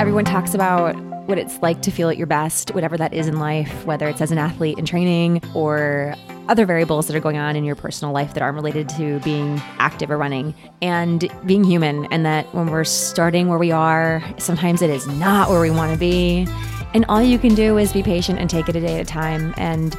Everyone 0.00 0.24
talks 0.24 0.54
about 0.54 0.96
what 1.26 1.36
it's 1.36 1.58
like 1.58 1.82
to 1.82 1.90
feel 1.90 2.08
at 2.08 2.16
your 2.16 2.26
best, 2.26 2.70
whatever 2.74 2.96
that 2.96 3.12
is 3.12 3.28
in 3.28 3.38
life, 3.38 3.84
whether 3.84 4.08
it's 4.08 4.22
as 4.22 4.32
an 4.32 4.38
athlete 4.38 4.78
in 4.78 4.86
training 4.86 5.42
or 5.52 6.14
other 6.48 6.64
variables 6.64 7.06
that 7.06 7.14
are 7.14 7.20
going 7.20 7.36
on 7.36 7.54
in 7.54 7.64
your 7.64 7.74
personal 7.74 8.10
life 8.10 8.32
that 8.32 8.42
aren't 8.42 8.54
related 8.54 8.88
to 8.88 9.20
being 9.20 9.60
active 9.78 10.10
or 10.10 10.16
running 10.16 10.54
and 10.80 11.30
being 11.44 11.64
human. 11.64 12.06
And 12.06 12.24
that 12.24 12.46
when 12.54 12.68
we're 12.68 12.84
starting 12.84 13.48
where 13.48 13.58
we 13.58 13.72
are, 13.72 14.24
sometimes 14.38 14.80
it 14.80 14.88
is 14.88 15.06
not 15.06 15.50
where 15.50 15.60
we 15.60 15.70
want 15.70 15.92
to 15.92 15.98
be. 15.98 16.46
And 16.94 17.04
all 17.10 17.20
you 17.20 17.38
can 17.38 17.54
do 17.54 17.76
is 17.76 17.92
be 17.92 18.02
patient 18.02 18.38
and 18.38 18.48
take 18.48 18.70
it 18.70 18.76
a 18.76 18.80
day 18.80 19.00
at 19.00 19.02
a 19.02 19.04
time 19.04 19.52
and 19.58 19.94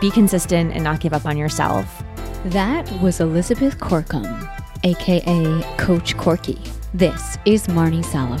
be 0.00 0.12
consistent 0.12 0.72
and 0.74 0.84
not 0.84 1.00
give 1.00 1.12
up 1.12 1.26
on 1.26 1.36
yourself. 1.36 2.04
That 2.44 2.88
was 3.02 3.18
Elizabeth 3.18 3.78
Corkum, 3.78 4.48
aka 4.84 5.76
Coach 5.76 6.16
Corky. 6.18 6.62
This 6.94 7.36
is 7.44 7.66
Marnie 7.66 8.04
Salop. 8.04 8.40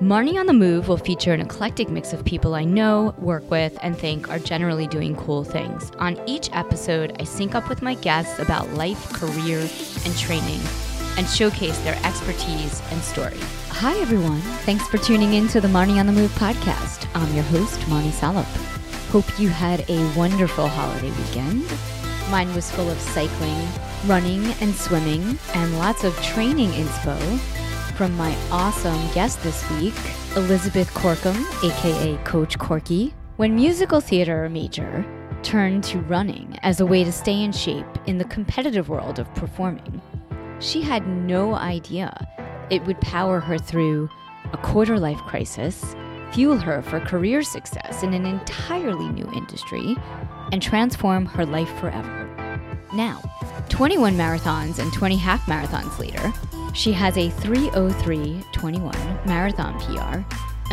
Marnie 0.00 0.40
on 0.40 0.46
the 0.46 0.54
Move 0.54 0.88
will 0.88 0.96
feature 0.96 1.34
an 1.34 1.42
eclectic 1.42 1.90
mix 1.90 2.14
of 2.14 2.24
people 2.24 2.54
I 2.54 2.64
know, 2.64 3.14
work 3.18 3.50
with, 3.50 3.76
and 3.82 3.94
think 3.94 4.30
are 4.30 4.38
generally 4.38 4.86
doing 4.86 5.14
cool 5.14 5.44
things. 5.44 5.92
On 5.98 6.18
each 6.26 6.48
episode, 6.54 7.14
I 7.20 7.24
sync 7.24 7.54
up 7.54 7.68
with 7.68 7.82
my 7.82 7.92
guests 7.96 8.38
about 8.38 8.70
life, 8.70 9.12
career, 9.12 9.58
and 9.58 10.16
training 10.16 10.60
and 11.18 11.28
showcase 11.28 11.78
their 11.80 11.96
expertise 12.02 12.80
and 12.90 13.02
story. 13.02 13.36
Hi, 13.68 13.94
everyone. 13.98 14.40
Thanks 14.64 14.88
for 14.88 14.96
tuning 14.96 15.34
in 15.34 15.48
to 15.48 15.60
the 15.60 15.68
Marnie 15.68 16.00
on 16.00 16.06
the 16.06 16.12
Move 16.12 16.30
podcast. 16.30 17.06
I'm 17.14 17.34
your 17.34 17.44
host, 17.44 17.78
Marnie 17.80 18.10
Salop. 18.10 18.46
Hope 19.10 19.38
you 19.38 19.50
had 19.50 19.84
a 19.90 20.16
wonderful 20.16 20.66
holiday 20.66 21.10
weekend. 21.10 21.66
Mine 22.30 22.54
was 22.54 22.70
full 22.70 22.88
of 22.88 22.98
cycling, 22.98 23.68
running, 24.06 24.46
and 24.62 24.74
swimming, 24.74 25.38
and 25.52 25.78
lots 25.78 26.04
of 26.04 26.16
training 26.22 26.70
inspo 26.70 27.18
from 28.00 28.16
my 28.16 28.34
awesome 28.50 29.12
guest 29.12 29.42
this 29.42 29.70
week, 29.72 29.92
Elizabeth 30.34 30.88
Corkum, 30.94 31.36
aka 31.62 32.16
Coach 32.24 32.58
Corky. 32.58 33.12
When 33.36 33.54
musical 33.54 34.00
theater 34.00 34.48
major 34.48 35.04
turned 35.42 35.84
to 35.84 35.98
running 35.98 36.58
as 36.62 36.80
a 36.80 36.86
way 36.86 37.04
to 37.04 37.12
stay 37.12 37.42
in 37.42 37.52
shape 37.52 37.84
in 38.06 38.16
the 38.16 38.24
competitive 38.24 38.88
world 38.88 39.18
of 39.18 39.34
performing, 39.34 40.00
she 40.60 40.80
had 40.80 41.06
no 41.06 41.54
idea 41.54 42.26
it 42.70 42.82
would 42.86 42.98
power 43.02 43.38
her 43.38 43.58
through 43.58 44.08
a 44.54 44.56
quarter 44.56 44.98
life 44.98 45.20
crisis, 45.28 45.94
fuel 46.32 46.56
her 46.56 46.80
for 46.80 47.00
career 47.00 47.42
success 47.42 48.02
in 48.02 48.14
an 48.14 48.24
entirely 48.24 49.10
new 49.10 49.30
industry, 49.34 49.94
and 50.52 50.62
transform 50.62 51.26
her 51.26 51.44
life 51.44 51.78
forever. 51.78 52.30
Now, 52.94 53.20
21 53.68 54.14
marathons 54.14 54.78
and 54.78 54.90
20 54.90 55.16
half 55.16 55.44
marathons 55.44 55.98
later, 55.98 56.32
she 56.72 56.92
has 56.92 57.16
a 57.16 57.30
303.21 57.30 59.26
marathon 59.26 59.78
PR 59.80 60.22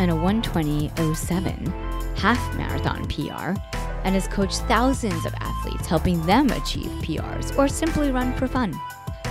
and 0.00 0.10
a 0.10 0.14
120.07 0.14 2.18
half 2.18 2.56
marathon 2.56 3.06
PR 3.08 3.60
and 4.04 4.14
has 4.14 4.28
coached 4.28 4.60
thousands 4.62 5.26
of 5.26 5.34
athletes, 5.34 5.86
helping 5.86 6.24
them 6.26 6.50
achieve 6.50 6.90
PRs 7.02 7.56
or 7.58 7.68
simply 7.68 8.10
run 8.10 8.34
for 8.34 8.46
fun. 8.46 8.78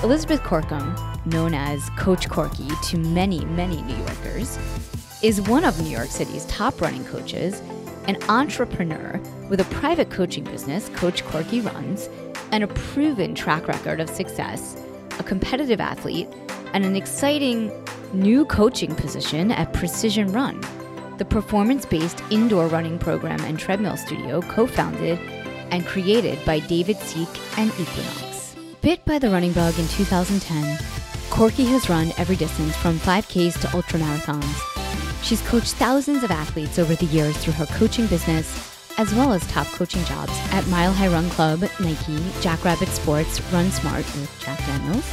Elizabeth 0.04 0.42
Corkum, 0.42 1.26
known 1.26 1.54
as 1.54 1.90
Coach 1.92 2.30
Corky 2.30 2.68
to 2.84 2.98
many, 2.98 3.44
many 3.46 3.82
New 3.82 3.96
Yorkers, 3.96 4.60
is 5.24 5.42
one 5.42 5.66
of 5.66 5.82
New 5.82 5.90
York 5.90 6.10
City's 6.10 6.46
top 6.46 6.80
running 6.80 7.04
coaches, 7.06 7.62
an 8.08 8.18
entrepreneur 8.30 9.20
with 9.50 9.60
a 9.60 9.66
private 9.66 10.12
coaching 10.12 10.44
business, 10.44 10.90
Coach 10.90 11.26
Corky 11.26 11.62
Runs, 11.62 12.10
and 12.52 12.64
a 12.64 12.68
proven 12.68 13.34
track 13.34 13.68
record 13.68 14.00
of 14.00 14.10
success, 14.10 14.82
a 15.18 15.24
competitive 15.24 15.82
athlete, 15.82 16.30
and 16.74 16.86
an 16.86 16.96
exciting 16.96 17.72
new 18.14 18.46
coaching 18.46 18.96
position 18.96 19.52
at 19.52 19.74
Precision 19.74 20.32
Run, 20.32 20.62
the 21.18 21.26
performance 21.26 21.86
based 21.86 22.24
indoor 22.30 22.68
running 22.68 22.98
program 23.00 23.40
and 23.42 23.60
treadmill 23.60 23.98
studio 23.98 24.42
co 24.42 24.68
founded 24.68 25.20
and 25.72 25.86
created 25.86 26.44
by 26.46 26.60
David 26.60 26.98
Siik 26.98 27.58
and 27.58 27.72
Equinox. 27.80 28.56
Bit 28.82 29.04
by 29.06 29.20
the 29.20 29.30
running 29.30 29.54
bug 29.54 29.78
in 29.78 29.88
2010, 29.88 30.80
Corky 31.30 31.66
has 31.66 31.90
run 31.90 32.14
every 32.18 32.36
distance 32.36 32.76
from 32.78 33.00
5Ks 33.00 33.60
to 33.62 33.68
ultramarathons. 33.68 35.24
She's 35.24 35.42
coached 35.42 35.74
thousands 35.74 36.24
of 36.24 36.32
athletes 36.32 36.80
over 36.80 36.96
the 36.96 37.06
years 37.08 37.38
through 37.38 37.54
her 37.54 37.66
coaching 37.66 38.08
business, 38.08 38.48
as 38.98 39.14
well 39.14 39.34
as 39.34 39.46
top 39.48 39.68
coaching 39.68 40.04
jobs 40.06 40.32
at 40.52 40.66
Mile 40.68 40.94
High 40.94 41.10
Run 41.10 41.30
Club, 41.32 41.62
Nike, 41.80 42.24
Jackrabbit 42.40 42.88
Sports, 42.90 43.42
Run 43.52 43.70
Smart 43.72 44.06
with 44.06 44.34
Jack 44.40 44.60
Daniels, 44.60 45.06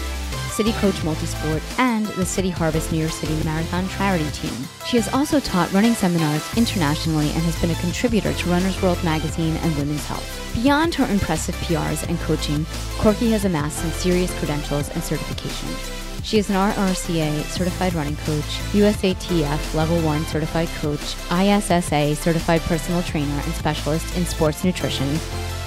City 0.54 0.72
Coach 0.74 0.94
Multisport, 1.02 1.60
and 1.80 2.06
the 2.06 2.24
City 2.24 2.48
Harvest 2.48 2.92
New 2.92 2.98
York 3.00 3.10
City 3.10 3.34
Marathon 3.44 3.88
Charity 3.88 4.30
Team. 4.30 4.54
She 4.86 4.96
has 4.96 5.12
also 5.12 5.40
taught 5.40 5.72
running 5.72 5.94
seminars 5.94 6.44
internationally 6.56 7.30
and 7.30 7.42
has 7.42 7.60
been 7.60 7.70
a 7.72 7.80
contributor 7.80 8.32
to 8.32 8.48
Runner's 8.48 8.80
World 8.80 9.02
magazine 9.02 9.56
and 9.56 9.76
Women's 9.76 10.06
Health. 10.06 10.52
Beyond 10.54 10.94
her 10.94 11.06
impressive 11.06 11.56
PRs 11.56 12.08
and 12.08 12.18
coaching, 12.20 12.64
Corky 12.98 13.32
has 13.32 13.44
amassed 13.44 13.78
some 13.78 13.90
serious 13.90 14.32
credentials 14.38 14.88
and 14.90 15.02
certifications. 15.02 16.22
She 16.22 16.38
is 16.38 16.48
an 16.48 16.56
RRCA 16.56 17.42
certified 17.46 17.92
running 17.92 18.16
coach, 18.18 18.44
USATF 18.72 19.74
level 19.74 20.00
1 20.00 20.24
certified 20.26 20.68
coach, 20.80 21.16
ISSA 21.30 22.14
certified 22.14 22.60
personal 22.62 23.02
trainer 23.02 23.42
and 23.44 23.54
specialist 23.54 24.16
in 24.16 24.24
sports 24.24 24.62
nutrition, 24.64 25.18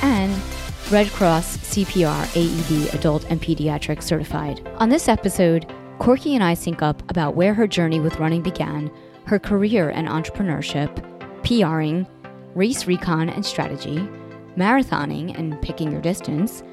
and 0.01 0.33
Red 0.89 1.07
Cross 1.07 1.57
CPR 1.57 2.23
AED 2.33 2.93
adult 2.95 3.25
and 3.25 3.41
pediatric 3.41 4.01
certified. 4.01 4.65
On 4.77 4.87
this 4.87 5.09
episode, 5.09 5.69
Corky 5.99 6.33
and 6.33 6.41
I 6.41 6.53
sync 6.53 6.81
up 6.81 7.03
about 7.11 7.35
where 7.35 7.53
her 7.53 7.67
journey 7.67 7.99
with 7.99 8.19
running 8.19 8.41
began, 8.41 8.89
her 9.25 9.37
career 9.37 9.89
and 9.89 10.07
entrepreneurship, 10.07 10.89
PRing, 11.43 12.07
race 12.55 12.87
recon 12.87 13.27
and 13.27 13.45
strategy, 13.45 13.97
marathoning 14.55 15.37
and 15.37 15.61
picking 15.61 15.91
your 15.91 15.99
distance, 15.99 16.63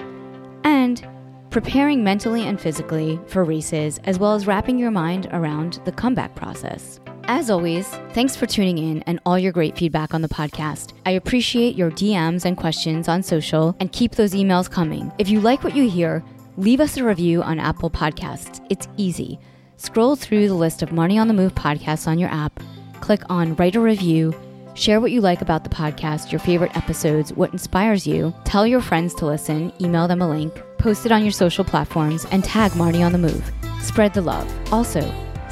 and 0.62 1.04
preparing 1.50 2.04
mentally 2.04 2.46
and 2.46 2.60
physically 2.60 3.18
for 3.26 3.42
races, 3.42 3.98
as 4.04 4.20
well 4.20 4.34
as 4.34 4.46
wrapping 4.46 4.78
your 4.78 4.92
mind 4.92 5.26
around 5.32 5.80
the 5.84 5.92
comeback 5.92 6.36
process. 6.36 7.00
As 7.26 7.48
always, 7.48 7.88
thanks 8.12 8.36
for 8.36 8.44
tuning 8.44 8.76
in 8.76 9.02
and 9.02 9.18
all 9.24 9.38
your 9.38 9.52
great 9.52 9.78
feedback 9.78 10.12
on 10.12 10.20
the 10.20 10.28
podcast. 10.28 10.92
I 11.06 11.12
appreciate 11.12 11.74
your 11.74 11.90
DMs 11.90 12.44
and 12.44 12.54
questions 12.54 13.08
on 13.08 13.22
social 13.22 13.74
and 13.80 13.90
keep 13.90 14.12
those 14.12 14.34
emails 14.34 14.70
coming. 14.70 15.10
If 15.18 15.30
you 15.30 15.40
like 15.40 15.64
what 15.64 15.74
you 15.74 15.88
hear, 15.88 16.22
leave 16.58 16.80
us 16.80 16.98
a 16.98 17.04
review 17.04 17.42
on 17.42 17.58
Apple 17.58 17.90
Podcasts. 17.90 18.64
It's 18.68 18.88
easy. 18.98 19.38
Scroll 19.78 20.16
through 20.16 20.48
the 20.48 20.54
list 20.54 20.82
of 20.82 20.90
Marnie 20.90 21.18
on 21.18 21.28
the 21.28 21.34
Move 21.34 21.54
podcasts 21.54 22.06
on 22.06 22.18
your 22.18 22.28
app, 22.28 22.62
click 23.00 23.22
on 23.30 23.56
Write 23.56 23.76
a 23.76 23.80
Review, 23.80 24.34
share 24.74 25.00
what 25.00 25.10
you 25.10 25.22
like 25.22 25.40
about 25.40 25.64
the 25.64 25.70
podcast, 25.70 26.30
your 26.30 26.40
favorite 26.40 26.76
episodes, 26.76 27.32
what 27.32 27.52
inspires 27.52 28.06
you, 28.06 28.34
tell 28.44 28.66
your 28.66 28.82
friends 28.82 29.14
to 29.14 29.26
listen, 29.26 29.72
email 29.80 30.06
them 30.06 30.20
a 30.20 30.28
link, 30.28 30.62
post 30.78 31.06
it 31.06 31.12
on 31.12 31.22
your 31.22 31.32
social 31.32 31.64
platforms, 31.64 32.26
and 32.26 32.44
tag 32.44 32.72
Marnie 32.72 33.04
on 33.04 33.12
the 33.12 33.18
Move. 33.18 33.50
Spread 33.80 34.12
the 34.12 34.20
love. 34.22 34.46
Also, 34.72 35.00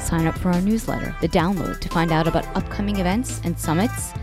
sign 0.03 0.27
up 0.27 0.37
for 0.37 0.49
our 0.49 0.61
newsletter, 0.61 1.15
The 1.21 1.29
Download, 1.29 1.79
to 1.79 1.89
find 1.89 2.11
out 2.11 2.27
about 2.27 2.45
upcoming 2.55 2.99
events 2.99 3.41
and 3.43 3.57
summits, 3.57 4.13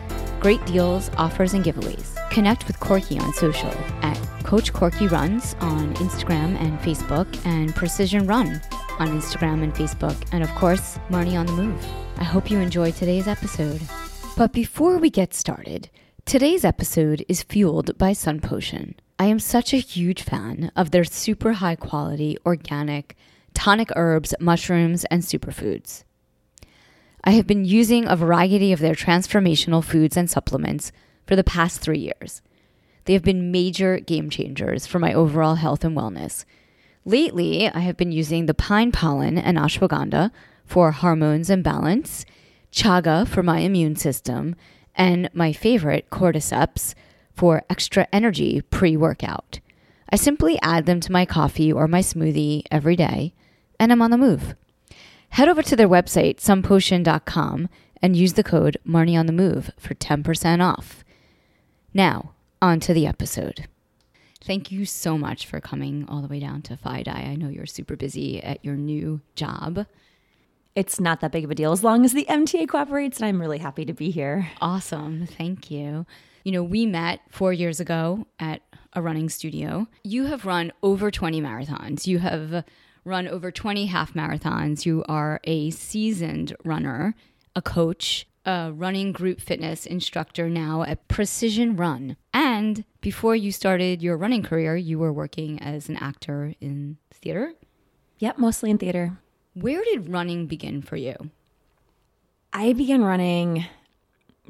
great 0.41 0.64
deals, 0.66 1.10
offers, 1.16 1.54
and 1.54 1.65
giveaways. 1.65 2.16
Connect 2.30 2.66
with 2.66 2.78
Corky 2.80 3.18
on 3.18 3.32
social 3.32 3.72
at 4.03 4.16
Coach 4.44 4.72
Corky 4.72 5.09
Runs 5.09 5.54
on 5.60 5.94
Instagram 5.94 6.60
and 6.60 6.78
Facebook, 6.80 7.27
and 7.44 7.74
Precision 7.74 8.27
Run 8.27 8.60
on 8.98 9.09
Instagram 9.09 9.62
and 9.62 9.74
Facebook, 9.74 10.16
and 10.32 10.44
of 10.44 10.50
course, 10.50 10.98
Marnie 11.09 11.38
on 11.38 11.47
the 11.47 11.53
Move. 11.53 11.86
I 12.18 12.24
hope 12.24 12.50
you 12.50 12.59
enjoyed 12.59 12.94
today's 12.94 13.26
episode. 13.26 13.80
But 14.36 14.53
before 14.53 14.98
we 14.98 15.10
get 15.10 15.34
started, 15.34 15.91
today's 16.24 16.65
episode 16.65 17.24
is 17.28 17.42
fueled 17.42 17.97
by 17.98 18.12
Sun 18.12 18.41
Potion. 18.41 18.94
I 19.18 19.26
am 19.26 19.38
such 19.38 19.74
a 19.74 19.78
huge 19.78 20.22
fan 20.22 20.72
of 20.74 20.91
their 20.91 21.04
super 21.04 21.54
high 21.54 21.76
quality, 21.76 22.38
organic, 22.47 23.16
tonic 23.54 23.91
herbs, 23.97 24.34
mushrooms, 24.41 25.04
and 25.06 25.22
superfoods. 25.22 26.04
I 27.22 27.32
have 27.32 27.47
been 27.47 27.64
using 27.64 28.06
a 28.06 28.16
variety 28.16 28.72
of 28.72 28.80
their 28.80 28.94
transformational 28.94 29.84
foods 29.84 30.16
and 30.16 30.30
supplements 30.30 30.92
for 31.26 31.36
the 31.36 31.44
past 31.44 31.80
three 31.80 31.98
years. 31.98 32.41
They 33.04 33.12
have 33.12 33.22
been 33.22 33.52
major 33.52 33.98
game 33.98 34.30
changers 34.30 34.86
for 34.86 34.98
my 34.98 35.12
overall 35.12 35.56
health 35.56 35.84
and 35.84 35.97
wellness. 35.97 36.44
Lately, 37.04 37.68
I 37.68 37.80
have 37.80 37.97
been 37.97 38.12
using 38.12 38.47
the 38.47 38.54
pine 38.54 38.92
pollen 38.92 39.36
and 39.38 39.58
ashwagandha 39.58 40.30
for 40.64 40.92
hormones 40.92 41.50
and 41.50 41.64
balance, 41.64 42.24
chaga 42.72 43.26
for 43.26 43.42
my 43.42 43.58
immune 43.60 43.97
system, 43.97 44.54
and 44.94 45.28
my 45.32 45.52
favorite, 45.52 46.08
cordyceps, 46.10 46.94
for 47.34 47.62
extra 47.70 48.06
energy 48.12 48.60
pre 48.70 48.97
workout. 48.97 49.60
I 50.12 50.16
simply 50.16 50.58
add 50.62 50.86
them 50.86 51.00
to 51.00 51.12
my 51.12 51.24
coffee 51.24 51.72
or 51.72 51.88
my 51.88 52.00
smoothie 52.00 52.64
every 52.70 52.97
day, 52.97 53.32
and 53.80 53.91
I'm 53.91 54.03
on 54.03 54.12
the 54.12 54.18
move. 54.18 54.54
Head 55.30 55.48
over 55.48 55.62
to 55.62 55.74
their 55.74 55.88
website, 55.88 56.36
sunpotion.com, 56.36 57.68
and 58.03 58.16
use 58.16 58.34
the 58.34 58.44
code 58.44 58.77
Marnie 58.86 59.18
on 59.18 59.27
the 59.27 59.32
Move 59.32 59.71
for 59.78 59.94
10% 59.94 60.62
off. 60.62 61.03
Now, 61.94 62.32
on 62.62 62.78
to 62.80 62.94
the 62.94 63.06
episode. 63.06 63.66
Thank 64.44 64.71
you 64.71 64.84
so 64.84 65.18
much 65.18 65.47
for 65.47 65.60
coming 65.60 66.04
all 66.09 66.21
the 66.21 66.28
way 66.28 66.41
down 66.41 66.62
to 66.62 66.77
FiDi. 66.77 67.09
I 67.09 67.34
know 67.34 67.48
you're 67.48 67.66
super 67.66 67.97
busy 67.97 68.42
at 68.42 68.65
your 68.65 68.77
new 68.77 69.21
job. 69.34 69.86
It's 70.74 71.00
not 71.00 71.21
that 71.21 71.33
big 71.33 71.44
of 71.44 71.50
a 71.50 71.54
deal 71.54 71.72
as 71.72 71.83
long 71.83 72.04
as 72.04 72.12
the 72.12 72.26
MTA 72.28 72.68
cooperates, 72.68 73.18
and 73.18 73.26
I'm 73.26 73.41
really 73.41 73.59
happy 73.59 73.84
to 73.84 73.92
be 73.92 74.10
here. 74.10 74.50
Awesome. 74.60 75.26
Thank 75.26 75.71
you. 75.71 76.06
You 76.44 76.53
know, 76.53 76.62
we 76.62 76.86
met 76.86 77.21
four 77.30 77.53
years 77.53 77.80
ago 77.80 78.26
at 78.38 78.62
a 78.94 79.03
running 79.03 79.28
studio. 79.28 79.88
You 80.04 80.26
have 80.26 80.47
run 80.47 80.72
over 80.83 81.10
20 81.10 81.41
marathons. 81.41 82.06
You 82.06 82.18
have 82.18 82.65
run 83.04 83.28
over 83.28 83.50
20 83.50 83.86
half 83.86 84.14
marathons. 84.14 84.84
You 84.86 85.04
are 85.08 85.41
a 85.44 85.70
seasoned 85.70 86.54
runner, 86.64 87.14
a 87.54 87.62
coach, 87.62 88.26
a 88.44 88.72
running 88.72 89.12
group 89.12 89.41
fitness 89.41 89.86
instructor 89.86 90.48
now 90.48 90.82
at 90.82 91.06
Precision 91.08 91.76
Run. 91.76 92.16
And 92.32 92.84
before 93.00 93.36
you 93.36 93.52
started 93.52 94.02
your 94.02 94.16
running 94.16 94.42
career, 94.42 94.76
you 94.76 94.98
were 94.98 95.12
working 95.12 95.60
as 95.60 95.88
an 95.88 95.97
actor 95.97 96.54
in 96.60 96.98
theater. 97.12 97.52
Yep, 98.18 98.38
mostly 98.38 98.70
in 98.70 98.78
theater. 98.78 99.18
Where 99.54 99.82
did 99.84 100.08
running 100.08 100.47
begin 100.47 100.82
for 100.82 100.97
you? 100.97 101.30
I 102.52 102.72
began 102.72 103.02
running 103.02 103.64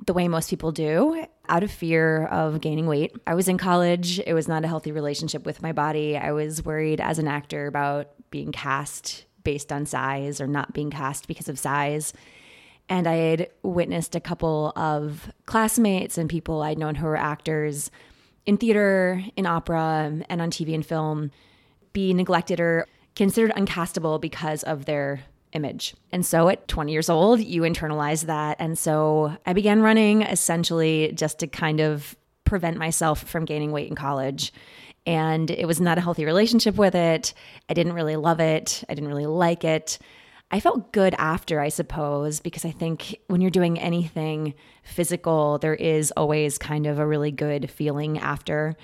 the 0.07 0.13
way 0.13 0.29
most 0.29 0.49
people 0.49 0.73
do 0.73 1.25
out 1.49 1.63
of 1.63 1.71
fear 1.71 2.27
of 2.27 2.61
gaining 2.61 2.87
weight. 2.87 3.15
I 3.27 3.35
was 3.35 3.49
in 3.49 3.59
college. 3.59 4.21
It 4.21 4.35
was 4.35 4.49
not 4.49 4.65
a 4.65 4.69
healthy 4.69 4.93
relationship 4.93 5.45
with 5.45 5.63
my 5.63 5.73
body. 5.73 6.17
I 6.17 6.33
was 6.33 6.65
worried 6.65 7.01
as 7.01 7.19
an 7.19 7.29
actor 7.29 7.67
about 7.67 8.09
being 8.31 8.53
cast 8.53 9.25
based 9.43 9.73
on 9.73 9.87
size 9.87 10.41
or 10.41 10.47
not 10.47 10.73
being 10.73 10.91
cast 10.91 11.27
because 11.27 11.49
of 11.49 11.59
size. 11.59 12.13
And 12.89 13.07
I 13.07 13.15
had 13.15 13.51
witnessed 13.63 14.15
a 14.15 14.21
couple 14.21 14.73
of 14.77 15.31
classmates 15.47 16.19
and 16.19 16.29
people 16.29 16.63
I'd 16.63 16.79
known 16.79 16.97
who 16.97 17.07
were 17.07 17.17
actors 17.17 17.91
in 18.47 18.57
theater, 18.57 19.23
in 19.37 19.47
opera, 19.47 20.13
and 20.29 20.43
on 20.43 20.51
TV 20.51 20.75
and 20.75 20.85
film 20.85 21.31
be 21.93 22.13
neglected 22.13 22.61
or 22.61 22.87
considered 23.15 23.53
uncastable 23.53 24.21
because 24.21 24.63
of 24.65 24.85
their 24.87 25.21
image. 25.53 25.95
And 26.13 26.25
so 26.25 26.49
at 26.49 26.69
20 26.69 26.93
years 26.93 27.09
old, 27.09 27.41
you 27.41 27.63
internalize 27.63 28.27
that. 28.27 28.57
And 28.61 28.79
so 28.79 29.37
I 29.47 29.53
began 29.53 29.83
running 29.83 30.23
essentially 30.23 31.13
just 31.15 31.39
to 31.41 31.47
kind 31.47 31.81
of 31.81 32.17
prevent 32.45 32.77
myself 32.77 33.23
from 33.23 33.45
gaining 33.45 33.73
weight 33.73 33.89
in 33.89 33.95
college. 33.95 34.53
And 35.11 35.51
it 35.51 35.67
was 35.67 35.81
not 35.81 35.99
a 35.99 36.01
healthy 36.01 36.25
relationship 36.25 36.77
with 36.77 36.95
it. 36.95 37.35
I 37.69 37.75
didn't 37.75 37.95
really 37.95 38.15
love 38.15 38.39
it. 38.39 38.85
I 38.89 38.95
didn't 38.95 39.09
really 39.09 39.27
like 39.27 39.65
it. 39.65 39.99
I 40.53 40.61
felt 40.61 40.93
good 40.93 41.17
after, 41.19 41.59
I 41.59 41.69
suppose, 41.69 42.39
because 42.39 42.65
I 42.65 42.71
think 42.71 43.19
when 43.27 43.41
you're 43.41 43.51
doing 43.51 43.77
anything 43.77 44.55
physical, 44.85 45.59
there 45.59 45.75
is 45.75 46.13
always 46.13 46.59
kind 46.59 46.87
of 46.87 47.01
a 47.01 47.07
really 47.07 47.33
good 47.33 47.73
feeling 47.73 48.21
after. 48.21 48.77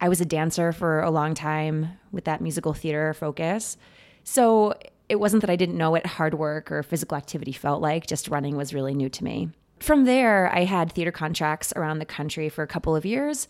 I 0.00 0.08
was 0.08 0.20
a 0.20 0.24
dancer 0.24 0.72
for 0.72 1.02
a 1.02 1.10
long 1.12 1.34
time 1.34 1.90
with 2.10 2.24
that 2.24 2.40
musical 2.40 2.74
theater 2.74 3.14
focus. 3.14 3.76
So 4.24 4.74
it 5.08 5.20
wasn't 5.20 5.42
that 5.42 5.50
I 5.50 5.56
didn't 5.56 5.78
know 5.78 5.92
what 5.92 6.04
hard 6.04 6.34
work 6.34 6.72
or 6.72 6.82
physical 6.82 7.16
activity 7.16 7.52
felt 7.52 7.80
like, 7.80 8.08
just 8.08 8.26
running 8.26 8.56
was 8.56 8.74
really 8.74 8.92
new 8.92 9.08
to 9.08 9.22
me. 9.22 9.50
From 9.78 10.04
there, 10.04 10.52
I 10.52 10.64
had 10.64 10.92
theater 10.92 11.12
contracts 11.12 11.72
around 11.76 12.00
the 12.00 12.04
country 12.04 12.48
for 12.48 12.64
a 12.64 12.66
couple 12.66 12.96
of 12.96 13.06
years, 13.06 13.46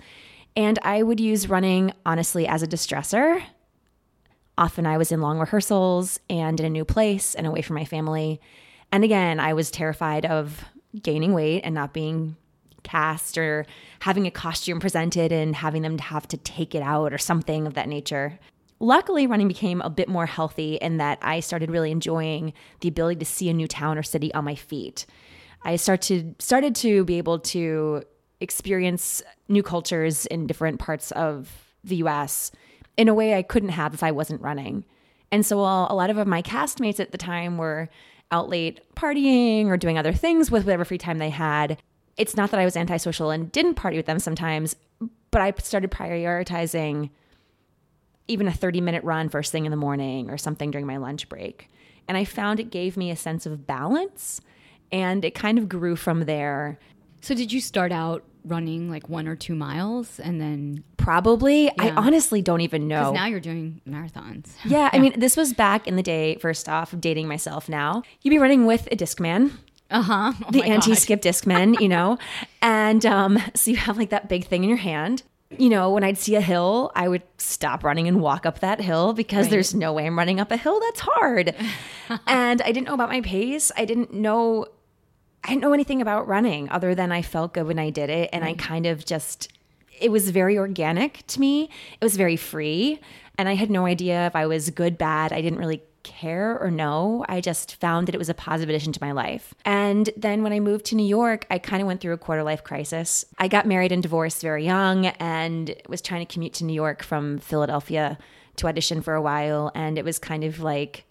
and 0.59 0.77
I 0.83 1.05
would 1.05 1.21
use 1.21 1.49
running 1.49 1.93
honestly 2.05 2.49
as 2.49 2.65
a 2.65 2.67
distressor. 2.67 3.41
Often 4.59 4.87
I 4.87 4.99
was 4.99 5.13
in 5.13 5.21
long 5.21 5.39
rehearsals 5.39 6.19
and 6.29 6.59
in 6.59 6.67
a 6.67 6.71
new 6.71 6.85
place 6.85 7.37
and 7.37 7.47
away 7.47 7.63
from 7.63 7.77
my 7.77 7.85
family. 7.85 8.41
And 8.91 9.05
again, 9.05 9.39
I 9.39 9.53
was 9.53 9.71
terrified 9.71 10.27
of 10.27 10.65
gaining 11.01 11.33
weight 11.33 11.61
and 11.61 11.77
not 11.77 11.95
being 11.95 12.37
cast 12.83 13.39
or 13.39 13.67
having 14.01 14.27
a 14.27 14.33
costume 14.33 14.81
presented 14.81 15.31
and 15.31 15.55
having 15.55 15.83
them 15.83 15.97
have 15.99 16.27
to 16.27 16.37
take 16.37 16.75
it 16.75 16.83
out 16.83 17.13
or 17.13 17.19
something 17.19 17.69
of 17.69 17.75
that 17.75 17.89
nature. 17.89 18.41
Luckily, 18.81 19.29
running 19.29 19.47
became 19.47 19.81
a 19.83 19.91
bit 19.91 20.09
more 20.09 20.27
healthy 20.27 20.75
in 20.75 20.97
that 20.97 21.21
I 21.23 21.39
started 21.39 21.71
really 21.71 21.93
enjoying 21.93 22.53
the 22.81 22.89
ability 22.89 23.21
to 23.21 23.25
see 23.25 23.49
a 23.49 23.55
new 23.55 23.69
town 23.69 23.97
or 23.97 24.03
city 24.03 24.35
on 24.35 24.45
my 24.45 24.57
feet. 24.57 25.07
I 25.63 25.77
started 25.77 26.35
started 26.43 26.75
to 26.77 27.05
be 27.05 27.19
able 27.19 27.39
to 27.41 28.03
experience 28.41 29.23
new 29.49 29.63
cultures 29.63 30.27
in 30.27 30.47
different 30.47 30.79
parts 30.79 31.11
of 31.13 31.75
the 31.85 31.97
US 31.97 32.51
in 32.97 33.09
a 33.09 33.15
way 33.15 33.35
I 33.35 33.43
couldn't 33.43 33.71
have 33.71 33.95
if 33.95 34.03
I 34.03 34.11
wasn't 34.11 34.43
running. 34.43 34.85
And 35.31 35.45
so 35.45 35.59
while 35.59 35.87
a 35.91 35.95
lot 35.95 36.11
of 36.11 36.27
my 36.27 36.43
castmates 36.43 37.01
at 37.01 37.13
the 37.13 37.19
time 37.19 37.59
were 37.59 37.89
out 38.31 38.49
late 38.49 38.81
partying 38.95 39.67
or 39.67 39.77
doing 39.77 39.99
other 39.99 40.13
things 40.13 40.51
with 40.51 40.65
whatever 40.65 40.85
free 40.85 40.99
time 40.99 41.19
they 41.19 41.31
had, 41.31 41.79
it's 42.17 42.37
not 42.37 42.51
that 42.51 42.61
I 42.61 42.65
was 42.65 42.77
antisocial 42.77 43.31
and 43.31 43.51
didn't 43.53 43.75
party 43.75 43.97
with 43.97 44.07
them 44.07 44.19
sometimes, 44.19 44.77
but 45.31 45.41
I 45.41 45.53
started 45.59 45.91
prioritizing 45.91 47.11
even 48.27 48.49
a 48.49 48.53
30 48.53 48.81
minute 48.81 49.05
run 49.05 49.29
first 49.29 49.53
thing 49.53 49.65
in 49.65 49.71
the 49.71 49.77
morning 49.77 50.31
or 50.31 50.37
something 50.37 50.71
during 50.71 50.87
my 50.87 50.97
lunch 50.97 51.29
break. 51.29 51.71
And 52.07 52.17
I 52.17 52.25
found 52.25 52.61
it 52.61 52.71
gave 52.71 52.97
me 52.97 53.11
a 53.11 53.17
sense 53.17 53.47
of 53.47 53.67
balance 53.67 54.41
and 54.91 55.25
it 55.25 55.35
kind 55.35 55.59
of 55.59 55.69
grew 55.69 55.97
from 55.97 56.25
there. 56.25 56.79
So, 57.21 57.35
did 57.35 57.53
you 57.53 57.61
start 57.61 57.93
out 57.93 58.25
running 58.45 58.91
like 58.91 59.09
one 59.09 59.29
or 59.29 59.37
two 59.37 59.55
miles 59.55 60.19
and 60.21 60.41
then? 60.41 60.85
Probably. 60.97 61.65
Yeah. 61.65 61.73
I 61.79 61.91
honestly 61.91 62.43
don't 62.43 62.61
even 62.61 62.89
know. 62.89 63.13
now 63.13 63.27
you're 63.27 63.41
doing 63.41 63.81
marathons. 63.89 64.53
Yeah, 64.65 64.71
yeah, 64.79 64.91
I 64.93 64.99
mean, 64.99 65.19
this 65.19 65.37
was 65.37 65.53
back 65.53 65.87
in 65.87 65.97
the 65.97 66.03
day, 66.03 66.37
first 66.37 66.69
off, 66.69 66.95
dating 66.99 67.29
myself 67.29 67.69
now. 67.69 68.03
You'd 68.23 68.31
be 68.31 68.39
running 68.39 68.67
with 68.67 68.87
a 68.91 68.97
Discman 68.97 69.53
Uh 69.91 70.03
huh. 70.03 70.33
Oh 70.47 70.51
the 70.51 70.63
anti 70.63 70.95
skip 70.95 71.23
Discman 71.23 71.81
you 71.81 71.89
know? 71.89 72.19
and 72.63 73.05
um, 73.07 73.39
so 73.55 73.71
you 73.71 73.77
have 73.77 73.97
like 73.97 74.11
that 74.11 74.29
big 74.29 74.47
thing 74.47 74.63
in 74.63 74.69
your 74.69 74.79
hand 74.79 75.23
you 75.57 75.71
know, 75.71 75.91
when 75.91 76.05
I'd 76.05 76.19
see 76.19 76.35
a 76.35 76.41
hill, 76.41 76.93
I 76.95 77.09
would 77.09 77.23
stop 77.39 77.83
running 77.83 78.07
and 78.07 78.21
walk 78.21 78.45
up 78.45 78.59
that 78.59 78.81
hill 78.81 79.15
because 79.15 79.47
right. 79.47 79.51
there's 79.51 79.75
no 79.75 79.93
way 79.95 80.07
I'm 80.07 80.19
running 80.19 80.41
up 80.41 80.53
a 80.53 80.57
hill 80.57 80.79
that's 80.81 81.01
hard. 81.01 81.55
and 82.27 82.61
I 82.61 82.73
didn't 82.73 82.87
know 82.87 82.95
about 82.95 83.09
my 83.09 83.23
pace. 83.23 83.73
I 83.77 83.85
didn't 83.85 84.13
know 84.13 84.67
I 85.49 85.53
didn't 85.53 85.63
know 85.63 85.73
anything 85.73 86.03
about 86.03 86.29
running 86.29 86.69
other 86.69 86.95
than 86.95 87.11
I 87.11 87.23
felt 87.23 87.55
good 87.55 87.67
when 87.67 87.79
I 87.79 87.89
did 87.89 88.11
it 88.11 88.29
and 88.35 88.43
right. 88.43 88.51
I 88.51 88.55
mm. 88.55 88.59
kind 88.59 88.85
of 88.85 89.07
just 89.07 89.51
it 89.99 90.13
was 90.13 90.29
very 90.29 90.59
organic 90.59 91.27
to 91.29 91.41
me. 91.41 91.71
It 92.01 92.05
was 92.05 92.17
very 92.17 92.37
free 92.37 93.01
and 93.39 93.49
I 93.49 93.55
had 93.55 93.71
no 93.71 93.87
idea 93.87 94.27
if 94.27 94.37
I 94.37 94.47
was 94.47 94.69
good, 94.69 94.99
bad. 94.99 95.33
I 95.33 95.41
didn't 95.41 95.59
really 95.59 95.83
care 96.03 96.59
or 96.61 96.71
know. 96.71 97.25
I 97.31 97.41
just 97.41 97.77
found 97.77 98.09
that 98.09 98.15
it 98.15 98.19
was 98.19 98.29
a 98.29 98.35
positive 98.35 98.69
addition 98.69 98.93
to 98.93 99.03
my 99.03 99.13
life. 99.13 99.55
And 99.65 100.11
then 100.19 100.43
when 100.43 100.53
I 100.53 100.61
moved 100.61 100.85
to 100.87 100.95
New 100.95 101.07
York, 101.07 101.47
I 101.51 101.59
kind 101.59 101.81
of 101.81 101.87
went 101.87 102.03
through 102.03 102.13
a 102.13 102.19
quarter 102.19 102.43
life 102.43 102.63
crisis. 102.63 103.25
I 103.39 103.49
got 103.49 103.67
married 103.67 103.91
and 103.91 104.03
divorced 104.03 104.43
very 104.43 104.67
young 104.67 105.07
and 105.07 105.75
was 105.89 106.03
trying 106.03 106.27
to 106.27 106.31
commute 106.33 106.53
to 106.55 106.65
New 106.65 106.75
York 106.75 107.03
from 107.03 107.39
Philadelphia 107.39 108.19
to 108.57 108.69
audition 108.69 109.01
for 109.01 109.15
a 109.15 109.23
while. 109.23 109.73
And 109.75 109.97
it 109.97 110.05
was 110.05 110.19
kind 110.19 110.45
of 110.45 110.61
like, 110.61 111.05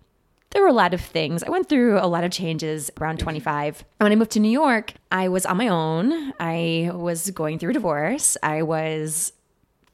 there 0.52 0.62
were 0.62 0.68
a 0.68 0.74
lot 0.74 0.94
of 0.94 1.02
things. 1.02 1.44
I 1.44 1.50
went 1.50 1.70
through 1.70 2.00
a 2.00 2.08
lot 2.08 2.24
of 2.24 2.32
changes 2.32 2.90
around 3.00 3.18
mm-hmm. 3.18 3.26
25. 3.26 3.84
When 3.98 4.12
I 4.12 4.16
moved 4.16 4.32
to 4.32 4.40
New 4.40 4.52
York, 4.52 4.94
I 5.12 5.28
was 5.28 5.46
on 5.46 5.58
my 5.58 5.68
own. 5.68 6.34
I 6.40 6.92
was 6.94 7.32
going 7.32 7.60
through 7.60 7.72
a 7.72 7.74
divorce. 7.74 8.38
I 8.42 8.62
was 8.64 9.34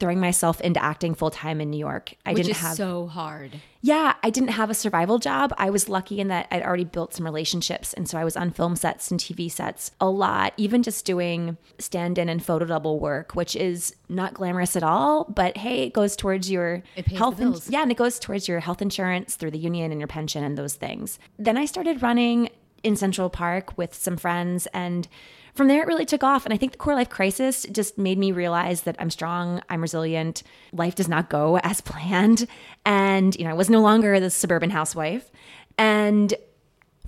throwing 0.00 0.20
myself 0.20 0.60
into 0.60 0.82
acting 0.82 1.14
full 1.14 1.30
time 1.30 1.60
in 1.60 1.70
New 1.70 1.78
York. 1.78 2.14
I 2.26 2.32
Which 2.32 2.46
didn't 2.46 2.58
have 2.58 2.76
so 2.76 3.06
hard. 3.06 3.60
Yeah, 3.80 4.14
I 4.22 4.30
didn't 4.30 4.48
have 4.50 4.70
a 4.70 4.74
survival 4.74 5.18
job. 5.18 5.52
I 5.58 5.70
was 5.70 5.88
lucky 5.88 6.18
in 6.18 6.28
that 6.28 6.48
I'd 6.50 6.62
already 6.62 6.84
built 6.84 7.14
some 7.14 7.24
relationships, 7.24 7.92
and 7.92 8.08
so 8.08 8.18
I 8.18 8.24
was 8.24 8.36
on 8.36 8.50
film 8.50 8.76
sets 8.76 9.10
and 9.10 9.20
TV 9.20 9.50
sets 9.50 9.90
a 10.00 10.08
lot. 10.08 10.54
Even 10.56 10.82
just 10.82 11.04
doing 11.04 11.56
stand-in 11.78 12.28
and 12.28 12.44
photo 12.44 12.64
double 12.64 12.98
work, 12.98 13.34
which 13.34 13.54
is 13.54 13.94
not 14.08 14.34
glamorous 14.34 14.74
at 14.74 14.82
all, 14.82 15.24
but 15.24 15.56
hey, 15.56 15.84
it 15.84 15.92
goes 15.92 16.16
towards 16.16 16.50
your 16.50 16.82
health. 17.06 17.40
In- 17.40 17.54
yeah, 17.68 17.82
and 17.82 17.90
it 17.90 17.98
goes 17.98 18.18
towards 18.18 18.48
your 18.48 18.60
health 18.60 18.82
insurance 18.82 19.36
through 19.36 19.50
the 19.52 19.58
union 19.58 19.92
and 19.92 20.00
your 20.00 20.08
pension 20.08 20.42
and 20.42 20.58
those 20.58 20.74
things. 20.74 21.18
Then 21.38 21.56
I 21.56 21.66
started 21.66 22.02
running 22.02 22.50
in 22.82 22.96
Central 22.96 23.30
Park 23.30 23.76
with 23.76 23.94
some 23.94 24.16
friends 24.16 24.66
and 24.74 25.08
from 25.54 25.68
there, 25.68 25.82
it 25.82 25.86
really 25.86 26.04
took 26.04 26.24
off. 26.24 26.44
And 26.44 26.52
I 26.52 26.56
think 26.56 26.72
the 26.72 26.78
core 26.78 26.94
life 26.94 27.08
crisis 27.08 27.64
just 27.70 27.96
made 27.96 28.18
me 28.18 28.32
realize 28.32 28.82
that 28.82 28.96
I'm 28.98 29.10
strong, 29.10 29.62
I'm 29.68 29.80
resilient, 29.80 30.42
life 30.72 30.94
does 30.94 31.08
not 31.08 31.30
go 31.30 31.58
as 31.62 31.80
planned. 31.80 32.46
And, 32.84 33.34
you 33.36 33.44
know, 33.44 33.50
I 33.50 33.54
was 33.54 33.70
no 33.70 33.80
longer 33.80 34.18
the 34.20 34.30
suburban 34.30 34.70
housewife. 34.70 35.30
And 35.78 36.34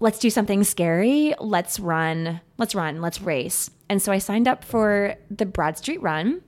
let's 0.01 0.19
do 0.19 0.31
something 0.31 0.65
scary. 0.65 1.35
Let's 1.41 1.81
run, 1.81 2.41
let's 2.59 2.75
run, 2.75 3.01
let's 3.01 3.21
race. 3.21 3.71
And 3.89 4.01
so 4.01 4.13
I 4.13 4.19
signed 4.19 4.49
up 4.49 4.65
for 4.65 5.15
the 5.31 5.47
Broad 5.47 5.79
Street 5.79 6.03
Run, 6.03 6.43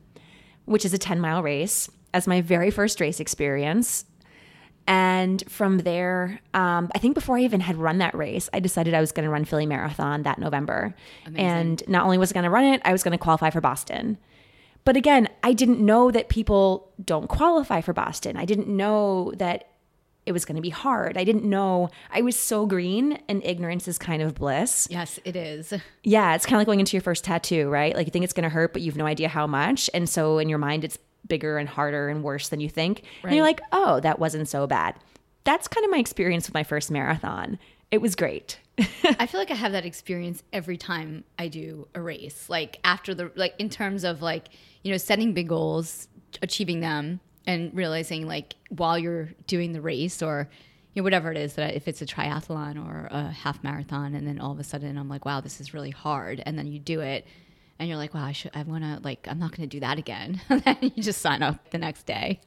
which 0.64 0.84
is 0.84 0.92
a 0.92 0.98
10 0.98 1.20
mile 1.20 1.42
race, 1.42 1.90
as 2.14 2.26
my 2.26 2.40
very 2.40 2.70
first 2.70 3.00
race 3.00 3.20
experience. 3.20 4.04
And 4.88 5.44
from 5.50 5.78
there, 5.78 6.40
um, 6.54 6.90
I 6.94 6.98
think 6.98 7.14
before 7.14 7.36
I 7.36 7.42
even 7.42 7.60
had 7.60 7.76
run 7.76 7.98
that 7.98 8.14
race, 8.14 8.48
I 8.54 8.58
decided 8.58 8.94
I 8.94 9.00
was 9.00 9.12
going 9.12 9.24
to 9.24 9.30
run 9.30 9.44
Philly 9.44 9.66
Marathon 9.66 10.22
that 10.22 10.38
November. 10.38 10.94
Amazing. 11.26 11.46
And 11.46 11.82
not 11.88 12.04
only 12.04 12.16
was 12.16 12.32
I 12.32 12.34
going 12.34 12.44
to 12.44 12.50
run 12.50 12.64
it, 12.64 12.80
I 12.86 12.92
was 12.92 13.02
going 13.02 13.12
to 13.12 13.18
qualify 13.18 13.50
for 13.50 13.60
Boston. 13.60 14.16
But 14.86 14.96
again, 14.96 15.28
I 15.42 15.52
didn't 15.52 15.78
know 15.84 16.10
that 16.10 16.30
people 16.30 16.90
don't 17.04 17.28
qualify 17.28 17.82
for 17.82 17.92
Boston. 17.92 18.38
I 18.38 18.46
didn't 18.46 18.66
know 18.66 19.34
that 19.36 19.68
it 20.24 20.32
was 20.32 20.46
going 20.46 20.56
to 20.56 20.62
be 20.62 20.70
hard. 20.70 21.18
I 21.18 21.24
didn't 21.24 21.44
know. 21.44 21.90
I 22.10 22.22
was 22.22 22.36
so 22.36 22.64
green, 22.64 23.18
and 23.28 23.44
ignorance 23.44 23.88
is 23.88 23.98
kind 23.98 24.22
of 24.22 24.34
bliss. 24.34 24.88
Yes, 24.90 25.20
it 25.24 25.36
is. 25.36 25.74
Yeah, 26.02 26.34
it's 26.34 26.46
kind 26.46 26.56
of 26.56 26.60
like 26.60 26.66
going 26.66 26.80
into 26.80 26.96
your 26.96 27.02
first 27.02 27.24
tattoo, 27.24 27.68
right? 27.68 27.94
Like 27.94 28.06
you 28.06 28.10
think 28.10 28.24
it's 28.24 28.32
going 28.32 28.44
to 28.44 28.48
hurt, 28.48 28.72
but 28.72 28.80
you've 28.80 28.96
no 28.96 29.06
idea 29.06 29.28
how 29.28 29.46
much. 29.46 29.90
And 29.92 30.08
so 30.08 30.38
in 30.38 30.48
your 30.48 30.58
mind, 30.58 30.84
it's 30.84 30.98
bigger 31.28 31.58
and 31.58 31.68
harder 31.68 32.08
and 32.08 32.22
worse 32.22 32.48
than 32.48 32.60
you 32.60 32.68
think. 32.68 33.02
And 33.22 33.34
you're 33.34 33.44
like, 33.44 33.60
oh, 33.72 34.00
that 34.00 34.18
wasn't 34.18 34.48
so 34.48 34.66
bad. 34.66 34.96
That's 35.44 35.68
kind 35.68 35.84
of 35.84 35.90
my 35.90 35.98
experience 35.98 36.46
with 36.46 36.54
my 36.54 36.64
first 36.64 36.90
marathon. 36.90 37.58
It 37.90 38.02
was 38.02 38.14
great. 38.14 38.58
I 39.04 39.26
feel 39.26 39.40
like 39.40 39.50
I 39.50 39.54
have 39.54 39.72
that 39.72 39.84
experience 39.84 40.42
every 40.52 40.76
time 40.76 41.24
I 41.38 41.48
do 41.48 41.88
a 41.94 42.00
race. 42.00 42.48
Like 42.48 42.78
after 42.84 43.14
the 43.14 43.32
like 43.34 43.54
in 43.58 43.70
terms 43.70 44.04
of 44.04 44.22
like, 44.22 44.48
you 44.82 44.92
know, 44.92 44.98
setting 44.98 45.32
big 45.32 45.48
goals, 45.48 46.08
achieving 46.42 46.80
them 46.80 47.20
and 47.46 47.74
realizing 47.74 48.26
like 48.26 48.54
while 48.68 48.98
you're 48.98 49.30
doing 49.46 49.72
the 49.72 49.80
race 49.80 50.22
or 50.22 50.48
you 50.92 51.00
know 51.00 51.04
whatever 51.04 51.30
it 51.30 51.38
is 51.38 51.54
that 51.54 51.74
if 51.74 51.88
it's 51.88 52.02
a 52.02 52.06
triathlon 52.06 52.84
or 52.84 53.08
a 53.10 53.30
half 53.30 53.64
marathon 53.64 54.14
and 54.14 54.26
then 54.26 54.38
all 54.38 54.52
of 54.52 54.60
a 54.60 54.64
sudden 54.64 54.98
I'm 54.98 55.08
like, 55.08 55.24
wow, 55.24 55.40
this 55.40 55.60
is 55.60 55.74
really 55.74 55.90
hard 55.90 56.42
and 56.44 56.58
then 56.58 56.66
you 56.66 56.78
do 56.78 57.00
it 57.00 57.26
and 57.78 57.88
you're 57.88 57.98
like, 57.98 58.14
wow, 58.14 58.24
I 58.24 58.32
should 58.32 58.50
I 58.54 58.62
want 58.62 58.84
to 58.84 59.00
like 59.02 59.26
I'm 59.30 59.38
not 59.38 59.56
going 59.56 59.68
to 59.68 59.76
do 59.76 59.80
that 59.80 59.98
again. 59.98 60.40
and 60.48 60.62
then 60.62 60.76
you 60.80 61.02
just 61.02 61.20
sign 61.20 61.42
up 61.42 61.70
the 61.70 61.78
next 61.78 62.06
day. 62.06 62.40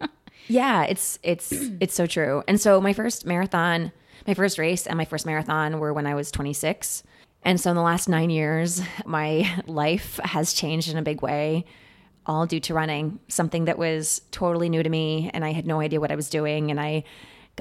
Yeah, 0.47 0.83
it's 0.83 1.19
it's 1.23 1.51
it's 1.79 1.93
so 1.93 2.05
true. 2.05 2.43
And 2.47 2.59
so 2.59 2.81
my 2.81 2.93
first 2.93 3.25
marathon, 3.25 3.91
my 4.27 4.33
first 4.33 4.57
race 4.57 4.88
and 4.88 4.97
my 4.97 5.05
first 5.05 5.25
marathon 5.25 5.79
were 5.79 5.93
when 5.93 6.07
I 6.07 6.15
was 6.15 6.31
26. 6.31 7.03
And 7.43 7.59
so 7.59 7.71
in 7.71 7.75
the 7.75 7.81
last 7.81 8.07
9 8.07 8.29
years, 8.29 8.81
my 9.05 9.50
life 9.65 10.19
has 10.23 10.53
changed 10.53 10.89
in 10.89 10.97
a 10.97 11.01
big 11.01 11.21
way 11.21 11.65
all 12.25 12.45
due 12.45 12.59
to 12.59 12.73
running, 12.73 13.19
something 13.29 13.65
that 13.65 13.79
was 13.79 14.21
totally 14.29 14.69
new 14.69 14.83
to 14.83 14.89
me 14.89 15.31
and 15.33 15.43
I 15.43 15.53
had 15.53 15.65
no 15.65 15.79
idea 15.79 16.00
what 16.00 16.11
I 16.11 16.15
was 16.15 16.29
doing 16.29 16.69
and 16.69 16.79
I 16.79 17.03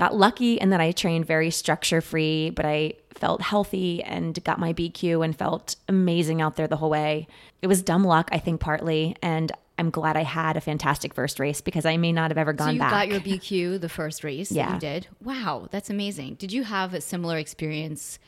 got 0.00 0.16
lucky 0.16 0.54
in 0.54 0.70
that 0.70 0.80
I 0.80 0.92
trained 0.92 1.26
very 1.26 1.50
structure 1.50 2.00
free, 2.00 2.48
but 2.50 2.64
I 2.64 2.94
felt 3.14 3.42
healthy 3.42 4.02
and 4.02 4.42
got 4.44 4.58
my 4.58 4.72
BQ 4.72 5.22
and 5.24 5.36
felt 5.36 5.76
amazing 5.88 6.40
out 6.40 6.56
there 6.56 6.66
the 6.66 6.76
whole 6.76 6.88
way. 6.88 7.28
It 7.60 7.66
was 7.66 7.82
dumb 7.82 8.04
luck, 8.04 8.30
I 8.32 8.38
think, 8.38 8.60
partly, 8.60 9.14
and 9.22 9.52
I'm 9.78 9.90
glad 9.90 10.16
I 10.16 10.22
had 10.22 10.56
a 10.56 10.60
fantastic 10.60 11.12
first 11.12 11.38
race 11.38 11.60
because 11.60 11.84
I 11.84 11.98
may 11.98 12.12
not 12.12 12.30
have 12.30 12.38
ever 12.38 12.52
gone 12.54 12.68
So 12.68 12.72
you 12.72 12.78
back. 12.78 12.90
got 12.90 13.08
your 13.08 13.20
BQ 13.20 13.78
the 13.80 13.88
first 13.90 14.24
race 14.24 14.50
Yeah. 14.50 14.72
you 14.74 14.80
did. 14.80 15.06
Wow, 15.22 15.68
that's 15.70 15.90
amazing. 15.90 16.34
Did 16.36 16.50
you 16.52 16.62
have 16.64 16.94
a 16.94 17.00
similar 17.02 17.36
experience 17.36 18.18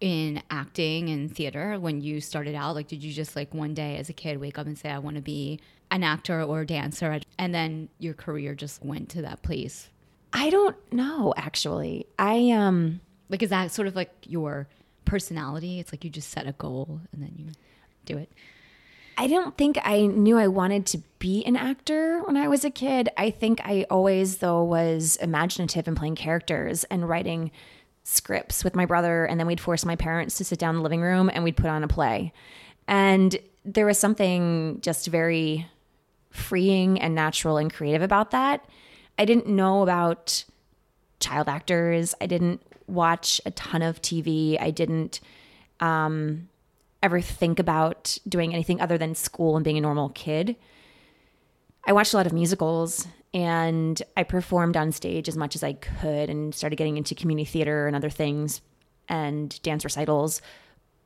in 0.00 0.42
acting 0.50 1.08
and 1.08 1.34
theater 1.34 1.78
when 1.80 2.02
you 2.02 2.20
started 2.20 2.54
out? 2.54 2.74
Like, 2.74 2.88
did 2.88 3.02
you 3.02 3.12
just 3.12 3.34
like 3.36 3.54
one 3.54 3.72
day 3.72 3.96
as 3.96 4.10
a 4.10 4.12
kid 4.12 4.38
wake 4.38 4.58
up 4.58 4.66
and 4.66 4.76
say, 4.76 4.90
"I 4.90 4.98
want 4.98 5.16
to 5.16 5.22
be 5.22 5.60
an 5.90 6.02
actor 6.02 6.42
or 6.42 6.60
a 6.62 6.66
dancer," 6.66 7.20
and 7.38 7.54
then 7.54 7.88
your 7.98 8.12
career 8.12 8.54
just 8.54 8.84
went 8.84 9.08
to 9.10 9.22
that 9.22 9.42
place? 9.42 9.88
I 10.32 10.50
don't 10.50 10.76
know 10.92 11.32
actually. 11.36 12.06
I 12.18 12.50
um 12.50 13.00
Like, 13.28 13.42
is 13.42 13.50
that 13.50 13.72
sort 13.72 13.88
of 13.88 13.96
like 13.96 14.12
your 14.26 14.68
personality? 15.04 15.80
It's 15.80 15.92
like 15.92 16.04
you 16.04 16.10
just 16.10 16.30
set 16.30 16.46
a 16.46 16.52
goal 16.52 17.00
and 17.12 17.22
then 17.22 17.32
you 17.36 17.46
do 18.04 18.18
it. 18.18 18.30
I 19.18 19.28
don't 19.28 19.56
think 19.56 19.78
I 19.82 20.06
knew 20.06 20.36
I 20.36 20.48
wanted 20.48 20.84
to 20.86 20.98
be 21.18 21.42
an 21.46 21.56
actor 21.56 22.20
when 22.24 22.36
I 22.36 22.48
was 22.48 22.64
a 22.64 22.70
kid. 22.70 23.08
I 23.16 23.30
think 23.30 23.62
I 23.64 23.86
always, 23.90 24.38
though, 24.38 24.62
was 24.62 25.16
imaginative 25.16 25.88
and 25.88 25.96
playing 25.96 26.16
characters 26.16 26.84
and 26.84 27.08
writing 27.08 27.50
scripts 28.04 28.62
with 28.62 28.76
my 28.76 28.84
brother. 28.84 29.24
And 29.24 29.40
then 29.40 29.46
we'd 29.46 29.60
force 29.60 29.86
my 29.86 29.96
parents 29.96 30.36
to 30.36 30.44
sit 30.44 30.58
down 30.58 30.74
in 30.74 30.76
the 30.76 30.82
living 30.82 31.00
room 31.00 31.30
and 31.32 31.44
we'd 31.44 31.56
put 31.56 31.70
on 31.70 31.82
a 31.82 31.88
play. 31.88 32.34
And 32.86 33.34
there 33.64 33.86
was 33.86 33.98
something 33.98 34.80
just 34.82 35.06
very 35.06 35.66
freeing 36.30 37.00
and 37.00 37.14
natural 37.14 37.56
and 37.56 37.72
creative 37.72 38.02
about 38.02 38.32
that. 38.32 38.68
I 39.18 39.24
didn't 39.24 39.46
know 39.46 39.82
about 39.82 40.44
child 41.20 41.48
actors. 41.48 42.14
I 42.20 42.26
didn't 42.26 42.62
watch 42.86 43.40
a 43.46 43.50
ton 43.50 43.82
of 43.82 44.02
TV. 44.02 44.60
I 44.60 44.70
didn't 44.70 45.20
um, 45.80 46.48
ever 47.02 47.20
think 47.20 47.58
about 47.58 48.18
doing 48.28 48.52
anything 48.52 48.80
other 48.80 48.98
than 48.98 49.14
school 49.14 49.56
and 49.56 49.64
being 49.64 49.78
a 49.78 49.80
normal 49.80 50.10
kid. 50.10 50.56
I 51.84 51.92
watched 51.92 52.12
a 52.12 52.16
lot 52.16 52.26
of 52.26 52.32
musicals 52.32 53.06
and 53.32 54.02
I 54.16 54.24
performed 54.24 54.76
on 54.76 54.92
stage 54.92 55.28
as 55.28 55.36
much 55.36 55.54
as 55.54 55.62
I 55.62 55.74
could 55.74 56.30
and 56.30 56.54
started 56.54 56.76
getting 56.76 56.96
into 56.96 57.14
community 57.14 57.44
theater 57.44 57.86
and 57.86 57.94
other 57.94 58.10
things 58.10 58.60
and 59.08 59.60
dance 59.62 59.84
recitals. 59.84 60.40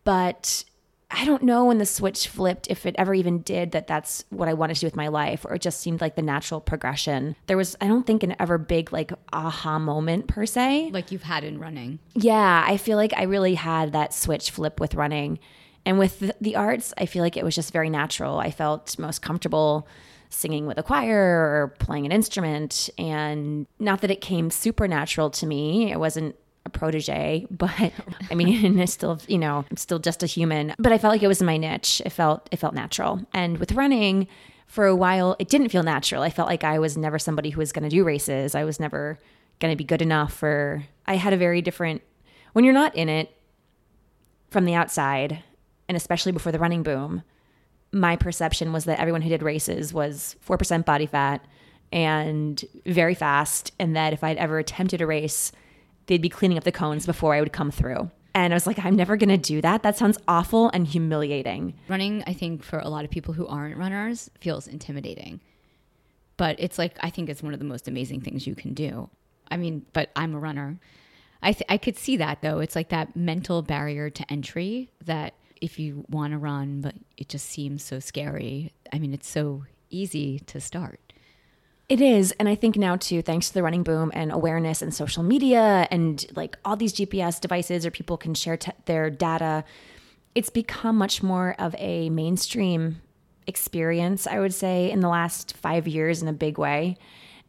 But 0.04 0.64
I 1.10 1.24
don't 1.24 1.42
know 1.42 1.64
when 1.64 1.78
the 1.78 1.86
switch 1.86 2.28
flipped, 2.28 2.68
if 2.68 2.86
it 2.86 2.94
ever 2.96 3.14
even 3.14 3.40
did, 3.40 3.72
that 3.72 3.86
that's 3.86 4.24
what 4.30 4.48
I 4.48 4.54
wanted 4.54 4.74
to 4.74 4.80
do 4.80 4.86
with 4.86 4.96
my 4.96 5.08
life, 5.08 5.44
or 5.44 5.54
it 5.54 5.62
just 5.62 5.80
seemed 5.80 6.00
like 6.00 6.14
the 6.14 6.22
natural 6.22 6.60
progression. 6.60 7.34
There 7.46 7.56
was, 7.56 7.76
I 7.80 7.88
don't 7.88 8.06
think, 8.06 8.22
an 8.22 8.36
ever 8.38 8.58
big 8.58 8.92
like 8.92 9.12
aha 9.32 9.78
moment 9.78 10.28
per 10.28 10.46
se. 10.46 10.90
Like 10.92 11.10
you've 11.10 11.24
had 11.24 11.42
in 11.42 11.58
running. 11.58 11.98
Yeah, 12.14 12.64
I 12.66 12.76
feel 12.76 12.96
like 12.96 13.12
I 13.16 13.24
really 13.24 13.54
had 13.54 13.92
that 13.92 14.14
switch 14.14 14.50
flip 14.50 14.78
with 14.78 14.94
running. 14.94 15.40
And 15.84 15.98
with 15.98 16.20
the, 16.20 16.34
the 16.40 16.56
arts, 16.56 16.94
I 16.96 17.06
feel 17.06 17.22
like 17.22 17.36
it 17.36 17.44
was 17.44 17.54
just 17.54 17.72
very 17.72 17.90
natural. 17.90 18.38
I 18.38 18.50
felt 18.50 18.98
most 18.98 19.22
comfortable 19.22 19.88
singing 20.28 20.66
with 20.66 20.78
a 20.78 20.82
choir 20.82 21.18
or 21.18 21.74
playing 21.80 22.06
an 22.06 22.12
instrument. 22.12 22.88
And 22.96 23.66
not 23.78 24.00
that 24.02 24.10
it 24.10 24.20
came 24.20 24.50
supernatural 24.50 25.30
to 25.30 25.46
me, 25.46 25.90
it 25.90 25.98
wasn't 25.98 26.36
a 26.66 26.70
protege, 26.70 27.46
but 27.50 27.92
I 28.30 28.34
mean, 28.34 28.78
it's 28.78 28.92
still, 28.92 29.20
you 29.28 29.38
know, 29.38 29.64
I'm 29.70 29.76
still 29.76 29.98
just 29.98 30.22
a 30.22 30.26
human. 30.26 30.74
But 30.78 30.92
I 30.92 30.98
felt 30.98 31.12
like 31.12 31.22
it 31.22 31.28
was 31.28 31.42
my 31.42 31.56
niche. 31.56 32.02
It 32.04 32.10
felt, 32.10 32.48
it 32.52 32.58
felt 32.58 32.74
natural. 32.74 33.20
And 33.32 33.58
with 33.58 33.72
running, 33.72 34.28
for 34.70 34.86
a 34.86 34.94
while, 34.94 35.34
it 35.40 35.48
didn't 35.48 35.70
feel 35.70 35.82
natural. 35.82 36.22
I 36.22 36.30
felt 36.30 36.48
like 36.48 36.62
I 36.62 36.78
was 36.78 36.96
never 36.96 37.18
somebody 37.18 37.50
who 37.50 37.58
was 37.58 37.72
going 37.72 37.82
to 37.82 37.88
do 37.88 38.04
races. 38.04 38.54
I 38.54 38.62
was 38.62 38.78
never 38.78 39.18
going 39.58 39.72
to 39.72 39.76
be 39.76 39.82
good 39.82 40.00
enough 40.00 40.32
for, 40.32 40.84
I 41.06 41.16
had 41.16 41.32
a 41.32 41.36
very 41.36 41.60
different, 41.60 42.02
when 42.52 42.64
you're 42.64 42.72
not 42.72 42.94
in 42.94 43.08
it 43.08 43.34
from 44.48 44.66
the 44.66 44.74
outside, 44.74 45.42
and 45.88 45.96
especially 45.96 46.30
before 46.30 46.52
the 46.52 46.58
running 46.60 46.84
boom, 46.84 47.24
my 47.90 48.14
perception 48.14 48.72
was 48.72 48.84
that 48.84 49.00
everyone 49.00 49.22
who 49.22 49.28
did 49.28 49.42
races 49.42 49.92
was 49.92 50.36
4% 50.46 50.84
body 50.84 51.06
fat 51.06 51.44
and 51.90 52.64
very 52.86 53.16
fast. 53.16 53.72
And 53.80 53.96
that 53.96 54.12
if 54.12 54.22
I'd 54.22 54.36
ever 54.36 54.58
attempted 54.58 55.00
a 55.00 55.06
race, 55.06 55.50
they'd 56.10 56.20
be 56.20 56.28
cleaning 56.28 56.58
up 56.58 56.64
the 56.64 56.72
cones 56.72 57.06
before 57.06 57.34
I 57.34 57.40
would 57.40 57.52
come 57.52 57.70
through. 57.70 58.10
And 58.34 58.52
I 58.52 58.56
was 58.56 58.66
like, 58.66 58.84
I'm 58.84 58.96
never 58.96 59.16
going 59.16 59.28
to 59.28 59.36
do 59.36 59.60
that. 59.60 59.84
That 59.84 59.96
sounds 59.96 60.18
awful 60.26 60.68
and 60.70 60.86
humiliating. 60.86 61.74
Running, 61.88 62.24
I 62.26 62.32
think, 62.32 62.64
for 62.64 62.80
a 62.80 62.88
lot 62.88 63.04
of 63.04 63.10
people 63.10 63.32
who 63.32 63.46
aren't 63.46 63.76
runners, 63.76 64.28
feels 64.40 64.66
intimidating. 64.66 65.40
But 66.36 66.56
it's 66.58 66.78
like, 66.78 66.98
I 67.00 67.10
think 67.10 67.28
it's 67.28 67.42
one 67.42 67.52
of 67.52 67.60
the 67.60 67.64
most 67.64 67.86
amazing 67.86 68.22
things 68.22 68.46
you 68.46 68.56
can 68.56 68.74
do. 68.74 69.08
I 69.50 69.56
mean, 69.56 69.86
but 69.92 70.10
I'm 70.16 70.34
a 70.34 70.38
runner. 70.38 70.80
I, 71.42 71.52
th- 71.52 71.66
I 71.68 71.76
could 71.76 71.96
see 71.96 72.16
that 72.18 72.42
though. 72.42 72.58
It's 72.58 72.74
like 72.74 72.88
that 72.88 73.14
mental 73.14 73.62
barrier 73.62 74.10
to 74.10 74.32
entry 74.32 74.90
that 75.04 75.34
if 75.60 75.78
you 75.78 76.04
want 76.08 76.32
to 76.32 76.38
run, 76.38 76.80
but 76.80 76.94
it 77.16 77.28
just 77.28 77.46
seems 77.46 77.84
so 77.84 78.00
scary. 78.00 78.72
I 78.92 78.98
mean, 78.98 79.14
it's 79.14 79.28
so 79.28 79.64
easy 79.90 80.40
to 80.40 80.60
start. 80.60 81.09
It 81.90 82.00
is. 82.00 82.30
And 82.38 82.48
I 82.48 82.54
think 82.54 82.76
now, 82.76 82.94
too, 82.94 83.20
thanks 83.20 83.48
to 83.48 83.54
the 83.54 83.64
running 83.64 83.82
boom 83.82 84.12
and 84.14 84.30
awareness 84.30 84.80
and 84.80 84.94
social 84.94 85.24
media 85.24 85.88
and 85.90 86.24
like 86.36 86.56
all 86.64 86.76
these 86.76 86.92
GPS 86.92 87.40
devices 87.40 87.84
or 87.84 87.90
people 87.90 88.16
can 88.16 88.32
share 88.32 88.56
t- 88.56 88.70
their 88.84 89.10
data, 89.10 89.64
it's 90.36 90.50
become 90.50 90.96
much 90.96 91.20
more 91.20 91.56
of 91.58 91.74
a 91.78 92.08
mainstream 92.08 93.02
experience, 93.48 94.28
I 94.28 94.38
would 94.38 94.54
say, 94.54 94.88
in 94.88 95.00
the 95.00 95.08
last 95.08 95.56
five 95.56 95.88
years 95.88 96.22
in 96.22 96.28
a 96.28 96.32
big 96.32 96.58
way. 96.58 96.96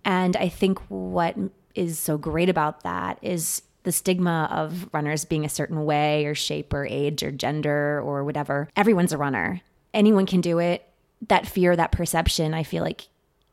And 0.03 0.35
I 0.35 0.49
think 0.49 0.79
what 0.89 1.37
is 1.75 1.99
so 1.99 2.17
great 2.17 2.49
about 2.49 2.81
that 2.81 3.19
is 3.21 3.61
the 3.83 3.91
stigma 3.91 4.49
of 4.51 4.89
runners 4.91 5.23
being 5.23 5.45
a 5.45 5.49
certain 5.49 5.85
way 5.85 6.25
or 6.25 6.33
shape 6.33 6.73
or 6.73 6.87
age 6.87 7.21
or 7.21 7.29
gender 7.29 8.01
or 8.03 8.23
whatever. 8.23 8.69
Everyone's 8.75 9.13
a 9.13 9.19
runner, 9.19 9.61
anyone 9.93 10.25
can 10.25 10.41
do 10.41 10.57
it. 10.57 10.83
That 11.27 11.45
fear, 11.45 11.75
that 11.75 11.91
perception, 11.91 12.55
I 12.55 12.63
feel 12.63 12.83
like 12.83 13.07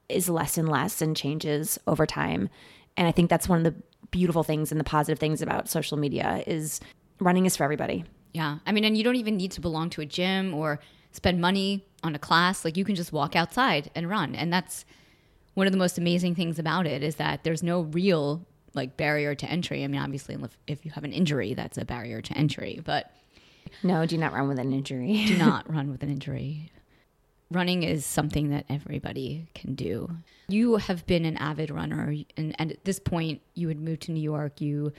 is 0.08 0.28
less 0.28 0.56
and 0.58 0.68
less 0.68 1.00
and 1.02 1.16
changes 1.16 1.78
over 1.86 2.06
time. 2.06 2.48
And 2.96 3.06
I 3.06 3.12
think 3.12 3.30
that's 3.30 3.48
one 3.48 3.58
of 3.58 3.64
the 3.64 3.80
beautiful 4.10 4.42
things 4.42 4.70
and 4.72 4.80
the 4.80 4.84
positive 4.84 5.18
things 5.18 5.42
about 5.42 5.68
social 5.68 5.96
media 5.98 6.42
is 6.46 6.80
running 7.20 7.46
is 7.46 7.56
for 7.56 7.64
everybody. 7.64 8.04
Yeah. 8.32 8.58
I 8.66 8.72
mean, 8.72 8.84
and 8.84 8.96
you 8.96 9.04
don't 9.04 9.16
even 9.16 9.36
need 9.36 9.52
to 9.52 9.60
belong 9.60 9.90
to 9.90 10.00
a 10.00 10.06
gym 10.06 10.54
or 10.54 10.80
spend 11.12 11.40
money 11.40 11.84
on 12.02 12.14
a 12.14 12.18
class. 12.18 12.64
Like 12.64 12.76
you 12.76 12.84
can 12.84 12.94
just 12.94 13.12
walk 13.12 13.36
outside 13.36 13.90
and 13.94 14.08
run. 14.08 14.34
And 14.34 14.52
that's 14.52 14.84
one 15.54 15.66
of 15.66 15.72
the 15.72 15.78
most 15.78 15.98
amazing 15.98 16.34
things 16.34 16.58
about 16.58 16.86
it 16.86 17.02
is 17.02 17.16
that 17.16 17.44
there's 17.44 17.62
no 17.62 17.80
real 17.82 18.46
like 18.74 18.96
barrier 18.96 19.34
to 19.34 19.46
entry. 19.46 19.82
I 19.82 19.88
mean, 19.88 20.00
obviously, 20.00 20.36
if, 20.36 20.56
if 20.66 20.84
you 20.84 20.90
have 20.92 21.04
an 21.04 21.12
injury, 21.12 21.54
that's 21.54 21.78
a 21.78 21.84
barrier 21.84 22.20
to 22.22 22.34
entry, 22.34 22.80
but 22.84 23.12
No, 23.82 24.06
do 24.06 24.16
not 24.18 24.32
run 24.32 24.46
with 24.48 24.58
an 24.58 24.72
injury. 24.72 25.24
do 25.26 25.36
not 25.36 25.68
run 25.72 25.90
with 25.90 26.02
an 26.02 26.10
injury. 26.10 26.70
Running 27.50 27.82
is 27.82 28.04
something 28.04 28.50
that 28.50 28.66
everybody 28.68 29.48
can 29.54 29.74
do. 29.74 30.10
You 30.48 30.76
have 30.76 31.06
been 31.06 31.24
an 31.24 31.36
avid 31.38 31.70
runner, 31.70 32.14
and, 32.36 32.54
and 32.58 32.72
at 32.72 32.84
this 32.84 32.98
point, 32.98 33.40
you 33.54 33.68
had 33.68 33.80
moved 33.80 34.02
to 34.02 34.12
New 34.12 34.20
York. 34.20 34.60
You 34.60 34.92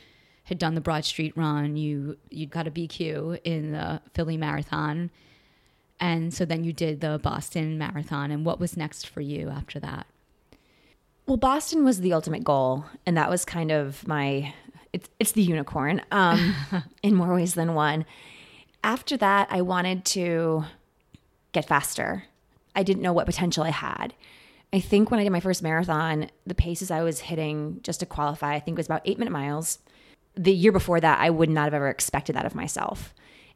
had 0.46 0.58
done 0.58 0.74
the 0.74 0.82
Broad 0.82 1.06
Street 1.06 1.38
Run. 1.38 1.78
You 1.78 2.18
you 2.30 2.48
got 2.48 2.68
a 2.68 2.72
BQ 2.72 3.40
in 3.44 3.72
the 3.74 4.02
Philly 4.16 4.36
Marathon, 4.36 5.12
And 6.00 6.34
so 6.34 6.44
then 6.44 6.64
you 6.64 6.74
did 6.74 7.02
the 7.02 7.20
Boston 7.22 7.78
Marathon. 7.78 8.32
And 8.32 8.44
what 8.46 8.60
was 8.60 8.76
next 8.76 9.08
for 9.08 9.22
you 9.22 9.50
after 9.50 9.80
that? 9.82 10.08
Well, 11.28 11.38
Boston 11.38 11.86
was 11.86 12.02
the 12.02 12.14
ultimate 12.14 12.44
goal, 12.44 12.86
and 13.06 13.16
that 13.16 13.30
was 13.30 13.46
kind 13.46 13.72
of 13.72 14.08
my 14.08 14.56
it's 14.92 15.08
it's 15.20 15.34
the 15.34 15.44
unicorn 15.44 16.02
um, 16.12 16.56
in 17.04 17.14
more 17.14 17.36
ways 17.36 17.54
than 17.54 17.76
one. 17.76 18.06
After 18.84 19.18
that, 19.18 19.48
I 19.52 19.62
wanted 19.62 20.06
to 20.06 20.64
get 21.52 21.68
faster. 21.68 22.24
I 22.80 22.84
didn't 22.84 23.04
know 23.04 23.14
what 23.14 23.26
potential 23.26 23.64
I 23.64 23.72
had. 23.72 24.14
I 24.72 24.80
think 24.80 25.12
when 25.12 25.20
I 25.20 25.24
did 25.24 25.32
my 25.32 25.40
first 25.40 25.62
marathon, 25.62 26.30
the 26.46 26.56
paces 26.56 26.92
I 26.92 27.02
was 27.02 27.20
hitting 27.20 27.80
just 27.84 28.00
to 28.00 28.06
qualify, 28.06 28.56
I 28.56 28.60
think 28.60 28.78
was 28.78 28.86
about 28.86 29.02
eight 29.04 29.20
minute 29.20 29.32
miles. 29.32 29.80
The 30.36 30.54
year 30.54 30.72
before 30.72 31.00
that, 31.00 31.20
I 31.20 31.30
would 31.30 31.50
not 31.50 31.66
have 31.66 31.74
ever 31.74 31.90
expected 31.90 32.36
that 32.36 32.46
of 32.46 32.56
myself. 32.56 33.14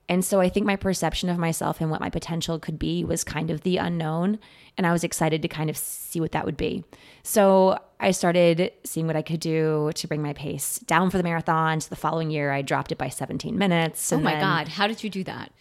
And 0.10 0.26
so 0.26 0.42
I 0.42 0.50
think 0.50 0.66
my 0.66 0.76
perception 0.76 1.30
of 1.30 1.38
myself 1.38 1.80
and 1.80 1.90
what 1.90 2.02
my 2.02 2.10
potential 2.10 2.60
could 2.60 2.78
be 2.78 3.06
was 3.06 3.24
kind 3.24 3.50
of 3.50 3.62
the 3.62 3.78
unknown. 3.78 4.40
And 4.78 4.86
I 4.86 4.92
was 4.92 5.04
excited 5.04 5.42
to 5.44 5.48
kind 5.48 5.70
of 5.70 5.78
see 5.78 6.20
what 6.20 6.34
that 6.34 6.46
would 6.46 6.58
be. 6.58 6.84
So 7.22 7.80
I 8.02 8.12
started 8.12 8.74
seeing 8.84 9.08
what 9.08 9.16
I 9.16 9.22
could 9.22 9.40
do 9.40 9.92
to 9.96 10.08
bring 10.08 10.22
my 10.22 10.34
pace 10.34 10.80
down 10.80 11.10
for 11.10 11.18
the 11.18 11.24
marathon. 11.24 11.80
So 11.80 11.88
the 11.90 11.96
following 11.96 12.32
year, 12.32 12.52
I 12.52 12.64
dropped 12.64 12.92
it 12.92 12.98
by 12.98 13.08
17 13.08 13.58
minutes. 13.58 14.12
Oh 14.12 14.18
my 14.20 14.38
God. 14.38 14.68
How 14.68 14.88
did 14.88 15.04
you 15.04 15.10
do 15.10 15.24
that? 15.24 15.54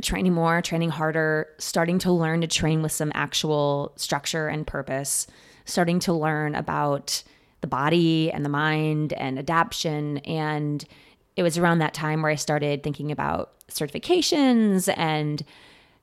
Training 0.00 0.32
more, 0.32 0.62
training 0.62 0.90
harder, 0.90 1.48
starting 1.58 1.98
to 2.00 2.12
learn 2.12 2.40
to 2.42 2.46
train 2.46 2.82
with 2.82 2.92
some 2.92 3.10
actual 3.14 3.92
structure 3.96 4.48
and 4.48 4.66
purpose, 4.66 5.26
starting 5.64 5.98
to 6.00 6.12
learn 6.12 6.54
about 6.54 7.22
the 7.60 7.66
body 7.66 8.30
and 8.30 8.44
the 8.44 8.48
mind 8.50 9.12
and 9.14 9.38
adaptation 9.38 10.18
and 10.18 10.84
it 11.38 11.44
was 11.44 11.56
around 11.56 11.78
that 11.78 11.94
time 11.94 12.22
where 12.22 12.32
I 12.32 12.34
started 12.34 12.82
thinking 12.82 13.12
about 13.12 13.52
certifications 13.68 14.92
and 14.96 15.44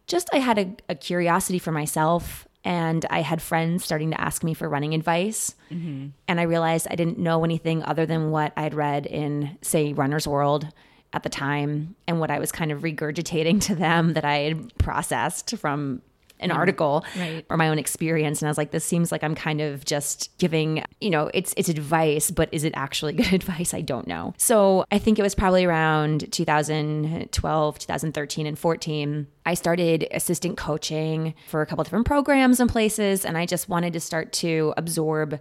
just 0.08 0.30
I 0.32 0.38
had 0.38 0.58
a, 0.58 0.76
a 0.88 0.96
curiosity 0.96 1.60
for 1.60 1.74
myself 1.74 2.48
and 2.64 3.06
I 3.10 3.22
had 3.22 3.42
friends 3.42 3.84
starting 3.84 4.12
to 4.12 4.22
ask 4.22 4.46
me 4.46 4.54
for 4.54 4.70
running 4.70 4.94
advice. 4.94 5.54
Mm-hmm. 5.70 6.08
And 6.30 6.40
I 6.40 6.44
realized 6.44 6.88
I 6.90 6.96
didn't 6.96 7.20
know 7.20 7.44
anything 7.44 7.84
other 7.84 8.06
than 8.06 8.32
what 8.32 8.54
I'd 8.56 8.74
read 8.74 9.06
in, 9.06 9.58
say, 9.62 9.92
Runner's 9.92 10.26
World 10.26 10.70
at 11.16 11.24
the 11.24 11.30
time 11.30 11.96
and 12.08 12.20
what 12.20 12.30
I 12.30 12.40
was 12.40 12.52
kind 12.52 12.72
of 12.72 12.82
regurgitating 12.82 13.62
to 13.68 13.76
them 13.76 14.14
that 14.14 14.26
I 14.26 14.38
had 14.40 14.78
processed 14.78 15.58
from 15.58 16.02
an 16.42 16.50
mm. 16.50 16.56
article 16.56 17.06
right. 17.18 17.46
or 17.50 17.56
my 17.56 17.70
own 17.70 17.80
experience 17.80 18.42
and 18.42 18.50
I 18.50 18.52
was 18.52 18.58
like 18.58 18.72
this 18.72 18.84
seems 18.84 19.10
like 19.10 19.24
I'm 19.24 19.36
kind 19.36 19.62
of 19.62 19.86
just 19.86 20.38
giving 20.38 20.84
you 21.00 21.10
know 21.10 21.32
it's 21.34 21.54
it's 21.56 21.70
advice 21.70 22.30
but 22.30 22.50
is 22.52 22.66
it 22.66 22.74
actually 22.76 23.14
good 23.22 23.34
advice 23.34 23.74
I 23.74 23.80
don't 23.80 24.06
know 24.06 24.34
so 24.38 24.84
I 24.92 25.00
think 25.00 25.18
it 25.18 25.22
was 25.22 25.34
probably 25.34 25.64
around 25.64 26.32
2012 26.34 27.80
2013 27.80 28.46
and 28.46 28.60
14 28.60 29.28
I 29.46 29.54
started 29.54 30.08
assistant 30.12 30.58
coaching 30.58 31.34
for 31.48 31.62
a 31.62 31.66
couple 31.66 31.86
different 31.86 32.06
programs 32.06 32.60
and 32.60 32.70
places 32.70 33.24
and 33.24 33.38
I 33.38 33.46
just 33.46 33.70
wanted 33.70 33.94
to 33.94 34.02
start 34.02 34.34
to 34.34 34.74
absorb 34.76 35.40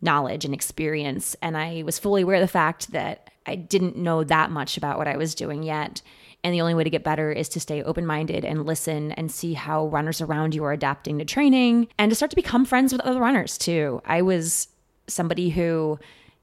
knowledge 0.00 0.44
and 0.44 0.54
experience 0.54 1.34
and 1.42 1.56
I 1.56 1.82
was 1.84 1.98
fully 1.98 2.22
aware 2.22 2.36
of 2.36 2.40
the 2.40 2.46
fact 2.46 2.92
that 2.92 3.29
I 3.46 3.56
didn't 3.56 3.96
know 3.96 4.24
that 4.24 4.50
much 4.50 4.76
about 4.76 4.98
what 4.98 5.08
I 5.08 5.16
was 5.16 5.34
doing 5.34 5.62
yet 5.62 6.02
and 6.42 6.54
the 6.54 6.60
only 6.60 6.74
way 6.74 6.84
to 6.84 6.90
get 6.90 7.04
better 7.04 7.30
is 7.30 7.48
to 7.50 7.60
stay 7.60 7.82
open 7.82 8.06
minded 8.06 8.44
and 8.44 8.64
listen 8.64 9.12
and 9.12 9.30
see 9.30 9.54
how 9.54 9.86
runners 9.86 10.20
around 10.20 10.54
you 10.54 10.64
are 10.64 10.72
adapting 10.72 11.18
to 11.18 11.24
training 11.24 11.88
and 11.98 12.10
to 12.10 12.16
start 12.16 12.30
to 12.30 12.36
become 12.36 12.64
friends 12.64 12.92
with 12.92 13.02
other 13.02 13.20
runners 13.20 13.58
too. 13.58 14.00
I 14.04 14.22
was 14.22 14.68
somebody 15.06 15.50
who 15.50 15.98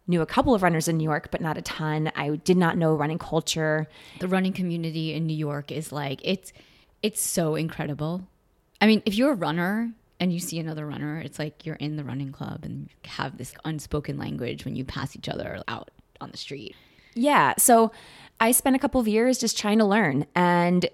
knew 0.07 0.21
a 0.21 0.25
couple 0.25 0.53
of 0.53 0.63
runners 0.63 0.87
in 0.87 0.97
New 0.97 1.03
York, 1.03 1.29
but 1.31 1.41
not 1.41 1.57
a 1.57 1.61
ton. 1.61 2.11
I 2.15 2.35
did 2.35 2.57
not 2.57 2.77
know 2.77 2.95
running 2.95 3.17
culture. 3.17 3.87
The 4.19 4.27
running 4.27 4.53
community 4.53 5.13
in 5.13 5.25
New 5.25 5.35
York 5.35 5.71
is 5.71 5.91
like, 5.91 6.21
it's, 6.23 6.53
it's 7.01 7.21
so 7.21 7.55
incredible. 7.55 8.27
I 8.79 8.87
mean, 8.87 9.01
if 9.05 9.15
you're 9.15 9.31
a 9.31 9.35
runner, 9.35 9.91
and 10.19 10.33
you 10.33 10.39
see 10.39 10.57
another 10.57 10.87
runner, 10.87 11.19
it's 11.19 11.37
like 11.37 11.63
you're 11.63 11.75
in 11.75 11.95
the 11.95 12.03
running 12.03 12.31
club 12.31 12.61
and 12.63 12.89
have 13.05 13.37
this 13.37 13.53
unspoken 13.65 14.17
language 14.17 14.65
when 14.65 14.75
you 14.75 14.83
pass 14.83 15.15
each 15.15 15.29
other 15.29 15.61
out 15.67 15.91
on 16.19 16.31
the 16.31 16.37
street. 16.37 16.75
Yeah. 17.17 17.53
So 17.57 17.91
I 18.39 18.51
spent 18.51 18.75
a 18.75 18.79
couple 18.79 19.01
of 19.01 19.07
years 19.07 19.39
just 19.39 19.57
trying 19.57 19.79
to 19.79 19.85
learn. 19.85 20.25
And 20.35 20.87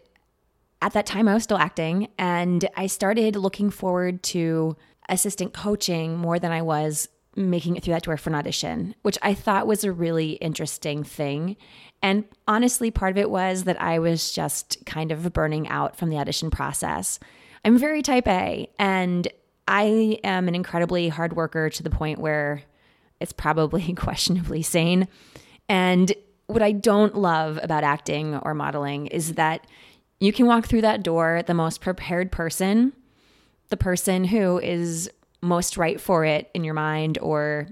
at 0.82 0.94
that 0.94 1.06
time, 1.06 1.28
I 1.28 1.34
was 1.34 1.44
still 1.44 1.58
acting. 1.58 2.10
And 2.18 2.68
I 2.76 2.88
started 2.88 3.36
looking 3.36 3.70
forward 3.70 4.24
to 4.24 4.76
assistant 5.10 5.54
coaching 5.54 6.18
more 6.18 6.40
than 6.40 6.52
I 6.52 6.62
was 6.62 7.10
making 7.36 7.76
it 7.76 7.84
through 7.84 7.94
that 7.94 8.04
door 8.04 8.16
for 8.18 8.30
an 8.30 8.36
audition, 8.36 8.96
which 9.02 9.18
I 9.22 9.34
thought 9.34 9.68
was 9.68 9.84
a 9.84 9.92
really 9.92 10.34
interesting 10.34 11.04
thing. 11.04 11.58
And 12.02 12.26
honestly, 12.48 12.92
part 12.92 13.12
of 13.12 13.18
it 13.18 13.30
was 13.30 13.64
that 13.64 13.82
I 13.82 14.00
was 14.00 14.32
just 14.32 14.86
kind 14.86 15.12
of 15.12 15.34
burning 15.34 15.68
out 15.68 15.96
from 15.96 16.10
the 16.10 16.18
audition 16.18 16.52
process. 16.52 17.20
I'm 17.66 17.78
very 17.78 18.02
type 18.02 18.28
A, 18.28 18.70
and 18.78 19.28
I 19.68 20.20
am 20.24 20.48
an 20.48 20.56
incredibly 20.56 21.10
hard 21.10 21.36
worker 21.36 21.70
to 21.70 21.84
the 21.84 21.90
point 21.90 22.20
where 22.20 22.64
it's 23.20 23.34
probably 23.34 23.94
questionably 23.98 24.62
sane. 24.62 25.08
And 25.74 26.14
what 26.46 26.62
I 26.62 26.72
don't 26.72 27.16
love 27.16 27.60
about 27.64 27.84
acting 27.84 28.36
or 28.36 28.54
modeling 28.54 29.08
is 29.08 29.34
that 29.34 29.66
you 30.20 30.32
can 30.32 30.46
walk 30.46 30.68
through 30.68 30.82
that 30.82 31.02
door 31.02 31.42
the 31.48 31.56
most 31.56 31.82
prepared 31.82 32.32
person, 32.32 32.94
the 33.70 33.76
person 33.76 34.24
who 34.24 34.60
is 34.60 35.10
most 35.42 35.76
right 35.76 36.00
for 36.00 36.26
it 36.26 36.52
in 36.54 36.64
your 36.64 36.76
mind 36.76 37.18
or 37.24 37.70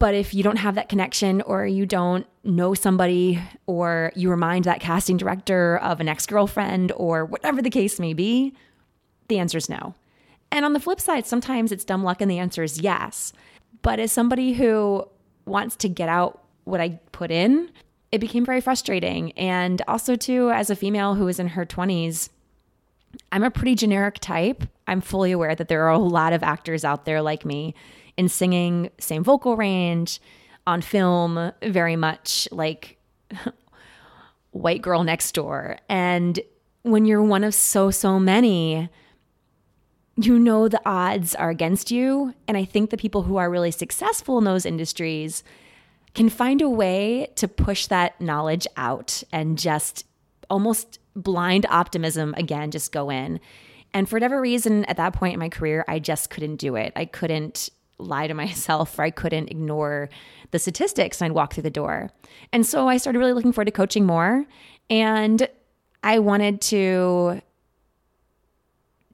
but 0.00 0.16
if 0.16 0.34
you 0.34 0.42
don't 0.42 0.56
have 0.56 0.74
that 0.74 0.88
connection 0.88 1.40
or 1.42 1.64
you 1.64 1.86
don't 1.86 2.26
know 2.42 2.74
somebody 2.74 3.40
or 3.66 4.10
you 4.16 4.28
remind 4.28 4.64
that 4.64 4.80
casting 4.80 5.16
director 5.16 5.76
of 5.76 6.00
an 6.00 6.08
ex-girlfriend 6.08 6.90
or 6.96 7.24
whatever 7.24 7.62
the 7.62 7.70
case 7.70 8.00
may 8.00 8.12
be, 8.12 8.52
the 9.28 9.38
answer 9.38 9.58
is 9.58 9.68
no. 9.68 9.94
And 10.50 10.64
on 10.64 10.72
the 10.72 10.80
flip 10.80 11.00
side, 11.00 11.24
sometimes 11.24 11.70
it's 11.70 11.84
dumb 11.84 12.02
luck 12.02 12.20
and 12.20 12.28
the 12.28 12.40
answer 12.40 12.64
is 12.64 12.80
yes. 12.80 13.32
But 13.82 14.00
as 14.00 14.10
somebody 14.10 14.54
who 14.54 15.06
wants 15.46 15.76
to 15.76 15.88
get 15.88 16.08
out 16.08 16.42
what 16.68 16.80
I 16.80 17.00
put 17.12 17.30
in, 17.30 17.70
it 18.12 18.18
became 18.18 18.44
very 18.44 18.60
frustrating. 18.60 19.32
And 19.32 19.82
also, 19.88 20.16
too, 20.16 20.50
as 20.50 20.70
a 20.70 20.76
female 20.76 21.14
who 21.14 21.28
is 21.28 21.38
in 21.38 21.48
her 21.48 21.66
20s, 21.66 22.30
I'm 23.32 23.42
a 23.42 23.50
pretty 23.50 23.74
generic 23.74 24.18
type. 24.20 24.64
I'm 24.86 25.00
fully 25.00 25.32
aware 25.32 25.54
that 25.54 25.68
there 25.68 25.84
are 25.84 25.92
a 25.92 25.98
lot 25.98 26.32
of 26.32 26.42
actors 26.42 26.84
out 26.84 27.04
there 27.04 27.22
like 27.22 27.44
me 27.44 27.74
in 28.16 28.28
singing, 28.28 28.90
same 28.98 29.24
vocal 29.24 29.56
range, 29.56 30.20
on 30.66 30.82
film, 30.82 31.52
very 31.62 31.96
much 31.96 32.48
like 32.52 32.98
white 34.50 34.82
girl 34.82 35.04
next 35.04 35.32
door. 35.32 35.78
And 35.88 36.38
when 36.82 37.06
you're 37.06 37.22
one 37.22 37.44
of 37.44 37.54
so, 37.54 37.90
so 37.90 38.18
many, 38.18 38.90
you 40.16 40.38
know 40.38 40.68
the 40.68 40.80
odds 40.84 41.34
are 41.34 41.50
against 41.50 41.90
you. 41.90 42.34
And 42.46 42.56
I 42.56 42.64
think 42.64 42.90
the 42.90 42.96
people 42.96 43.22
who 43.22 43.36
are 43.36 43.50
really 43.50 43.70
successful 43.70 44.36
in 44.38 44.44
those 44.44 44.66
industries 44.66 45.42
can 46.14 46.28
find 46.28 46.62
a 46.62 46.68
way 46.68 47.28
to 47.36 47.48
push 47.48 47.86
that 47.86 48.20
knowledge 48.20 48.66
out 48.76 49.22
and 49.32 49.58
just 49.58 50.04
almost 50.50 50.98
blind 51.14 51.66
optimism 51.68 52.34
again, 52.36 52.70
just 52.70 52.92
go 52.92 53.10
in. 53.10 53.40
And 53.94 54.08
for 54.08 54.16
whatever 54.16 54.40
reason, 54.40 54.84
at 54.86 54.96
that 54.96 55.12
point 55.12 55.34
in 55.34 55.40
my 55.40 55.48
career, 55.48 55.84
I 55.88 55.98
just 55.98 56.30
couldn't 56.30 56.56
do 56.56 56.76
it. 56.76 56.92
I 56.96 57.04
couldn't 57.04 57.70
lie 57.98 58.26
to 58.26 58.34
myself 58.44 58.98
or 58.98 59.02
I 59.02 59.10
couldn't 59.10 59.50
ignore 59.50 60.08
the 60.50 60.58
statistics 60.58 61.20
and 61.20 61.26
I'd 61.26 61.34
walk 61.34 61.54
through 61.54 61.64
the 61.64 61.70
door. 61.70 62.10
And 62.52 62.64
so 62.64 62.88
I 62.88 62.96
started 62.96 63.18
really 63.18 63.32
looking 63.32 63.52
forward 63.52 63.66
to 63.66 63.72
coaching 63.72 64.06
more. 64.06 64.46
And 64.90 65.48
I 66.02 66.18
wanted 66.20 66.60
to 66.62 67.42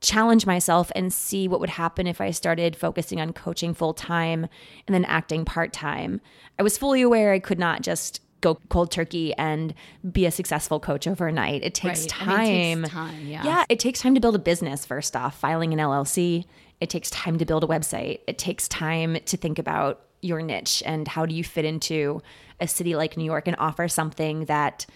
challenge 0.05 0.47
myself 0.47 0.93
and 0.95 1.13
see 1.13 1.49
what 1.49 1.61
would 1.61 1.71
happen 1.71 2.07
if 2.07 2.21
I 2.21 2.31
started 2.31 2.77
focusing 2.77 3.21
on 3.21 3.33
coaching 3.33 3.75
full 3.75 3.95
time 3.95 4.47
and 4.87 4.95
then 4.95 5.05
acting 5.05 5.45
part 5.45 5.73
time. 5.73 6.21
I 6.59 6.63
was 6.63 6.79
fully 6.79 7.03
aware 7.03 7.33
I 7.33 7.39
could 7.39 7.59
not 7.59 7.83
just 7.83 8.21
go 8.41 8.57
cold 8.69 8.91
turkey 8.91 9.33
and 9.35 9.75
be 10.13 10.27
a 10.27 10.31
successful 10.31 10.79
coach 10.79 11.07
overnight. 11.07 11.65
It 11.65 11.75
takes 11.75 12.03
right. 12.03 12.11
time. 12.11 12.29
I 12.29 12.45
mean, 12.45 12.79
it 12.79 12.83
takes 12.83 12.93
time. 12.93 13.27
Yeah. 13.27 13.45
Yeah. 13.45 13.65
It 13.71 13.79
takes 13.79 14.01
time 14.01 14.15
to 14.15 14.21
build 14.21 14.35
a 14.35 14.39
business, 14.39 14.85
first 14.85 15.17
off, 15.17 15.39
filing 15.39 15.73
an 15.73 15.79
LLC. 15.79 16.45
It 16.81 16.91
takes 16.91 17.09
time 17.11 17.39
to 17.39 17.47
build 17.47 17.65
a 17.65 17.67
website. 17.67 18.21
It 18.27 18.37
takes 18.37 18.69
time 18.69 19.17
to 19.25 19.37
think 19.39 19.59
about 19.59 20.03
your 20.21 20.43
niche 20.43 20.83
and 20.85 21.09
how 21.09 21.25
do 21.25 21.35
you 21.35 21.43
fit 21.43 21.65
into 21.65 22.23
a 22.61 22.69
city 22.69 22.95
like 22.95 23.17
New 23.17 23.25
York 23.25 23.47
and 23.49 23.57
offer 23.59 23.89
something 23.89 24.45
that 24.45 24.87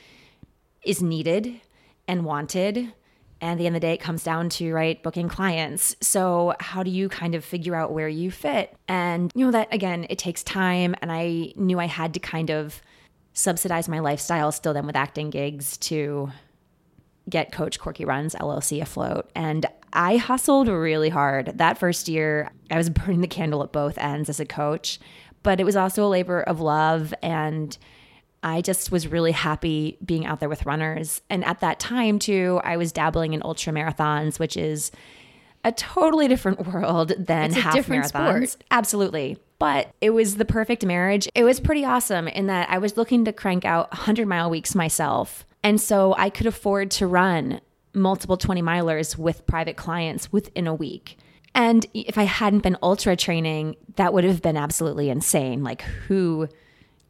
is 0.85 1.03
needed 1.03 1.61
and 2.07 2.25
wanted 2.25 2.93
and 3.41 3.53
at 3.53 3.59
the 3.59 3.67
end 3.67 3.77
of 3.77 3.81
the 3.81 3.87
day, 3.87 3.95
it 3.95 4.01
comes 4.01 4.25
down 4.25 4.49
to, 4.51 4.73
right, 4.73 5.01
booking 5.03 5.29
clients. 5.29 5.95
So, 6.01 6.55
how 6.61 6.83
do 6.83 6.91
you 6.91 7.09
kind 7.09 7.35
of 7.35 7.45
figure 7.45 7.75
out 7.75 7.93
where 7.93 8.09
you 8.09 8.31
fit? 8.31 8.77
And, 8.89 9.31
you 9.35 9.45
know, 9.45 9.53
that 9.53 9.73
again, 9.73 10.07
it 10.11 10.19
takes 10.19 10.43
time. 10.43 10.97
And 11.01 11.13
I 11.13 11.53
knew 11.57 11.79
I 11.79 11.87
had 11.87 12.15
to 12.15 12.21
kind 12.21 12.51
of 12.51 12.83
subsidize 13.33 13.89
my 13.89 14.01
lifestyle 14.01 14.51
still 14.51 14.75
then 14.75 14.87
with 14.87 14.97
acting 14.97 15.31
gigs 15.31 15.77
to 15.77 16.31
get 17.29 17.53
Coach 17.53 17.79
Corky 17.79 18.05
Runs 18.05 18.35
LLC 18.35 18.83
afloat. 18.83 19.31
And 19.35 19.67
I 19.93 20.17
hustled 20.17 20.69
really 20.69 21.09
hard. 21.09 21.59
That 21.59 21.79
first 21.79 22.09
year, 22.09 22.51
I 22.71 22.77
was 22.77 22.91
burning 22.91 23.21
the 23.21 23.29
candle 23.29 23.63
at 23.63 23.71
both 23.71 23.99
ends 23.99 24.29
as 24.29 24.41
a 24.41 24.47
coach, 24.47 24.99
but 25.43 25.61
it 25.61 25.65
was 25.65 25.77
also 25.77 26.05
a 26.05 26.09
labor 26.09 26.41
of 26.41 26.61
love. 26.61 27.15
And 27.23 27.77
I 28.43 28.61
just 28.61 28.93
was 28.93 29.09
really 29.09 29.33
happy 29.33 29.99
being 30.05 30.27
out 30.27 30.41
there 30.41 30.49
with 30.49 30.67
runners. 30.67 31.21
And 31.29 31.45
at 31.45 31.61
that 31.61 31.81
time, 31.81 32.19
too, 32.19 32.61
I 32.63 32.77
was 32.77 32.93
dabbling 32.93 33.35
in 33.35 33.43
ultra 33.43 33.73
marathons, 33.73 34.39
which 34.39 34.57
is 34.57 34.91
a 35.65 35.73
totally 35.73 36.29
different 36.29 36.67
world 36.67 37.13
than 37.19 37.53
half 37.53 37.87
marathons. 37.87 38.49
sport. 38.49 38.65
Absolutely. 38.71 39.39
But 39.59 39.93
it 40.01 40.11
was 40.11 40.37
the 40.37 40.45
perfect 40.45 40.85
marriage. 40.85 41.29
It 41.35 41.43
was 41.43 41.59
pretty 41.59 41.85
awesome 41.85 42.29
in 42.29 42.47
that 42.47 42.71
I 42.71 42.79
was 42.79 42.97
looking 42.97 43.25
to 43.25 43.33
crank 43.33 43.65
out 43.65 43.91
100 43.91 44.27
mile 44.29 44.51
weeks 44.51 44.75
myself. 44.75 45.45
And 45.65 45.81
so 45.81 46.15
I 46.17 46.31
could 46.31 46.47
afford 46.47 46.93
to 46.93 47.07
run 47.07 47.61
multiple 47.93 48.37
20 48.37 48.63
milers 48.63 49.19
with 49.19 49.47
private 49.47 49.77
clients 49.77 50.33
within 50.33 50.69
a 50.69 50.75
week. 50.75 51.19
And 51.55 51.85
if 51.93 52.17
I 52.17 52.23
hadn't 52.23 52.61
been 52.61 52.77
ultra 52.83 53.17
training, 53.17 53.75
that 53.97 54.13
would 54.13 54.23
have 54.23 54.41
been 54.41 54.57
absolutely 54.57 55.11
insane. 55.11 55.65
Like, 55.65 55.83
who, 55.83 56.49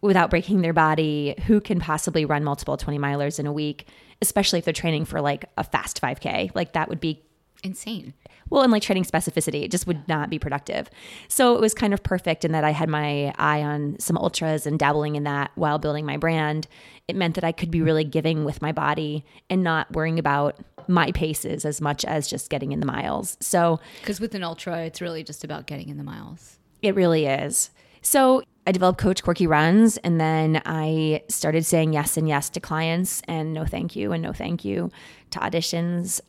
without 0.01 0.31
breaking 0.31 0.61
their 0.63 0.73
body, 0.73 1.35
who 1.47 1.61
can 1.61 1.81
possibly 1.81 2.25
run 2.25 2.45
multiple 2.45 2.77
20 2.77 2.99
milers 2.99 3.39
in 3.39 3.47
a 3.47 3.53
week, 3.53 3.89
especially 4.23 4.59
if 4.59 4.65
they're 4.65 4.73
training 4.75 5.05
for 5.05 5.21
like 5.21 5.47
a 5.57 5.65
fast 5.65 6.01
5K? 6.01 6.53
Like, 6.55 6.73
that 6.75 6.89
would 6.89 7.01
be 7.01 7.23
Insane. 7.65 8.15
well, 8.51 8.63
and 8.63 8.71
like 8.71 8.83
training 8.85 9.03
specificity, 9.03 9.65
it 9.65 9.73
just 9.73 9.89
would 9.89 10.07
not 10.07 10.31
be 10.31 10.39
productive. 10.39 10.89
So 11.27 11.57
it 11.57 11.61
was 11.61 11.75
kind 11.75 11.93
of 11.93 12.05
perfect 12.05 12.45
in 12.45 12.53
that 12.53 12.63
I 12.63 12.71
had 12.71 12.89
my 12.89 13.35
eye 13.37 13.63
on 13.63 13.99
some 13.99 14.17
ultras 14.17 14.65
and 14.65 14.79
dabbling 14.79 15.17
in 15.17 15.25
that 15.25 15.51
while 15.57 15.79
building 15.81 16.07
my 16.07 16.17
brand. 16.17 16.69
It 17.09 17.17
meant 17.17 17.35
that 17.35 17.43
I 17.43 17.51
could 17.51 17.73
be 17.73 17.83
really 17.83 18.05
giving 18.05 18.45
with 18.45 18.63
my 18.63 18.71
body 18.71 19.25
and 19.51 19.65
not 19.65 19.91
worrying 19.91 20.21
about 20.21 20.57
my 20.87 21.11
paces 21.11 21.65
as 21.65 21.81
much 21.81 22.05
as 22.05 22.29
just 22.29 22.49
getting 22.49 22.71
in 22.71 22.79
the 22.79 22.87
miles. 22.87 23.37
So 23.41 23.81
Because 24.03 24.21
with 24.21 24.37
an 24.37 24.45
ultra, 24.45 24.83
it's 24.83 25.01
really 25.01 25.25
just 25.25 25.43
about 25.43 25.67
getting 25.67 25.89
in 25.89 25.99
the 25.99 26.05
miles. 26.05 26.59
it 26.81 26.95
really 26.95 27.27
is. 27.27 27.71
So 28.03 28.45
I 28.69 28.71
developed 28.71 29.01
Coach 29.01 29.23
Corky 29.23 29.47
Runs, 29.47 29.97
and 29.97 30.21
then 30.21 30.61
I 30.67 31.23
started 31.29 31.65
saying 31.65 31.95
yes 31.95 32.19
and 32.19 32.29
yes 32.29 32.51
to 32.51 32.61
clients 32.61 33.23
and 33.27 33.55
no 33.55 33.65
thank 33.65 33.97
you 33.97 34.13
and 34.13 34.23
no 34.23 34.35
thank 34.35 34.63
you 34.63 34.91
to 35.31 35.39
auditions 35.39 36.21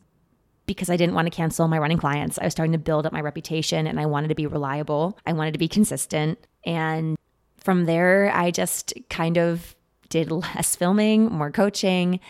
because 0.64 0.88
I 0.88 0.96
didn't 0.96 1.14
want 1.14 1.26
to 1.26 1.30
cancel 1.30 1.68
my 1.68 1.76
running 1.78 1.98
clients. 1.98 2.38
I 2.38 2.44
was 2.44 2.54
starting 2.54 2.72
to 2.72 2.78
build 2.78 3.04
up 3.04 3.12
my 3.12 3.20
reputation 3.20 3.86
and 3.86 4.00
I 4.00 4.06
wanted 4.06 4.28
to 4.28 4.34
be 4.34 4.46
reliable. 4.46 5.18
I 5.26 5.34
wanted 5.34 5.52
to 5.52 5.58
be 5.58 5.68
consistent. 5.68 6.38
And 6.64 7.18
from 7.58 7.84
there, 7.84 8.32
I 8.34 8.50
just 8.52 8.94
kind 9.10 9.36
of 9.36 9.76
did 10.08 10.30
less 10.30 10.74
filming, 10.74 11.26
more 11.26 11.50
coaching. 11.50 12.20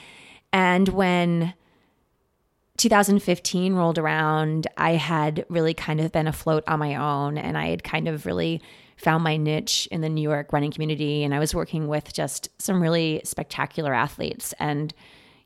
And 0.52 0.88
when 0.88 1.54
2015 2.78 3.74
rolled 3.74 3.98
around, 3.98 4.66
I 4.76 4.94
had 4.94 5.46
really 5.48 5.72
kind 5.72 6.00
of 6.00 6.10
been 6.10 6.26
afloat 6.26 6.64
on 6.66 6.80
my 6.80 6.96
own 6.96 7.38
and 7.38 7.56
I 7.56 7.68
had 7.68 7.84
kind 7.84 8.08
of 8.08 8.26
really 8.26 8.60
found 9.00 9.24
my 9.24 9.36
niche 9.36 9.88
in 9.90 10.02
the 10.02 10.08
New 10.08 10.22
York 10.22 10.52
running 10.52 10.70
community. 10.70 11.24
And 11.24 11.34
I 11.34 11.38
was 11.38 11.54
working 11.54 11.88
with 11.88 12.12
just 12.12 12.48
some 12.60 12.82
really 12.82 13.22
spectacular 13.24 13.94
athletes. 13.94 14.52
And, 14.58 14.92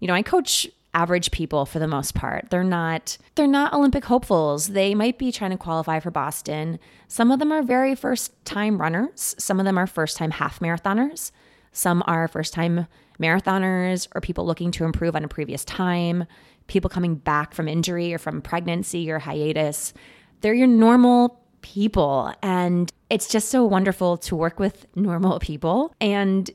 you 0.00 0.08
know, 0.08 0.14
I 0.14 0.22
coach 0.22 0.66
average 0.92 1.30
people 1.30 1.66
for 1.66 1.78
the 1.78 1.88
most 1.88 2.14
part. 2.14 2.46
They're 2.50 2.64
not 2.64 3.18
they're 3.34 3.46
not 3.46 3.72
Olympic 3.72 4.04
hopefuls. 4.04 4.68
They 4.68 4.94
might 4.94 5.18
be 5.18 5.32
trying 5.32 5.50
to 5.50 5.56
qualify 5.56 6.00
for 6.00 6.10
Boston. 6.10 6.78
Some 7.08 7.30
of 7.30 7.38
them 7.38 7.52
are 7.52 7.62
very 7.62 7.94
first 7.94 8.32
time 8.44 8.80
runners. 8.80 9.34
Some 9.38 9.58
of 9.58 9.66
them 9.66 9.78
are 9.78 9.86
first 9.86 10.16
time 10.16 10.30
half 10.30 10.60
marathoners. 10.60 11.32
Some 11.72 12.02
are 12.06 12.28
first 12.28 12.54
time 12.54 12.86
marathoners 13.20 14.08
or 14.14 14.20
people 14.20 14.46
looking 14.46 14.70
to 14.72 14.84
improve 14.84 15.16
on 15.16 15.24
a 15.24 15.28
previous 15.28 15.64
time, 15.64 16.24
people 16.68 16.88
coming 16.88 17.16
back 17.16 17.54
from 17.54 17.68
injury 17.68 18.14
or 18.14 18.18
from 18.18 18.40
pregnancy 18.40 19.10
or 19.10 19.18
hiatus. 19.18 19.92
They're 20.40 20.54
your 20.54 20.68
normal 20.68 21.43
people. 21.64 22.32
And 22.42 22.92
it's 23.10 23.28
just 23.28 23.48
so 23.48 23.64
wonderful 23.64 24.18
to 24.18 24.36
work 24.36 24.60
with 24.60 24.86
normal 24.94 25.40
people 25.40 25.94
and 26.00 26.48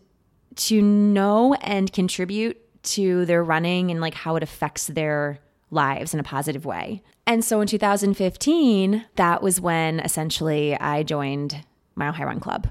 to 0.55 0.81
know 0.81 1.55
and 1.55 1.91
contribute 1.91 2.57
to 2.83 3.25
their 3.25 3.43
running 3.43 3.91
and 3.91 3.99
like 3.99 4.13
how 4.13 4.35
it 4.35 4.43
affects 4.43 4.87
their 4.87 5.39
lives 5.71 6.13
in 6.13 6.19
a 6.19 6.23
positive 6.23 6.65
way. 6.65 7.01
And 7.27 7.43
so 7.43 7.59
in 7.61 7.67
2015, 7.67 9.05
that 9.15 9.41
was 9.41 9.59
when 9.59 9.99
essentially 9.99 10.75
I 10.75 11.03
joined 11.03 11.63
Mile 11.95 12.13
High 12.13 12.23
Run 12.25 12.39
Club. 12.39 12.69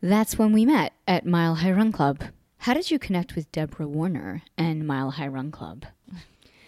That's 0.00 0.38
when 0.38 0.52
we 0.52 0.64
met 0.64 0.92
at 1.06 1.26
Mile 1.26 1.56
High 1.56 1.72
Run 1.72 1.92
Club. 1.92 2.22
How 2.58 2.74
did 2.74 2.90
you 2.90 2.98
connect 2.98 3.34
with 3.34 3.50
Deborah 3.52 3.88
Warner 3.88 4.42
and 4.56 4.86
Mile 4.86 5.12
High 5.12 5.28
Run 5.28 5.50
Club? 5.50 5.86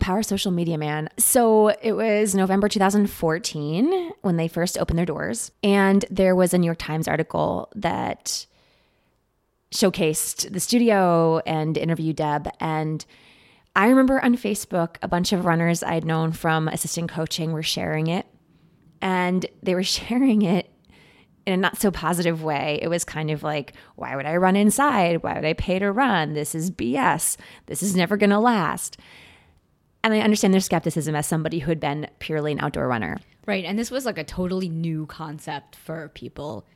Power 0.02 0.24
social 0.24 0.50
media, 0.50 0.76
man. 0.76 1.08
So 1.16 1.68
it 1.68 1.92
was 1.92 2.34
November 2.34 2.68
2014 2.68 4.10
when 4.22 4.36
they 4.36 4.48
first 4.48 4.76
opened 4.76 4.98
their 4.98 5.06
doors. 5.06 5.52
And 5.62 6.04
there 6.10 6.34
was 6.34 6.52
a 6.52 6.58
New 6.58 6.66
York 6.66 6.78
Times 6.78 7.06
article 7.06 7.70
that 7.76 8.46
showcased 9.72 10.52
the 10.52 10.58
studio 10.58 11.38
and 11.46 11.78
interviewed 11.78 12.16
Deb. 12.16 12.48
And 12.58 13.06
I 13.76 13.86
remember 13.86 14.20
on 14.20 14.36
Facebook, 14.36 14.96
a 15.02 15.08
bunch 15.08 15.32
of 15.32 15.44
runners 15.44 15.84
I'd 15.84 16.04
known 16.04 16.32
from 16.32 16.66
assistant 16.66 17.08
coaching 17.08 17.52
were 17.52 17.62
sharing 17.62 18.08
it. 18.08 18.26
And 19.00 19.46
they 19.62 19.76
were 19.76 19.82
sharing 19.84 20.42
it 20.42 20.68
in 21.46 21.54
a 21.54 21.56
not 21.56 21.78
so 21.78 21.92
positive 21.92 22.42
way. 22.42 22.80
It 22.82 22.88
was 22.88 23.04
kind 23.04 23.30
of 23.30 23.44
like, 23.44 23.74
why 23.94 24.16
would 24.16 24.26
I 24.26 24.34
run 24.36 24.56
inside? 24.56 25.22
Why 25.22 25.34
would 25.34 25.44
I 25.44 25.52
pay 25.52 25.78
to 25.78 25.92
run? 25.92 26.34
This 26.34 26.56
is 26.56 26.72
BS. 26.72 27.36
This 27.66 27.84
is 27.84 27.94
never 27.94 28.16
going 28.16 28.30
to 28.30 28.40
last. 28.40 28.96
And 30.04 30.12
I 30.12 30.20
understand 30.20 30.52
their 30.52 30.60
skepticism 30.60 31.14
as 31.14 31.26
somebody 31.26 31.60
who 31.60 31.70
had 31.70 31.80
been 31.80 32.08
purely 32.18 32.52
an 32.52 32.60
outdoor 32.60 32.88
runner. 32.88 33.18
Right. 33.46 33.64
And 33.64 33.78
this 33.78 33.90
was 33.90 34.04
like 34.04 34.18
a 34.18 34.24
totally 34.24 34.68
new 34.68 35.06
concept 35.06 35.76
for 35.76 36.08
people. 36.14 36.66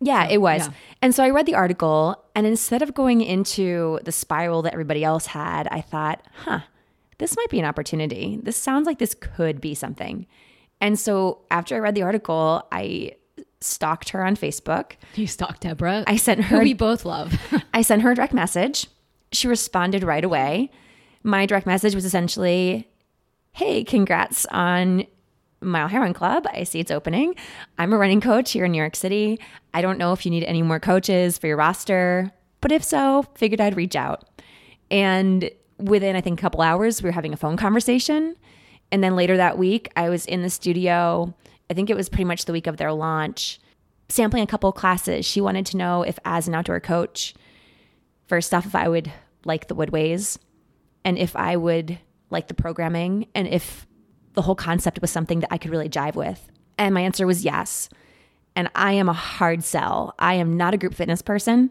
Yeah, 0.00 0.28
it 0.28 0.38
was. 0.38 0.66
yeah. 0.66 0.72
And 1.02 1.14
so 1.14 1.24
I 1.24 1.30
read 1.30 1.46
the 1.46 1.54
article, 1.54 2.22
and 2.34 2.46
instead 2.46 2.82
of 2.82 2.94
going 2.94 3.20
into 3.22 4.00
the 4.04 4.12
spiral 4.12 4.62
that 4.62 4.72
everybody 4.72 5.02
else 5.02 5.26
had, 5.26 5.66
I 5.68 5.80
thought, 5.80 6.24
huh, 6.44 6.60
this 7.18 7.36
might 7.36 7.48
be 7.48 7.58
an 7.58 7.64
opportunity. 7.64 8.38
This 8.42 8.56
sounds 8.56 8.86
like 8.86 8.98
this 8.98 9.14
could 9.14 9.60
be 9.60 9.74
something. 9.74 10.26
And 10.80 10.98
so 10.98 11.42
after 11.50 11.74
I 11.74 11.78
read 11.78 11.94
the 11.94 12.02
article, 12.02 12.66
I 12.70 13.12
stalked 13.60 14.10
her 14.10 14.24
on 14.24 14.36
Facebook. 14.36 14.92
You 15.14 15.26
stalked 15.26 15.62
Deborah. 15.62 16.04
I 16.06 16.16
sent 16.16 16.44
who 16.44 16.56
her 16.56 16.62
we 16.62 16.74
both 16.74 17.04
love. 17.04 17.34
I 17.74 17.82
sent 17.82 18.02
her 18.02 18.10
a 18.10 18.14
direct 18.14 18.34
message. 18.34 18.88
She 19.32 19.48
responded 19.48 20.02
right 20.02 20.24
away. 20.24 20.70
My 21.26 21.46
direct 21.46 21.66
message 21.66 21.94
was 21.94 22.04
essentially, 22.04 22.86
"Hey, 23.52 23.82
congrats 23.82 24.44
on 24.46 25.04
Mile 25.62 25.88
High 25.88 26.12
Club. 26.12 26.46
I 26.52 26.64
see 26.64 26.80
it's 26.80 26.90
opening. 26.90 27.34
I'm 27.78 27.94
a 27.94 27.96
running 27.96 28.20
coach 28.20 28.52
here 28.52 28.66
in 28.66 28.72
New 28.72 28.78
York 28.78 28.94
City. 28.94 29.40
I 29.72 29.80
don't 29.80 29.96
know 29.96 30.12
if 30.12 30.26
you 30.26 30.30
need 30.30 30.44
any 30.44 30.60
more 30.60 30.78
coaches 30.78 31.38
for 31.38 31.46
your 31.46 31.56
roster, 31.56 32.30
but 32.60 32.70
if 32.70 32.84
so, 32.84 33.24
figured 33.34 33.62
I'd 33.62 33.74
reach 33.74 33.96
out." 33.96 34.28
And 34.90 35.50
within 35.78 36.14
I 36.14 36.20
think 36.20 36.38
a 36.38 36.42
couple 36.42 36.60
hours, 36.60 37.02
we 37.02 37.08
were 37.08 37.12
having 37.12 37.32
a 37.32 37.38
phone 37.38 37.56
conversation. 37.56 38.36
And 38.92 39.02
then 39.02 39.16
later 39.16 39.38
that 39.38 39.56
week, 39.56 39.90
I 39.96 40.10
was 40.10 40.26
in 40.26 40.42
the 40.42 40.50
studio. 40.50 41.34
I 41.70 41.74
think 41.74 41.88
it 41.88 41.96
was 41.96 42.10
pretty 42.10 42.26
much 42.26 42.44
the 42.44 42.52
week 42.52 42.66
of 42.66 42.76
their 42.76 42.92
launch, 42.92 43.58
sampling 44.10 44.42
a 44.42 44.46
couple 44.46 44.70
classes. 44.72 45.24
She 45.24 45.40
wanted 45.40 45.64
to 45.66 45.78
know 45.78 46.02
if, 46.02 46.18
as 46.26 46.46
an 46.46 46.54
outdoor 46.54 46.80
coach, 46.80 47.34
first 48.26 48.52
off, 48.52 48.66
if 48.66 48.74
I 48.74 48.88
would 48.88 49.10
like 49.46 49.68
the 49.68 49.74
woodways 49.74 50.36
and 51.04 51.18
if 51.18 51.36
I 51.36 51.56
would 51.56 51.98
like 52.30 52.48
the 52.48 52.54
programming 52.54 53.28
and 53.34 53.46
if 53.46 53.86
the 54.32 54.42
whole 54.42 54.54
concept 54.54 55.00
was 55.00 55.10
something 55.10 55.40
that 55.40 55.52
I 55.52 55.58
could 55.58 55.70
really 55.70 55.88
jive 55.88 56.14
with. 56.14 56.50
And 56.78 56.94
my 56.94 57.02
answer 57.02 57.26
was 57.26 57.44
yes. 57.44 57.88
And 58.56 58.68
I 58.74 58.92
am 58.92 59.08
a 59.08 59.14
hard 59.14 59.64
sell. 59.64 60.14
I 60.18 60.34
am 60.34 60.56
not 60.56 60.74
a 60.74 60.78
group 60.78 60.94
fitness 60.94 61.22
person. 61.22 61.70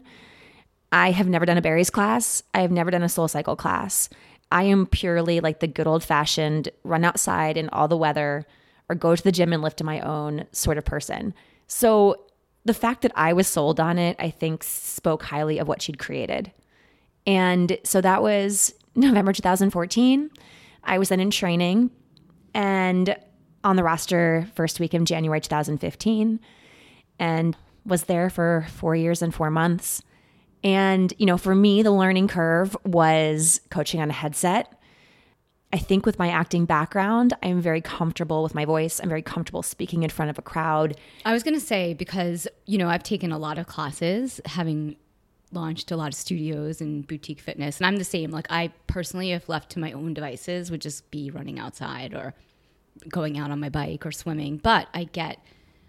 I 0.90 1.10
have 1.10 1.28
never 1.28 1.44
done 1.44 1.58
a 1.58 1.62
Barry's 1.62 1.90
class. 1.90 2.42
I 2.54 2.60
have 2.60 2.70
never 2.70 2.90
done 2.90 3.02
a 3.02 3.06
SoulCycle 3.06 3.58
class. 3.58 4.08
I 4.50 4.64
am 4.64 4.86
purely 4.86 5.40
like 5.40 5.60
the 5.60 5.66
good 5.66 5.86
old 5.86 6.04
fashioned 6.04 6.68
run 6.84 7.04
outside 7.04 7.56
in 7.56 7.68
all 7.70 7.88
the 7.88 7.96
weather 7.96 8.46
or 8.88 8.94
go 8.94 9.16
to 9.16 9.22
the 9.22 9.32
gym 9.32 9.52
and 9.52 9.62
lift 9.62 9.82
my 9.82 10.00
own 10.00 10.46
sort 10.52 10.78
of 10.78 10.84
person. 10.84 11.34
So 11.66 12.24
the 12.64 12.74
fact 12.74 13.02
that 13.02 13.12
I 13.14 13.32
was 13.32 13.46
sold 13.46 13.80
on 13.80 13.98
it, 13.98 14.16
I 14.18 14.30
think 14.30 14.62
spoke 14.62 15.24
highly 15.24 15.58
of 15.58 15.68
what 15.68 15.82
she'd 15.82 15.98
created. 15.98 16.52
And 17.26 17.78
so 17.82 18.00
that 18.00 18.22
was 18.22 18.74
November 18.94 19.32
2014. 19.32 20.30
I 20.82 20.98
was 20.98 21.08
then 21.08 21.20
in 21.20 21.30
training 21.30 21.90
and 22.52 23.16
on 23.62 23.76
the 23.76 23.82
roster 23.82 24.46
first 24.54 24.78
week 24.80 24.94
of 24.94 25.04
January 25.04 25.40
2015 25.40 26.40
and 27.18 27.56
was 27.86 28.04
there 28.04 28.30
for 28.30 28.66
4 28.70 28.96
years 28.96 29.22
and 29.22 29.34
4 29.34 29.50
months. 29.50 30.02
And 30.62 31.12
you 31.18 31.26
know, 31.26 31.36
for 31.38 31.54
me 31.54 31.82
the 31.82 31.90
learning 31.90 32.28
curve 32.28 32.76
was 32.84 33.60
coaching 33.70 34.00
on 34.00 34.10
a 34.10 34.14
headset. 34.14 34.70
I 35.72 35.78
think 35.78 36.06
with 36.06 36.20
my 36.20 36.28
acting 36.28 36.66
background, 36.66 37.34
I'm 37.42 37.60
very 37.60 37.80
comfortable 37.80 38.44
with 38.44 38.54
my 38.54 38.64
voice. 38.64 39.00
I'm 39.02 39.08
very 39.08 39.22
comfortable 39.22 39.62
speaking 39.62 40.04
in 40.04 40.10
front 40.10 40.30
of 40.30 40.38
a 40.38 40.42
crowd. 40.42 40.96
I 41.24 41.32
was 41.32 41.42
going 41.42 41.54
to 41.54 41.60
say 41.60 41.94
because, 41.94 42.46
you 42.64 42.78
know, 42.78 42.88
I've 42.88 43.02
taken 43.02 43.32
a 43.32 43.38
lot 43.38 43.58
of 43.58 43.66
classes 43.66 44.40
having 44.44 44.94
launched 45.52 45.90
a 45.90 45.96
lot 45.96 46.08
of 46.08 46.14
studios 46.14 46.80
and 46.80 47.06
boutique 47.06 47.40
fitness 47.40 47.78
and 47.78 47.86
I'm 47.86 47.96
the 47.96 48.04
same. 48.04 48.30
Like 48.30 48.46
I 48.50 48.72
personally 48.86 49.32
if 49.32 49.48
left 49.48 49.70
to 49.70 49.78
my 49.78 49.92
own 49.92 50.14
devices 50.14 50.70
would 50.70 50.80
just 50.80 51.10
be 51.10 51.30
running 51.30 51.58
outside 51.58 52.14
or 52.14 52.34
going 53.08 53.38
out 53.38 53.50
on 53.50 53.60
my 53.60 53.68
bike 53.68 54.04
or 54.06 54.12
swimming, 54.12 54.56
but 54.56 54.88
I 54.94 55.04
get 55.04 55.38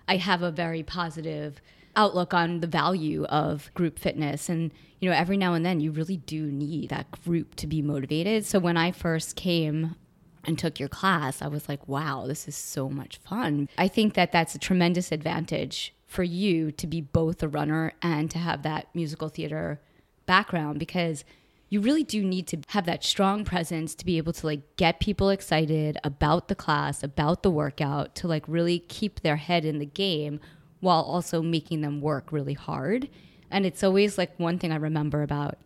I 0.08 0.18
have 0.18 0.42
a 0.42 0.52
very 0.52 0.84
positive 0.84 1.62
outlook 1.96 2.34
on 2.34 2.60
the 2.60 2.68
value 2.68 3.24
of 3.26 3.74
group 3.74 4.00
fitness. 4.00 4.50
And, 4.50 4.72
you 5.00 5.10
know, 5.10 5.16
every 5.16 5.38
now 5.38 5.54
and 5.54 5.66
then 5.66 5.80
you 5.80 5.92
really 5.92 6.18
do 6.18 6.52
need 6.52 6.90
that 6.90 7.10
group 7.24 7.56
to 7.56 7.68
be 7.68 7.82
motivated. 7.82 8.46
So 8.46 8.60
when 8.60 8.78
I 8.78 8.92
first 8.92 9.36
came 9.36 9.96
and 10.44 10.60
took 10.60 10.80
your 10.80 10.90
class, 10.90 11.42
I 11.42 11.48
was 11.48 11.68
like, 11.68 11.88
wow, 11.88 12.26
this 12.28 12.48
is 12.48 12.56
so 12.56 12.90
much 12.90 13.18
fun. 13.18 13.70
I 13.78 13.88
think 13.88 14.14
that 14.14 14.32
that's 14.32 14.56
a 14.56 14.60
tremendous 14.60 15.12
advantage 15.12 15.95
for 16.06 16.24
you 16.24 16.72
to 16.72 16.88
be 16.88 17.02
both 17.02 17.42
a 17.42 17.48
runner 17.48 17.94
and 18.02 18.30
to 18.32 18.38
have 18.38 18.64
that 18.64 18.88
musical 18.94 19.30
theater 19.30 19.82
background 20.26 20.80
because 20.80 21.24
you 21.70 21.82
really 21.82 22.04
do 22.04 22.24
need 22.24 22.48
to 22.48 22.60
have 22.70 22.86
that 22.86 23.04
strong 23.04 23.44
presence 23.44 23.96
to 23.96 24.06
be 24.06 24.18
able 24.18 24.34
to 24.34 24.46
like 24.46 24.76
get 24.78 25.00
people 25.00 25.30
excited 25.30 25.98
about 26.04 26.48
the 26.48 26.56
class, 26.56 27.04
about 27.04 27.44
the 27.44 27.50
workout, 27.50 28.16
to 28.16 28.28
like 28.28 28.44
really 28.48 28.80
keep 28.80 29.22
their 29.22 29.38
head 29.38 29.66
in 29.66 29.80
the 29.80 29.86
game 29.86 30.40
while 30.80 31.02
also 31.02 31.42
making 31.42 31.82
them 31.82 32.02
work 32.02 32.32
really 32.32 32.54
hard. 32.54 33.10
And 33.50 33.66
it's 33.66 33.84
always 33.84 34.18
like 34.18 34.40
one 34.40 34.60
thing 34.60 34.72
I 34.72 34.78
remember 34.78 35.24
about 35.24 35.58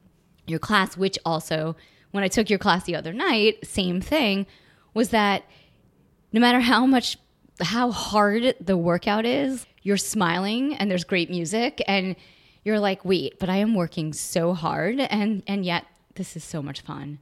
your 0.47 0.59
class, 0.59 0.95
which 0.95 1.19
also 1.25 1.75
when 2.11 2.23
I 2.23 2.27
took 2.27 2.49
your 2.49 2.59
class 2.59 2.85
the 2.85 2.95
other 2.95 3.13
night, 3.13 3.65
same 3.65 4.01
thing, 4.01 4.47
was 4.93 5.09
that 5.09 5.43
no 6.31 6.39
matter 6.39 6.59
how 6.59 6.85
much 6.85 7.17
how 7.61 7.91
hard 7.91 8.55
the 8.61 8.77
workout 8.77 9.25
is, 9.25 9.65
you're 9.89 9.97
smiling 9.97 10.75
and 10.75 10.89
there's 10.89 11.03
great 11.03 11.31
music 11.31 11.81
and 11.87 12.15
you're 12.63 12.79
like, 12.79 13.03
wait, 13.03 13.39
but 13.39 13.49
I 13.49 13.55
am 13.55 13.73
working 13.73 14.13
so 14.13 14.53
hard 14.53 14.99
and 14.99 15.41
and 15.47 15.65
yet 15.65 15.85
this 16.13 16.37
is 16.37 16.43
so 16.43 16.61
much 16.61 16.81
fun. 16.81 17.17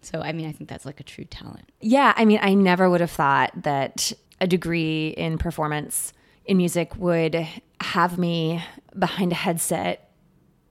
So 0.00 0.20
I 0.20 0.30
mean, 0.30 0.48
I 0.48 0.52
think 0.52 0.70
that's 0.70 0.86
like 0.86 1.00
a 1.00 1.02
true 1.02 1.24
talent. 1.24 1.72
Yeah, 1.80 2.14
I 2.16 2.24
mean, 2.24 2.38
I 2.40 2.54
never 2.54 2.88
would 2.88 3.00
have 3.00 3.10
thought 3.10 3.50
that 3.64 4.12
a 4.40 4.46
degree 4.46 5.08
in 5.08 5.38
performance 5.38 6.12
in 6.44 6.56
music 6.56 6.94
would 6.96 7.48
have 7.80 8.16
me 8.16 8.62
behind 8.96 9.32
a 9.32 9.34
headset 9.34 10.12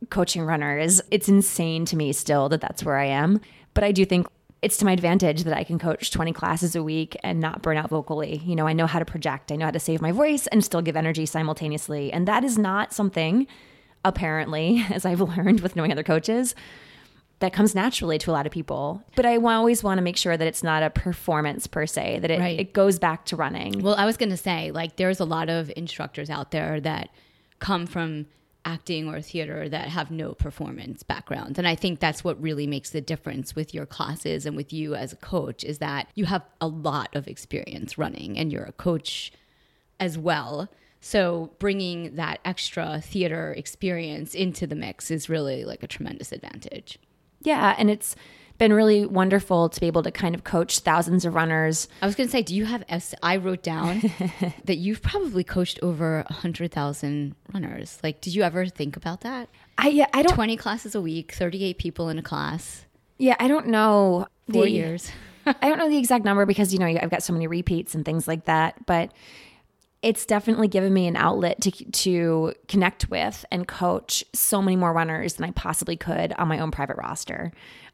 coaching 0.09 0.43
runners. 0.43 1.01
It's 1.11 1.27
insane 1.27 1.83
to 1.85 1.97
me 1.97 2.13
still 2.13 2.47
that 2.49 2.61
that's 2.61 2.85
where 2.85 2.97
I 2.97 3.07
am, 3.07 3.41
but 3.73 3.83
I 3.83 3.91
do 3.91 4.05
think 4.05 4.27
it's 4.63 4.77
to 4.77 4.85
my 4.85 4.93
advantage 4.93 5.43
that 5.43 5.55
I 5.55 5.63
can 5.63 5.77
coach 5.77 6.09
20 6.09 6.31
classes 6.31 6.75
a 6.75 6.81
week 6.81 7.17
and 7.21 7.39
not 7.39 7.61
burn 7.61 7.75
out 7.75 7.89
vocally. 7.89 8.41
You 8.45 8.55
know, 8.55 8.65
I 8.65 8.73
know 8.73 8.87
how 8.87 8.99
to 8.99 9.05
project, 9.05 9.51
I 9.51 9.57
know 9.57 9.65
how 9.65 9.71
to 9.71 9.79
save 9.79 10.01
my 10.01 10.11
voice 10.11 10.47
and 10.47 10.63
still 10.63 10.81
give 10.81 10.95
energy 10.95 11.25
simultaneously. 11.25 12.13
And 12.13 12.27
that 12.27 12.43
is 12.43 12.57
not 12.57 12.93
something 12.93 13.45
apparently, 14.05 14.85
as 14.91 15.05
I've 15.05 15.21
learned 15.21 15.59
with 15.59 15.75
knowing 15.75 15.91
other 15.91 16.03
coaches, 16.03 16.55
that 17.39 17.51
comes 17.51 17.75
naturally 17.75 18.17
to 18.19 18.31
a 18.31 18.33
lot 18.33 18.45
of 18.45 18.53
people. 18.53 19.03
But 19.15 19.25
I 19.25 19.35
always 19.35 19.83
want 19.83 19.97
to 19.97 20.01
make 20.01 20.15
sure 20.15 20.37
that 20.37 20.47
it's 20.47 20.63
not 20.63 20.81
a 20.81 20.89
performance 20.89 21.67
per 21.67 21.85
se, 21.85 22.19
that 22.19 22.31
it, 22.31 22.39
right. 22.39 22.57
it 22.57 22.71
goes 22.71 22.99
back 22.99 23.25
to 23.25 23.35
running. 23.35 23.81
Well, 23.81 23.95
I 23.95 24.05
was 24.05 24.15
going 24.15 24.29
to 24.29 24.37
say, 24.37 24.71
like, 24.71 24.95
there's 24.95 25.19
a 25.19 25.25
lot 25.25 25.49
of 25.49 25.69
instructors 25.75 26.29
out 26.29 26.51
there 26.51 26.79
that 26.79 27.09
come 27.59 27.85
from 27.85 28.27
acting 28.65 29.07
or 29.07 29.21
theater 29.21 29.67
that 29.69 29.89
have 29.89 30.11
no 30.11 30.33
performance 30.33 31.03
background. 31.03 31.57
And 31.57 31.67
I 31.67 31.75
think 31.75 31.99
that's 31.99 32.23
what 32.23 32.41
really 32.41 32.67
makes 32.67 32.91
the 32.91 33.01
difference 33.01 33.55
with 33.55 33.73
your 33.73 33.85
classes 33.85 34.45
and 34.45 34.55
with 34.55 34.71
you 34.71 34.95
as 34.95 35.13
a 35.13 35.17
coach 35.17 35.63
is 35.63 35.79
that 35.79 36.07
you 36.15 36.25
have 36.25 36.43
a 36.61 36.67
lot 36.67 37.15
of 37.15 37.27
experience 37.27 37.97
running 37.97 38.37
and 38.37 38.51
you're 38.51 38.63
a 38.63 38.71
coach 38.71 39.31
as 39.99 40.17
well. 40.17 40.69
So 41.01 41.51
bringing 41.59 42.15
that 42.15 42.39
extra 42.45 43.01
theater 43.01 43.53
experience 43.57 44.33
into 44.33 44.65
the 44.65 44.75
mix 44.75 45.11
is 45.11 45.27
really 45.27 45.65
like 45.65 45.83
a 45.83 45.87
tremendous 45.87 46.31
advantage. 46.31 46.97
Yeah, 47.41 47.75
and 47.77 47.89
it's 47.89 48.15
been 48.63 48.71
really 48.71 49.05
wonderful 49.05 49.67
to 49.67 49.79
be 49.81 49.87
able 49.87 50.03
to 50.03 50.11
kind 50.11 50.33
of 50.33 50.45
coach 50.45 50.79
thousands 50.79 51.25
of 51.25 51.35
runners. 51.35 51.89
I 52.01 52.05
was 52.05 52.15
going 52.15 52.27
to 52.27 52.31
say, 52.31 52.41
do 52.41 52.55
you 52.55 52.63
have? 52.63 52.81
S- 52.87 53.13
I 53.21 53.35
wrote 53.35 53.61
down 53.61 53.99
that 54.63 54.77
you've 54.77 55.01
probably 55.01 55.43
coached 55.43 55.79
over 55.81 56.19
a 56.29 56.33
hundred 56.33 56.71
thousand 56.71 57.35
runners. 57.53 57.99
Like, 58.01 58.21
did 58.21 58.33
you 58.33 58.41
ever 58.43 58.65
think 58.67 58.95
about 58.95 59.19
that? 59.21 59.49
I 59.77 59.89
yeah, 59.89 60.07
I 60.13 60.23
don't. 60.23 60.33
Twenty 60.33 60.55
classes 60.55 60.95
a 60.95 61.01
week, 61.01 61.33
thirty-eight 61.33 61.77
people 61.77 62.07
in 62.07 62.17
a 62.17 62.21
class. 62.21 62.85
Yeah, 63.17 63.35
I 63.37 63.49
don't 63.49 63.67
know. 63.67 64.27
Four 64.49 64.63
the, 64.63 64.71
years. 64.71 65.11
I 65.45 65.67
don't 65.67 65.77
know 65.77 65.89
the 65.89 65.97
exact 65.97 66.23
number 66.23 66.45
because 66.45 66.71
you 66.71 66.79
know 66.79 66.85
I've 66.85 67.09
got 67.09 67.21
so 67.21 67.33
many 67.33 67.47
repeats 67.47 67.95
and 67.95 68.05
things 68.05 68.29
like 68.29 68.45
that, 68.45 68.85
but 68.85 69.11
it's 70.01 70.25
definitely 70.25 70.67
given 70.69 70.93
me 70.93 71.07
an 71.07 71.17
outlet 71.17 71.59
to 71.61 71.71
to 71.71 72.53
connect 72.69 73.09
with 73.09 73.43
and 73.51 73.67
coach 73.67 74.23
so 74.33 74.61
many 74.61 74.77
more 74.77 74.93
runners 74.93 75.33
than 75.33 75.45
I 75.45 75.51
possibly 75.51 75.97
could 75.97 76.31
on 76.33 76.47
my 76.47 76.59
own 76.59 76.71
private 76.71 76.95
roster. 76.97 77.51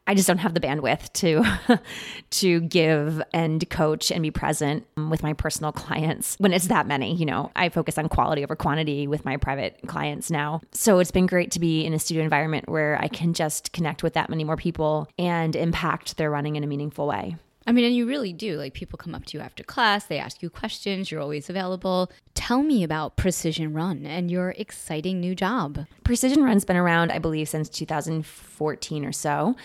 I 0.10 0.15
just 0.15 0.28
don't 0.28 0.39
have 0.39 0.56
the 0.56 0.60
bandwidth 0.60 1.13
to 1.13 1.80
to 2.32 2.62
give 2.62 3.22
and 3.32 3.69
coach 3.69 4.12
and 4.12 4.24
be 4.24 4.32
present 4.32 4.88
um, 4.98 5.12
with 5.12 5.22
my 5.22 5.34
personal 5.34 5.72
clients 5.72 6.36
when 6.39 6.52
it's 6.52 6.65
that 6.65 6.88
many, 6.88 7.13
you 7.13 7.28
know. 7.28 7.52
I 7.56 7.69
focus 7.69 7.95
on 8.00 8.10
quality 8.10 8.43
over 8.43 8.56
quantity 8.56 9.06
with 9.06 9.24
my 9.24 9.38
private 9.38 9.78
clients 9.86 10.32
now. 10.32 10.62
So 10.72 10.98
it's 10.98 11.12
been 11.12 11.28
great 11.28 11.52
to 11.52 11.60
be 11.60 11.86
in 11.86 11.93
a 11.93 12.00
studio 12.00 12.24
environment 12.24 12.67
where 12.67 13.00
I 13.00 13.08
can 13.08 13.36
just 13.36 13.72
connect 13.72 14.02
with 14.02 14.13
that 14.13 14.32
many 14.32 14.43
more 14.43 14.58
people 14.58 15.08
and 15.19 15.56
impact 15.56 16.17
their 16.17 16.32
running 16.32 16.56
in 16.56 16.63
a 16.63 16.67
meaningful 16.67 17.06
way. 17.06 17.36
I 17.67 17.72
mean, 17.72 17.86
and 17.86 17.95
you 17.95 18.08
really 18.08 18.34
do. 18.34 18.58
Like, 18.58 18.74
people 18.74 18.98
come 18.98 19.13
up 19.13 19.26
to 19.26 19.38
you 19.38 19.43
after 19.43 19.63
class, 19.63 20.06
they 20.06 20.17
ask 20.17 20.41
you 20.41 20.50
questions, 20.50 21.12
you're 21.12 21.22
always 21.22 21.52
available. 21.52 22.12
Tell 22.34 22.63
me 22.63 22.84
about 22.84 23.15
Precision 23.15 23.74
Run 23.74 24.08
and 24.08 24.32
your 24.32 24.56
exciting 24.58 25.19
new 25.19 25.36
job. 25.36 25.86
Precision 26.04 26.43
Run's 26.43 26.65
been 26.65 26.78
around, 26.78 27.12
I 27.12 27.19
believe, 27.19 27.48
since 27.48 27.69
2014 27.69 29.06
or 29.06 29.12
so. 29.12 29.56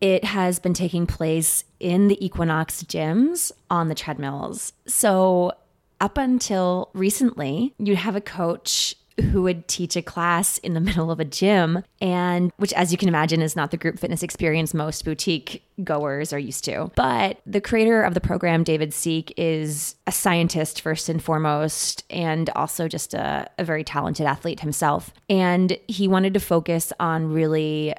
It 0.00 0.24
has 0.24 0.58
been 0.58 0.74
taking 0.74 1.06
place 1.06 1.64
in 1.80 2.08
the 2.08 2.24
Equinox 2.24 2.82
gyms 2.82 3.52
on 3.70 3.88
the 3.88 3.94
treadmills. 3.94 4.72
So, 4.86 5.52
up 6.00 6.18
until 6.18 6.90
recently, 6.92 7.74
you'd 7.78 7.98
have 7.98 8.16
a 8.16 8.20
coach 8.20 8.94
who 9.32 9.42
would 9.42 9.66
teach 9.66 9.96
a 9.96 10.02
class 10.02 10.58
in 10.58 10.74
the 10.74 10.80
middle 10.86 11.10
of 11.10 11.20
a 11.20 11.24
gym 11.24 11.82
and 12.00 12.52
which 12.56 12.72
as 12.74 12.92
you 12.92 12.98
can 12.98 13.08
imagine 13.08 13.40
is 13.40 13.56
not 13.56 13.70
the 13.70 13.76
group 13.76 13.98
fitness 13.98 14.22
experience 14.22 14.74
most 14.74 15.04
boutique 15.04 15.62
goers 15.82 16.32
are 16.32 16.38
used 16.38 16.64
to 16.64 16.90
but 16.96 17.40
the 17.46 17.60
creator 17.60 18.02
of 18.02 18.14
the 18.14 18.20
program 18.20 18.62
david 18.62 18.90
siik 18.90 19.32
is 19.36 19.94
a 20.06 20.12
scientist 20.12 20.80
first 20.80 21.08
and 21.08 21.22
foremost 21.22 22.04
and 22.10 22.50
also 22.50 22.88
just 22.88 23.14
a, 23.14 23.48
a 23.58 23.64
very 23.64 23.84
talented 23.84 24.26
athlete 24.26 24.60
himself 24.60 25.12
and 25.28 25.78
he 25.88 26.06
wanted 26.06 26.34
to 26.34 26.40
focus 26.40 26.92
on 27.00 27.32
really 27.32 27.94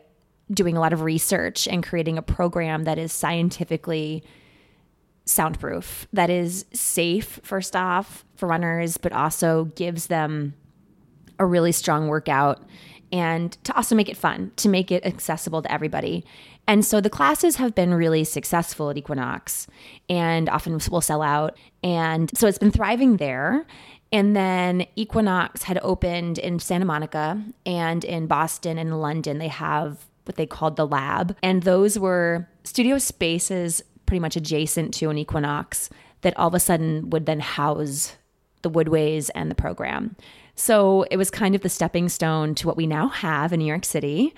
doing 0.52 0.78
a 0.78 0.80
lot 0.80 0.94
of 0.94 1.02
research 1.02 1.68
and 1.68 1.84
creating 1.84 2.18
a 2.18 2.22
program 2.22 2.86
that 2.86 2.98
is 2.98 3.12
scientifically 3.12 4.24
soundproof 5.26 6.08
that 6.14 6.30
is 6.30 6.66
safe 6.72 7.40
first 7.44 7.76
off 7.76 8.24
for 8.36 8.48
runners 8.48 8.96
but 8.96 9.12
also 9.12 9.66
gives 9.76 10.08
them 10.08 10.54
a 11.38 11.46
really 11.46 11.74
strong 11.74 12.08
workout 12.08 12.64
and 13.12 13.52
to 13.64 13.76
also 13.76 13.96
make 13.96 14.10
it 14.10 14.18
fun, 14.18 14.52
to 14.58 14.70
make 14.70 14.92
it 14.92 15.06
accessible 15.06 15.62
to 15.62 15.72
everybody. 15.72 16.26
And 16.68 16.84
so 16.84 17.00
the 17.00 17.10
classes 17.10 17.56
have 17.56 17.74
been 17.74 17.94
really 17.94 18.24
successful 18.24 18.90
at 18.90 18.98
Equinox 18.98 19.68
and 20.10 20.50
often 20.50 20.80
will 20.92 21.02
sell 21.02 21.22
out. 21.22 21.58
And 21.84 22.30
so 22.38 22.48
it's 22.48 22.58
been 22.58 22.72
thriving 22.72 23.18
there. 23.18 23.66
And 24.12 24.36
then 24.36 24.86
Equinox 24.96 25.64
had 25.64 25.80
opened 25.82 26.38
in 26.38 26.60
Santa 26.60 26.86
Monica 26.86 27.42
and 27.66 28.04
in 28.04 28.28
Boston 28.28 28.78
and 28.78 29.00
London. 29.02 29.38
They 29.38 29.48
have 29.48 30.06
what 30.28 30.36
they 30.36 30.46
called 30.46 30.76
the 30.76 30.88
lab. 30.88 31.36
And 31.42 31.64
those 31.64 31.98
were 31.98 32.48
studio 32.64 32.98
spaces 32.98 33.84
pretty 34.06 34.20
much 34.20 34.36
adjacent 34.36 34.94
to 34.96 35.10
an 35.10 35.18
Equinox 35.18 35.90
that 36.22 36.38
all 36.38 36.48
of 36.48 36.54
a 36.54 36.60
sudden 36.60 37.10
would 37.10 37.26
then 37.26 37.40
house 37.40 38.16
the 38.62 38.72
Woodways 38.72 39.30
and 39.36 39.52
the 39.52 39.56
program. 39.56 40.16
So 40.56 41.04
it 41.12 41.18
was 41.18 41.30
kind 41.30 41.54
of 41.54 41.62
the 41.62 41.70
stepping 41.70 42.10
stone 42.10 42.56
to 42.56 42.68
what 42.68 42.78
we 42.78 42.88
now 42.88 43.10
have 43.10 43.54
in 43.54 43.60
New 43.60 43.66
York 43.66 43.86
City 43.86 44.34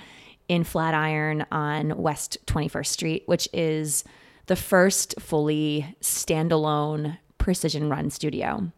in 0.49 0.63
Flatiron 0.63 1.45
on 1.51 1.97
West 1.97 2.37
21st 2.47 2.87
Street, 2.87 3.23
which 3.27 3.47
is 3.53 4.03
the 4.47 4.55
first 4.55 5.15
fully 5.19 5.95
standalone 6.01 7.17
precision 7.37 7.89
run 7.89 8.09
studio. 8.09 8.71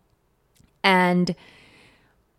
And 0.83 1.33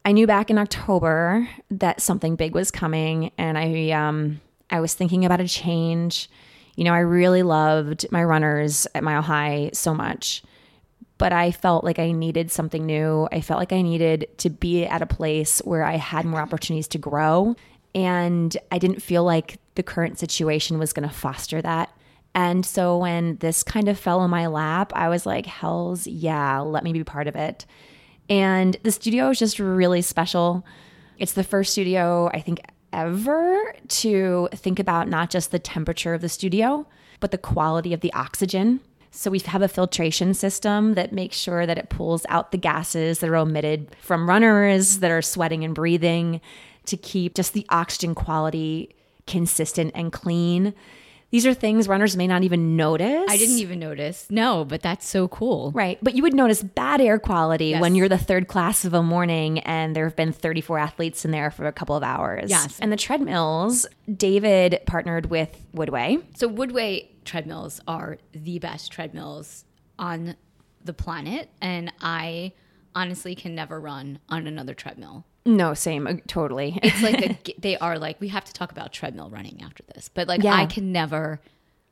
I 0.04 0.12
knew 0.12 0.26
back 0.26 0.50
in 0.50 0.58
October 0.58 1.48
that 1.70 2.00
something 2.00 2.37
big 2.37 2.54
was 2.54 2.70
coming, 2.70 3.32
and 3.38 3.56
I 3.56 3.90
um, 3.90 4.40
I 4.72 4.80
was 4.80 4.94
thinking 4.94 5.24
about 5.24 5.40
a 5.40 5.46
change. 5.46 6.28
You 6.74 6.85
know, 6.85 6.94
I 6.94 7.00
really 7.00 7.42
loved 7.42 8.11
my 8.11 8.24
runners 8.24 8.87
at 8.94 9.04
Mile 9.04 9.22
High 9.22 9.70
so 9.74 9.94
much, 9.94 10.42
but 11.18 11.32
I 11.32 11.52
felt 11.52 11.85
like 11.85 11.98
I 11.98 12.12
needed 12.12 12.50
something 12.50 12.85
new. 12.85 13.28
I 13.30 13.42
felt 13.42 13.61
like 13.61 13.72
I 13.72 13.82
needed 13.82 14.26
to 14.38 14.50
be 14.50 14.87
at 14.87 15.02
a 15.02 15.06
place 15.06 15.61
where 15.61 15.85
I 15.85 15.96
had 15.96 16.24
more 16.24 16.40
opportunities 16.40 16.88
to 16.88 16.98
grow. 16.98 17.54
And 17.94 18.56
I 18.72 18.78
didn't 18.78 19.02
feel 19.02 19.22
like 19.22 19.58
the 19.74 19.82
current 19.82 20.18
situation 20.18 20.78
was 20.78 20.92
going 20.92 21.08
to 21.08 21.14
foster 21.14 21.61
that. 21.61 21.90
And 22.35 22.64
so 22.64 22.96
when 22.96 23.37
this 23.37 23.62
kind 23.62 23.88
of 23.88 23.98
fell 23.98 24.24
in 24.24 24.30
my 24.30 24.46
lap, 24.46 24.92
I 24.94 25.11
was 25.11 25.26
like, 25.26 25.44
hell's 25.44 26.06
yeah, 26.06 26.61
let 26.61 26.82
me 26.82 26.94
be 26.94 27.04
part 27.04 27.28
of 27.28 27.37
it. 27.37 27.66
And 28.30 28.76
the 28.82 28.92
studio 28.92 29.28
is 29.28 29.38
just 29.38 29.58
really 29.58 30.00
special. 30.00 30.64
It's 31.18 31.35
the 31.35 31.44
first 31.44 31.72
studio, 31.72 32.30
I 32.32 32.40
think, 32.40 32.61
ever 32.92 33.74
to 33.88 34.48
think 34.55 34.78
about 34.78 35.09
not 35.09 35.31
just 35.31 35.50
the 35.50 35.59
temperature 35.59 36.14
of 36.14 36.20
the 36.20 36.28
studio, 36.28 36.87
but 37.20 37.31
the 37.31 37.38
quality 37.38 37.92
of 37.94 38.00
the 38.00 38.12
oxygen 38.12 38.81
So 39.14 39.31
we 39.31 39.38
have 39.40 39.61
a 39.61 39.68
filtration 39.68 40.33
system 40.33 40.94
that 40.94 41.12
makes 41.12 41.37
sure 41.37 41.66
that 41.66 41.76
it 41.76 41.90
pulls 41.90 42.24
out 42.31 42.50
the 42.50 42.57
gases 42.57 43.18
that 43.18 43.28
are 43.28 43.37
emitted 43.37 43.94
from 44.00 44.26
runners 44.26 45.00
that 45.00 45.11
are 45.11 45.20
sweating 45.20 45.64
and 45.64 45.74
breathing 45.74 46.40
to 46.87 46.96
keep 46.96 47.35
just 47.35 47.52
the 47.52 47.66
oxygen 47.68 48.14
quality 48.14 48.96
consistent 49.26 49.92
and 49.94 50.14
clean. 50.14 50.72
These 51.32 51.46
are 51.46 51.54
things 51.54 51.88
runners 51.88 52.14
may 52.16 52.26
not 52.26 52.44
even 52.44 52.76
notice. 52.76 53.24
I 53.28 53.36
didn't 53.38 53.58
even 53.58 53.78
notice. 53.80 54.26
No, 54.30 54.64
but 54.64 54.82
that's 54.82 55.08
so 55.08 55.26
cool. 55.28 55.72
Right. 55.72 55.98
But 56.02 56.14
you 56.14 56.22
would 56.22 56.34
notice 56.34 56.62
bad 56.62 57.00
air 57.00 57.18
quality 57.18 57.68
Yes. 57.70 57.80
when 57.80 57.94
you're 57.94 58.08
the 58.08 58.18
third 58.18 58.48
class 58.48 58.84
of 58.84 58.92
a 58.92 59.02
morning 59.02 59.58
and 59.60 59.96
there 59.96 60.04
have 60.04 60.14
been 60.14 60.32
34 60.32 60.78
athletes 60.78 61.24
in 61.24 61.30
there 61.30 61.50
for 61.50 61.66
a 61.66 61.72
couple 61.72 61.96
of 61.96 62.02
hours. 62.02 62.50
Yes. 62.50 62.78
And 62.80 62.92
the 62.92 62.96
treadmills, 62.96 63.86
David 64.14 64.80
partnered 64.86 65.26
with 65.30 65.58
Woodway. 65.74 66.22
So 66.36 66.48
Woodway 66.50 67.08
treadmills 67.24 67.80
are 67.88 68.18
the 68.32 68.58
best 68.58 68.92
treadmills 68.92 69.64
on 69.98 70.36
the 70.84 70.92
planet, 70.92 71.48
and 71.62 71.92
I 72.00 72.52
honestly 72.94 73.34
can 73.34 73.54
never 73.54 73.80
run 73.80 74.18
on 74.28 74.46
another 74.46 74.74
treadmill. 74.74 75.24
No, 75.44 75.74
same, 75.74 76.20
totally. 76.26 76.78
It's 76.83 77.02
like 77.02 77.20
a, 77.48 77.61
they 77.61 77.76
are 77.78 77.98
like 77.98 78.20
we 78.20 78.28
have 78.28 78.44
to 78.44 78.52
talk 78.52 78.70
about 78.72 78.92
treadmill 78.92 79.31
running 79.31 79.61
after 79.64 79.83
this, 79.94 80.09
but 80.12 80.28
like 80.28 80.42
Yeah. 80.42 80.55
I 80.55 80.66
can 80.66 80.92
never, 80.92 81.40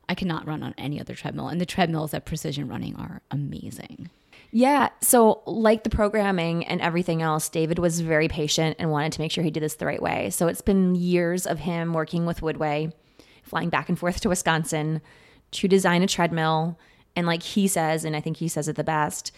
I 0.08 0.14
cannot 0.14 0.46
run 0.46 0.62
on 0.62 0.74
any 0.78 1.00
other 1.00 1.14
treadmill, 1.14 1.48
and 1.48 1.60
the 1.60 1.66
treadmills 1.66 2.14
at 2.14 2.24
Precision 2.24 2.68
Running 2.68 2.96
are 2.96 3.22
amazing. 3.30 4.10
Yeah. 4.52 4.88
So, 5.00 5.42
like 5.46 5.84
the 5.84 5.90
programming 5.90 6.64
and 6.66 6.80
everything 6.80 7.22
else, 7.22 7.48
David 7.48 7.78
was 7.78 8.00
very 8.00 8.26
patient 8.26 8.76
and 8.80 8.90
wanted 8.90 9.12
to 9.12 9.20
make 9.20 9.30
sure 9.30 9.44
he 9.44 9.50
did 9.52 9.62
this 9.62 9.76
the 9.76 9.86
right 9.86 10.02
way. 10.02 10.30
So, 10.30 10.48
it's 10.48 10.60
been 10.60 10.96
years 10.96 11.46
of 11.46 11.60
him 11.60 11.92
working 11.92 12.26
with 12.26 12.40
Woodway, 12.40 12.92
flying 13.44 13.68
back 13.68 13.88
and 13.88 13.96
forth 13.96 14.20
to 14.22 14.28
Wisconsin 14.28 15.02
to 15.52 15.68
design 15.68 16.02
a 16.02 16.08
treadmill. 16.08 16.78
And, 17.14 17.28
like 17.28 17.44
he 17.44 17.68
says, 17.68 18.04
and 18.04 18.16
I 18.16 18.20
think 18.20 18.38
he 18.38 18.48
says 18.48 18.66
it 18.66 18.74
the 18.74 18.82
best, 18.82 19.30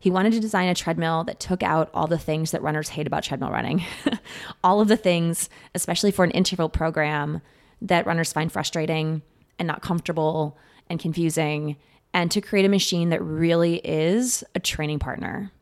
he 0.00 0.10
wanted 0.10 0.32
to 0.32 0.40
design 0.40 0.68
a 0.68 0.74
treadmill 0.74 1.24
that 1.24 1.38
took 1.38 1.62
out 1.62 1.90
all 1.92 2.06
the 2.06 2.18
things 2.18 2.50
that 2.50 2.62
runners 2.62 2.88
hate 2.88 3.06
about 3.06 3.22
treadmill 3.22 3.50
running. 3.50 3.84
all 4.64 4.80
of 4.80 4.88
the 4.88 4.96
things, 4.96 5.50
especially 5.74 6.10
for 6.10 6.24
an 6.24 6.30
interval 6.30 6.70
program, 6.70 7.42
that 7.82 8.06
runners 8.06 8.32
find 8.32 8.50
frustrating 8.50 9.20
and 9.58 9.68
not 9.68 9.82
comfortable 9.82 10.58
and 10.88 10.98
confusing, 10.98 11.76
and 12.14 12.30
to 12.30 12.40
create 12.40 12.64
a 12.64 12.68
machine 12.70 13.10
that 13.10 13.22
really 13.22 13.76
is 13.76 14.42
a 14.54 14.60
training 14.60 14.98
partner. 14.98 15.52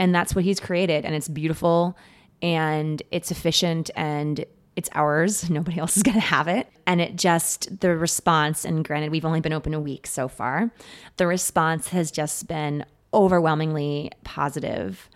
And 0.00 0.12
that's 0.12 0.34
what 0.34 0.44
he's 0.44 0.58
created. 0.58 1.04
And 1.04 1.14
it's 1.14 1.28
beautiful 1.28 1.96
and 2.42 3.00
it's 3.12 3.30
efficient 3.30 3.88
and 3.94 4.44
it's 4.74 4.90
ours. 4.92 5.48
Nobody 5.50 5.78
else 5.78 5.96
is 5.96 6.02
going 6.02 6.16
to 6.16 6.20
have 6.20 6.48
it. 6.48 6.66
And 6.88 7.00
it 7.00 7.14
just, 7.14 7.80
the 7.80 7.96
response, 7.96 8.64
and 8.64 8.84
granted, 8.84 9.12
we've 9.12 9.24
only 9.24 9.40
been 9.40 9.52
open 9.52 9.74
a 9.74 9.80
week 9.80 10.08
so 10.08 10.26
far, 10.26 10.72
the 11.16 11.26
response 11.28 11.88
has 11.88 12.10
just 12.10 12.48
been 12.48 12.84
overwhelmingly 13.14 14.10
positive. 14.24 15.08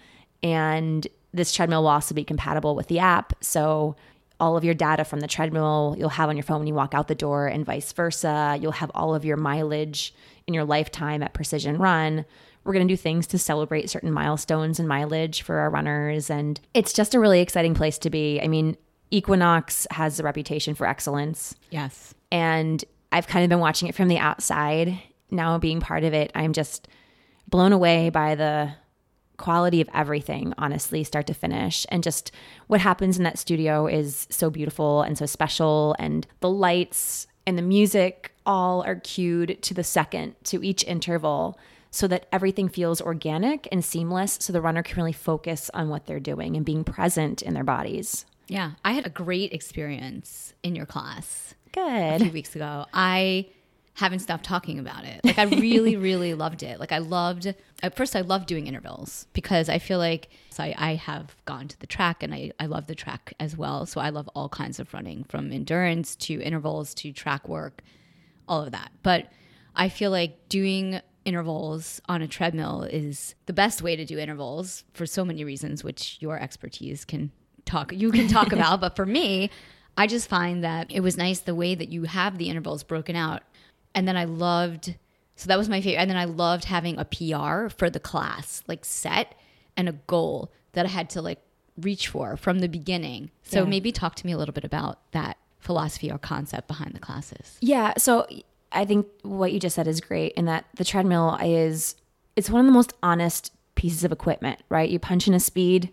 And 0.43 1.07
this 1.33 1.53
treadmill 1.53 1.83
will 1.83 1.91
also 1.91 2.15
be 2.15 2.25
compatible 2.25 2.75
with 2.75 2.87
the 2.87 3.01
app. 3.01 3.33
So 3.43 3.97
all 4.41 4.57
of 4.57 4.65
your 4.65 4.75
data 4.75 5.05
from 5.05 5.21
the 5.21 5.27
treadmill 5.27 5.97
you'll 5.99 6.09
have 6.11 6.29
on 6.29 6.37
your 6.37 6.45
phone 6.45 6.61
when 6.61 6.69
you 6.69 6.75
walk 6.75 6.95
out 6.95 7.09
the 7.09 7.15
door 7.15 7.47
and 7.49 7.67
vice 7.67 7.93
versa. 7.93 8.57
You'll 8.61 8.73
have 8.73 8.91
all 8.95 9.15
of 9.15 9.25
your 9.25 9.37
mileage 9.37 10.15
in 10.47 10.55
your 10.55 10.65
lifetime 10.65 11.23
at 11.23 11.35
Precision 11.35 11.77
Run. 11.77 12.25
We're 12.65 12.73
going 12.73 12.87
to 12.87 12.93
do 12.93 12.97
things 12.97 13.27
to 13.29 13.39
celebrate 13.39 13.91
certain 13.91 14.13
milestones 14.13 14.79
and 14.79 14.89
mileage 14.89 15.43
for 15.43 15.57
our 15.57 15.71
runners. 15.71 16.31
And 16.31 16.61
it's 16.75 16.93
just 16.93 17.15
a 17.15 17.21
really 17.21 17.41
exciting 17.41 17.75
place 17.75 17.99
to 17.99 18.11
be. 18.11 18.41
I 18.41 18.49
mean, 18.49 18.77
Equinox 19.11 19.87
has 19.91 20.21
a 20.21 20.23
reputation 20.23 20.75
for 20.75 20.87
excellence. 20.87 21.55
Yes. 21.71 22.15
And 22.31 22.85
I've 23.11 23.27
kind 23.27 23.45
of 23.45 23.49
been 23.49 23.61
watching 23.61 23.89
it 23.89 23.95
from 23.95 24.09
the 24.09 24.19
outside. 24.19 24.99
Now, 25.31 25.59
being 25.59 25.81
part 25.81 26.05
of 26.05 26.13
it, 26.13 26.31
I'm 26.35 26.53
just 26.53 26.89
blown 27.49 27.73
away 27.73 28.11
by 28.11 28.35
the 28.35 28.73
quality 29.39 29.81
of 29.81 29.89
everything, 29.95 30.53
honestly, 30.59 31.05
start 31.05 31.27
to 31.29 31.35
finish. 31.35 31.87
And 31.91 32.03
just 32.03 32.33
what 32.67 32.81
happens 32.81 33.17
in 33.17 33.25
that 33.25 33.39
studio 33.39 33.87
is 33.87 34.27
so 34.31 34.51
beautiful 34.51 35.03
and 35.03 35.17
so 35.17 35.27
special. 35.27 35.95
And 35.99 36.27
the 36.41 36.51
lights 36.51 37.27
and 37.47 37.57
the 37.57 37.63
music 37.63 38.33
all 38.45 38.83
are 38.83 38.97
cued 38.97 39.63
to 39.63 39.75
the 39.75 39.85
second, 39.85 40.35
to 40.45 40.63
each 40.63 40.85
interval, 40.85 41.59
so 41.91 42.07
that 42.09 42.27
everything 42.33 42.69
feels 42.69 43.01
organic 43.01 43.67
and 43.73 43.85
seamless. 43.85 44.39
So 44.41 44.53
the 44.53 44.61
runner 44.61 44.83
can 44.83 44.97
really 44.97 45.13
focus 45.13 45.71
on 45.73 45.89
what 45.89 46.07
they're 46.07 46.21
doing 46.21 46.57
and 46.57 46.67
being 46.67 46.85
present 46.85 47.41
in 47.41 47.55
their 47.55 47.65
bodies. 47.65 48.27
Yeah, 48.49 48.73
I 48.85 48.93
had 48.93 49.07
a 49.07 49.11
great 49.11 49.53
experience 49.53 50.53
in 50.63 50.75
your 50.75 50.87
class 50.87 51.55
Good. 51.73 51.83
a 51.83 52.19
few 52.19 52.33
weeks 52.33 52.57
ago. 52.57 52.87
I 52.93 53.47
haven't 53.99 54.21
stopped 54.21 54.45
talking 54.45 54.79
about 54.79 55.05
it. 55.05 55.21
Like 55.25 55.39
I 55.39 55.43
really, 55.43 55.97
really 56.09 56.33
loved 56.33 56.63
it. 56.63 56.79
Like 56.79 56.93
I 56.93 56.99
loved 56.99 57.53
at 57.83 57.97
first 57.97 58.15
I 58.15 58.21
loved 58.21 58.47
doing 58.47 58.69
intervals 58.69 59.27
because 59.33 59.69
I 59.69 59.81
feel 59.81 59.99
like 59.99 60.29
so 60.51 60.63
I, 60.63 60.75
I 60.79 60.95
have 60.95 61.35
gone 61.47 61.67
to 61.67 61.81
the 61.81 61.87
track 61.87 62.23
and 62.23 62.33
I, 62.33 62.53
I 62.61 62.67
love 62.67 62.87
the 62.87 62.95
track 62.95 63.35
as 63.41 63.57
well. 63.57 63.87
So 63.87 64.01
I 64.01 64.11
love 64.11 64.29
all 64.37 64.49
kinds 64.49 64.79
of 64.79 64.95
running 64.95 65.25
from 65.25 65.51
endurance 65.51 66.15
to 66.17 66.41
intervals 66.41 66.95
to 66.95 67.13
track 67.13 67.49
work, 67.49 67.83
all 68.47 68.63
of 68.63 68.71
that. 68.71 68.93
But 69.03 69.33
I 69.75 69.89
feel 69.89 70.13
like 70.13 70.49
doing 70.49 71.01
intervals 71.25 72.01
on 72.09 72.23
a 72.23 72.29
treadmill 72.29 72.85
is 72.85 73.35
the 73.47 73.53
best 73.53 73.83
way 73.83 73.97
to 73.97 74.05
do 74.05 74.17
intervals 74.17 74.85
for 74.93 75.07
so 75.07 75.25
many 75.25 75.43
reasons, 75.43 75.83
which 75.83 76.19
your 76.21 76.39
expertise 76.39 77.05
can 77.05 77.33
talk 77.65 77.93
you 77.93 78.13
can 78.13 78.29
talk 78.29 78.53
about. 78.53 78.81
But 78.81 78.95
for 78.95 79.05
me, 79.05 79.51
I 79.99 80.07
just 80.07 80.29
find 80.29 80.63
that 80.63 80.93
it 80.93 81.01
was 81.01 81.17
nice 81.17 81.41
the 81.41 81.57
way 81.57 81.75
that 81.75 81.89
you 81.89 82.05
have 82.05 82.39
the 82.39 82.49
intervals 82.49 82.85
broken 82.85 83.17
out. 83.17 83.43
And 83.99 84.07
then 84.07 84.17
I 84.17 84.25
loved 84.25 84.95
so 85.35 85.47
that 85.49 85.59
was 85.59 85.69
my 85.69 85.81
favorite. 85.81 86.01
And 86.01 86.11
then 86.11 86.17
I 86.17 86.25
loved 86.25 86.65
having 86.65 86.99
a 86.99 87.05
PR 87.05 87.69
for 87.69 87.89
the 87.91 88.01
class, 88.01 88.63
like 88.67 88.85
set 88.85 89.35
and 89.77 89.89
a 89.89 89.93
goal 90.07 90.53
that 90.73 90.85
I 90.85 90.89
had 90.89 91.11
to 91.11 91.23
like 91.23 91.41
reach 91.77 92.09
for 92.09 92.37
from 92.37 92.59
the 92.61 92.69
beginning. 92.69 93.31
So 93.43 93.63
Yeah. 93.63 93.69
maybe 93.69 93.93
talk 93.93 94.15
to 94.17 94.27
me 94.27 94.33
a 94.33 94.39
little 94.39 94.53
bit 94.53 94.65
about 94.65 94.99
that 95.13 95.37
philosophy 95.61 96.11
or 96.11 96.19
concept 96.19 96.67
behind 96.69 96.93
the 96.95 96.99
classes. 96.99 97.57
Yeah. 97.61 97.95
So 97.99 98.27
I 98.73 98.85
think 98.85 99.07
what 99.23 99.53
you 99.53 99.61
just 99.61 99.77
said 99.77 99.87
is 99.89 100.01
great 100.01 100.33
in 100.33 100.45
that 100.47 100.65
the 100.77 100.85
treadmill 100.85 101.39
is 101.43 101.95
it's 102.37 102.51
one 102.51 102.61
of 102.61 102.67
the 102.67 102.73
most 102.73 102.93
honest 103.03 103.53
pieces 103.77 104.03
of 104.05 104.13
equipment, 104.13 104.61
right? 104.69 104.89
You 104.91 104.99
punch 104.99 105.27
in 105.29 105.35
a 105.35 105.41
speed 105.41 105.93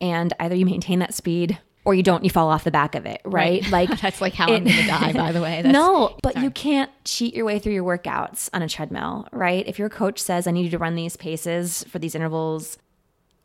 and 0.00 0.32
either 0.40 0.54
you 0.54 0.64
maintain 0.66 1.00
that 1.00 1.14
speed 1.14 1.58
or 1.88 1.94
you 1.94 2.02
don't, 2.02 2.22
you 2.22 2.28
fall 2.28 2.50
off 2.50 2.64
the 2.64 2.70
back 2.70 2.94
of 2.94 3.06
it, 3.06 3.22
right? 3.24 3.66
Like 3.70 3.88
That's 4.02 4.20
like 4.20 4.34
how 4.34 4.44
I'm 4.44 4.64
going 4.64 4.76
to 4.76 4.86
die, 4.86 5.14
by 5.14 5.32
the 5.32 5.40
way. 5.40 5.62
That's, 5.62 5.72
no, 5.72 6.18
but 6.22 6.34
sorry. 6.34 6.44
you 6.44 6.50
can't 6.50 6.90
cheat 7.06 7.34
your 7.34 7.46
way 7.46 7.58
through 7.58 7.72
your 7.72 7.82
workouts 7.82 8.50
on 8.52 8.60
a 8.60 8.68
treadmill, 8.68 9.26
right? 9.32 9.66
If 9.66 9.78
your 9.78 9.88
coach 9.88 10.18
says, 10.18 10.46
I 10.46 10.50
need 10.50 10.64
you 10.64 10.70
to 10.72 10.78
run 10.78 10.96
these 10.96 11.16
paces 11.16 11.84
for 11.84 11.98
these 11.98 12.14
intervals, 12.14 12.76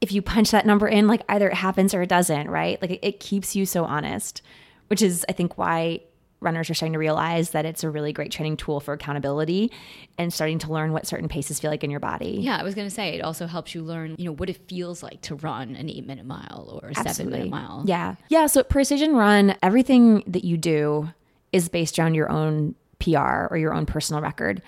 if 0.01 0.11
you 0.11 0.21
punch 0.21 0.51
that 0.51 0.65
number 0.65 0.89
in, 0.89 1.07
like 1.07 1.21
either 1.29 1.47
it 1.47 1.53
happens 1.53 1.93
or 1.93 2.01
it 2.01 2.09
doesn't, 2.09 2.49
right? 2.49 2.81
Like 2.81 2.91
it, 2.91 2.99
it 3.01 3.21
keeps 3.21 3.55
you 3.55 3.65
so 3.65 3.85
honest, 3.85 4.41
which 4.87 5.01
is, 5.01 5.25
I 5.29 5.31
think, 5.31 5.57
why 5.57 6.01
runners 6.43 6.69
are 6.69 6.73
starting 6.73 6.93
to 6.93 6.99
realize 6.99 7.51
that 7.51 7.65
it's 7.65 7.83
a 7.83 7.89
really 7.89 8.13
great 8.13 8.31
training 8.31 8.57
tool 8.57 8.79
for 8.79 8.93
accountability 8.93 9.71
and 10.17 10.33
starting 10.33 10.59
to 10.59 10.71
learn 10.71 10.93
what 10.93 11.07
certain 11.07 11.27
paces 11.27 11.59
feel 11.59 11.71
like 11.71 11.83
in 11.83 11.89
your 11.91 11.99
body. 11.99 12.37
Yeah, 12.41 12.57
I 12.57 12.63
was 12.63 12.75
going 12.75 12.87
to 12.87 12.93
say 12.93 13.15
it 13.15 13.21
also 13.21 13.47
helps 13.47 13.73
you 13.73 13.81
learn, 13.81 14.15
you 14.17 14.25
know, 14.25 14.33
what 14.33 14.49
it 14.49 14.67
feels 14.67 15.01
like 15.01 15.21
to 15.21 15.35
run 15.35 15.75
an 15.75 15.89
eight 15.89 16.05
minute 16.05 16.25
mile 16.25 16.79
or 16.83 16.89
a 16.89 16.95
seven 16.95 17.29
minute 17.31 17.49
mile. 17.49 17.83
Yeah. 17.85 18.15
Yeah. 18.29 18.47
So 18.47 18.63
precision 18.63 19.15
run, 19.15 19.55
everything 19.63 20.23
that 20.27 20.43
you 20.43 20.57
do 20.57 21.09
is 21.51 21.69
based 21.69 21.97
around 21.97 22.15
your 22.15 22.31
own 22.31 22.75
PR 22.99 23.47
or 23.49 23.57
your 23.57 23.73
own 23.73 23.85
personal 23.85 24.21
record. 24.21 24.61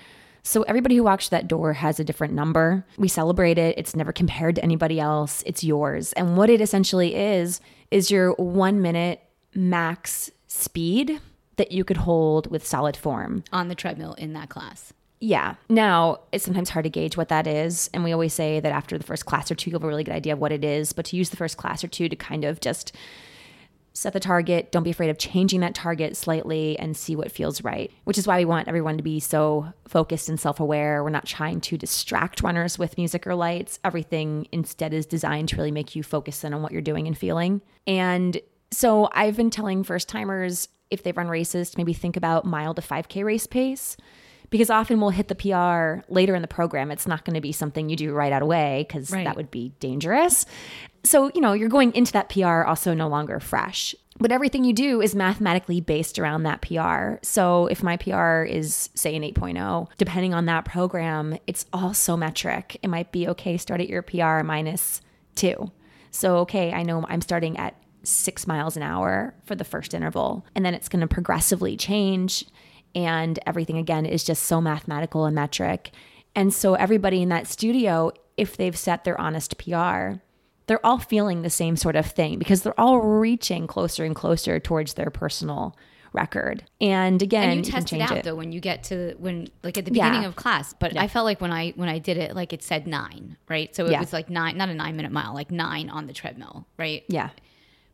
So 0.43 0.61
everybody 0.63 0.95
who 0.95 1.03
walks 1.03 1.29
that 1.29 1.47
door 1.47 1.73
has 1.73 1.99
a 1.99 2.03
different 2.03 2.35
number. 2.35 2.85
We 2.97 3.07
celebrate 3.07 3.57
it. 3.57 3.79
It's 3.79 3.95
never 3.95 4.13
compared 4.13 4.55
to 4.55 4.63
anybody 4.63 4.99
else. 4.99 5.41
It's 5.45 5.63
yours. 5.63 6.13
And 6.13 6.37
what 6.37 6.51
it 6.51 6.61
essentially 6.61 7.15
is, 7.15 7.59
is 7.89 8.11
your 8.11 8.33
one 8.33 8.79
minute 8.79 9.21
max 9.55 10.29
speed 10.47 11.19
that 11.57 11.71
you 11.71 11.83
could 11.83 11.97
hold 11.97 12.49
with 12.51 12.65
solid 12.65 12.97
form. 12.97 13.43
On 13.51 13.67
the 13.67 13.75
treadmill 13.75 14.13
in 14.13 14.33
that 14.33 14.49
class. 14.49 14.93
Yeah. 15.19 15.55
Now, 15.69 16.19
it's 16.31 16.43
sometimes 16.43 16.69
hard 16.69 16.83
to 16.83 16.89
gauge 16.89 17.17
what 17.17 17.29
that 17.29 17.47
is. 17.47 17.89
And 17.93 18.03
we 18.03 18.11
always 18.11 18.33
say 18.33 18.59
that 18.59 18.71
after 18.71 18.97
the 18.97 19.03
first 19.03 19.25
class 19.25 19.49
or 19.49 19.55
two, 19.55 19.69
you'll 19.69 19.79
have 19.79 19.85
a 19.85 19.87
really 19.87 20.03
good 20.03 20.13
idea 20.13 20.33
of 20.33 20.39
what 20.39 20.51
it 20.51 20.63
is. 20.63 20.93
But 20.93 21.05
to 21.05 21.15
use 21.15 21.29
the 21.29 21.37
first 21.37 21.57
class 21.57 21.83
or 21.83 21.87
two 21.87 22.09
to 22.09 22.15
kind 22.15 22.43
of 22.43 22.59
just 22.59 22.95
set 23.93 24.11
the 24.11 24.19
target, 24.19 24.73
don't 24.73 24.83
be 24.83 24.89
afraid 24.89 25.09
of 25.09 25.17
changing 25.17 25.61
that 25.61 25.73
target 25.73 26.17
slightly 26.17 26.77
and 26.77 26.97
see 26.97 27.15
what 27.15 27.31
feels 27.31 27.63
right, 27.63 27.91
which 28.03 28.17
is 28.17 28.27
why 28.27 28.37
we 28.37 28.45
want 28.45 28.67
everyone 28.67 28.97
to 28.97 29.03
be 29.03 29.21
so 29.21 29.71
focused 29.87 30.27
and 30.27 30.37
self 30.37 30.59
aware. 30.59 31.01
We're 31.01 31.09
not 31.09 31.25
trying 31.25 31.61
to 31.61 31.77
distract 31.77 32.43
runners 32.43 32.77
with 32.77 32.97
music 32.97 33.25
or 33.25 33.35
lights. 33.35 33.79
Everything 33.85 34.47
instead 34.51 34.93
is 34.93 35.05
designed 35.05 35.47
to 35.49 35.55
really 35.55 35.71
make 35.71 35.95
you 35.95 36.03
focus 36.03 36.43
in 36.43 36.53
on 36.53 36.61
what 36.61 36.73
you're 36.73 36.81
doing 36.81 37.07
and 37.07 37.17
feeling. 37.17 37.61
And 37.87 38.37
so 38.69 39.09
I've 39.13 39.37
been 39.37 39.49
telling 39.49 39.83
first 39.83 40.09
timers 40.09 40.67
if 40.95 41.03
they 41.03 41.11
run 41.11 41.27
races 41.27 41.69
to 41.69 41.77
maybe 41.77 41.93
think 41.93 42.17
about 42.17 42.43
mile 42.45 42.73
to 42.73 42.81
5K 42.81 43.23
race 43.23 43.45
pace 43.45 43.95
because 44.49 44.69
often 44.69 44.99
we'll 45.01 45.09
hit 45.09 45.27
the 45.27 45.35
PR 45.35 46.03
later 46.11 46.35
in 46.35 46.41
the 46.41 46.47
program. 46.47 46.91
It's 46.91 47.07
not 47.07 47.25
going 47.25 47.33
to 47.33 47.41
be 47.41 47.51
something 47.51 47.89
you 47.89 47.95
do 47.95 48.13
right 48.13 48.31
out 48.31 48.41
away 48.41 48.85
because 48.87 49.11
Right. 49.11 49.25
that 49.25 49.35
would 49.35 49.51
be 49.51 49.73
dangerous. 49.79 50.45
So, 51.03 51.31
you 51.35 51.41
know, 51.41 51.53
you're 51.53 51.69
going 51.69 51.93
into 51.93 52.11
that 52.13 52.29
PR 52.29 52.63
also 52.63 52.93
no 52.93 53.07
longer 53.07 53.39
fresh. 53.39 53.93
But 54.17 54.31
everything 54.31 54.63
you 54.63 54.71
do 54.71 55.01
is 55.01 55.13
mathematically 55.13 55.81
based 55.81 56.17
around 56.19 56.43
that 56.43 56.61
PR. 56.61 57.15
So 57.21 57.67
if 57.67 57.83
my 57.83 57.97
PR 57.97 58.43
is, 58.43 58.89
say, 58.95 59.13
an 59.15 59.23
8.0, 59.23 59.87
depending 59.97 60.33
on 60.33 60.45
that 60.45 60.63
program, 60.63 61.37
it's 61.47 61.65
all 61.73 61.93
so 61.93 62.15
metric. 62.15 62.77
It 62.81 62.87
might 62.87 63.11
be 63.11 63.27
okay, 63.27 63.57
start 63.57 63.81
at 63.81 63.89
your 63.89 64.01
PR 64.01 64.41
minus 64.43 65.01
two. 65.35 65.69
So, 66.11 66.37
okay, 66.37 66.71
I 66.71 66.83
know 66.83 67.05
I'm 67.09 67.19
starting 67.19 67.57
at 67.57 67.75
six 68.05 68.47
miles 68.47 68.75
an 68.77 68.83
hour 68.83 69.33
for 69.45 69.55
the 69.55 69.63
first 69.63 69.93
interval, 69.93 70.45
and 70.55 70.65
then 70.65 70.73
it's 70.73 70.89
going 70.89 71.01
to 71.01 71.07
progressively 71.07 71.75
change. 71.77 72.45
And 72.93 73.37
everything 73.45 73.77
again 73.77 74.05
is 74.05 74.23
just 74.23 74.43
so 74.43 74.61
mathematical 74.61 75.25
and 75.25 75.35
metric. 75.35 75.91
And 76.35 76.53
so, 76.53 76.75
everybody 76.75 77.21
in 77.21 77.29
that 77.29 77.47
studio, 77.47 78.11
if 78.37 78.57
they've 78.57 78.77
set 78.77 79.03
their 79.03 79.19
honest 79.19 79.57
PR, 79.57 80.19
they're 80.67 80.85
all 80.85 80.97
feeling 80.99 81.41
the 81.41 81.49
same 81.49 81.75
sort 81.77 81.95
of 81.95 82.05
thing 82.05 82.39
because 82.39 82.61
they're 82.63 82.79
all 82.79 82.99
reaching 82.99 83.67
closer 83.67 84.03
and 84.05 84.15
closer 84.15 84.59
towards 84.59 84.93
their 84.95 85.09
personal 85.09 85.75
record. 86.13 86.63
And 86.79 87.21
again, 87.21 87.49
and 87.49 87.65
you 87.65 87.71
can 87.71 87.81
test 87.81 87.93
it 87.93 87.97
change 87.97 88.11
out 88.11 88.23
though 88.23 88.35
when 88.35 88.51
you 88.53 88.61
get 88.61 88.83
to 88.85 89.15
when 89.17 89.49
like 89.63 89.77
at 89.77 89.83
the 89.85 89.91
Yeah. 89.93 90.07
beginning 90.09 90.25
of 90.25 90.37
class 90.37 90.73
but 90.79 90.95
i 90.97 91.09
felt 91.09 91.25
like 91.25 91.41
when 91.41 91.51
i 91.51 91.71
when 91.75 91.89
i 91.89 91.99
did 91.99 92.15
it 92.15 92.33
like 92.37 92.53
it 92.53 92.63
said 92.63 92.87
nine 92.87 93.35
right 93.49 93.75
so 93.75 93.85
it 93.85 93.91
Yeah. 93.91 93.99
was 93.99 94.13
like 94.13 94.29
nine 94.29 94.55
not 94.57 94.69
a 94.69 94.73
nine 94.73 94.95
minute 94.95 95.11
mile 95.11 95.33
like 95.33 95.51
nine 95.51 95.89
on 95.89 96.07
the 96.07 96.13
treadmill 96.13 96.67
right 96.79 97.03
Yeah. 97.09 97.31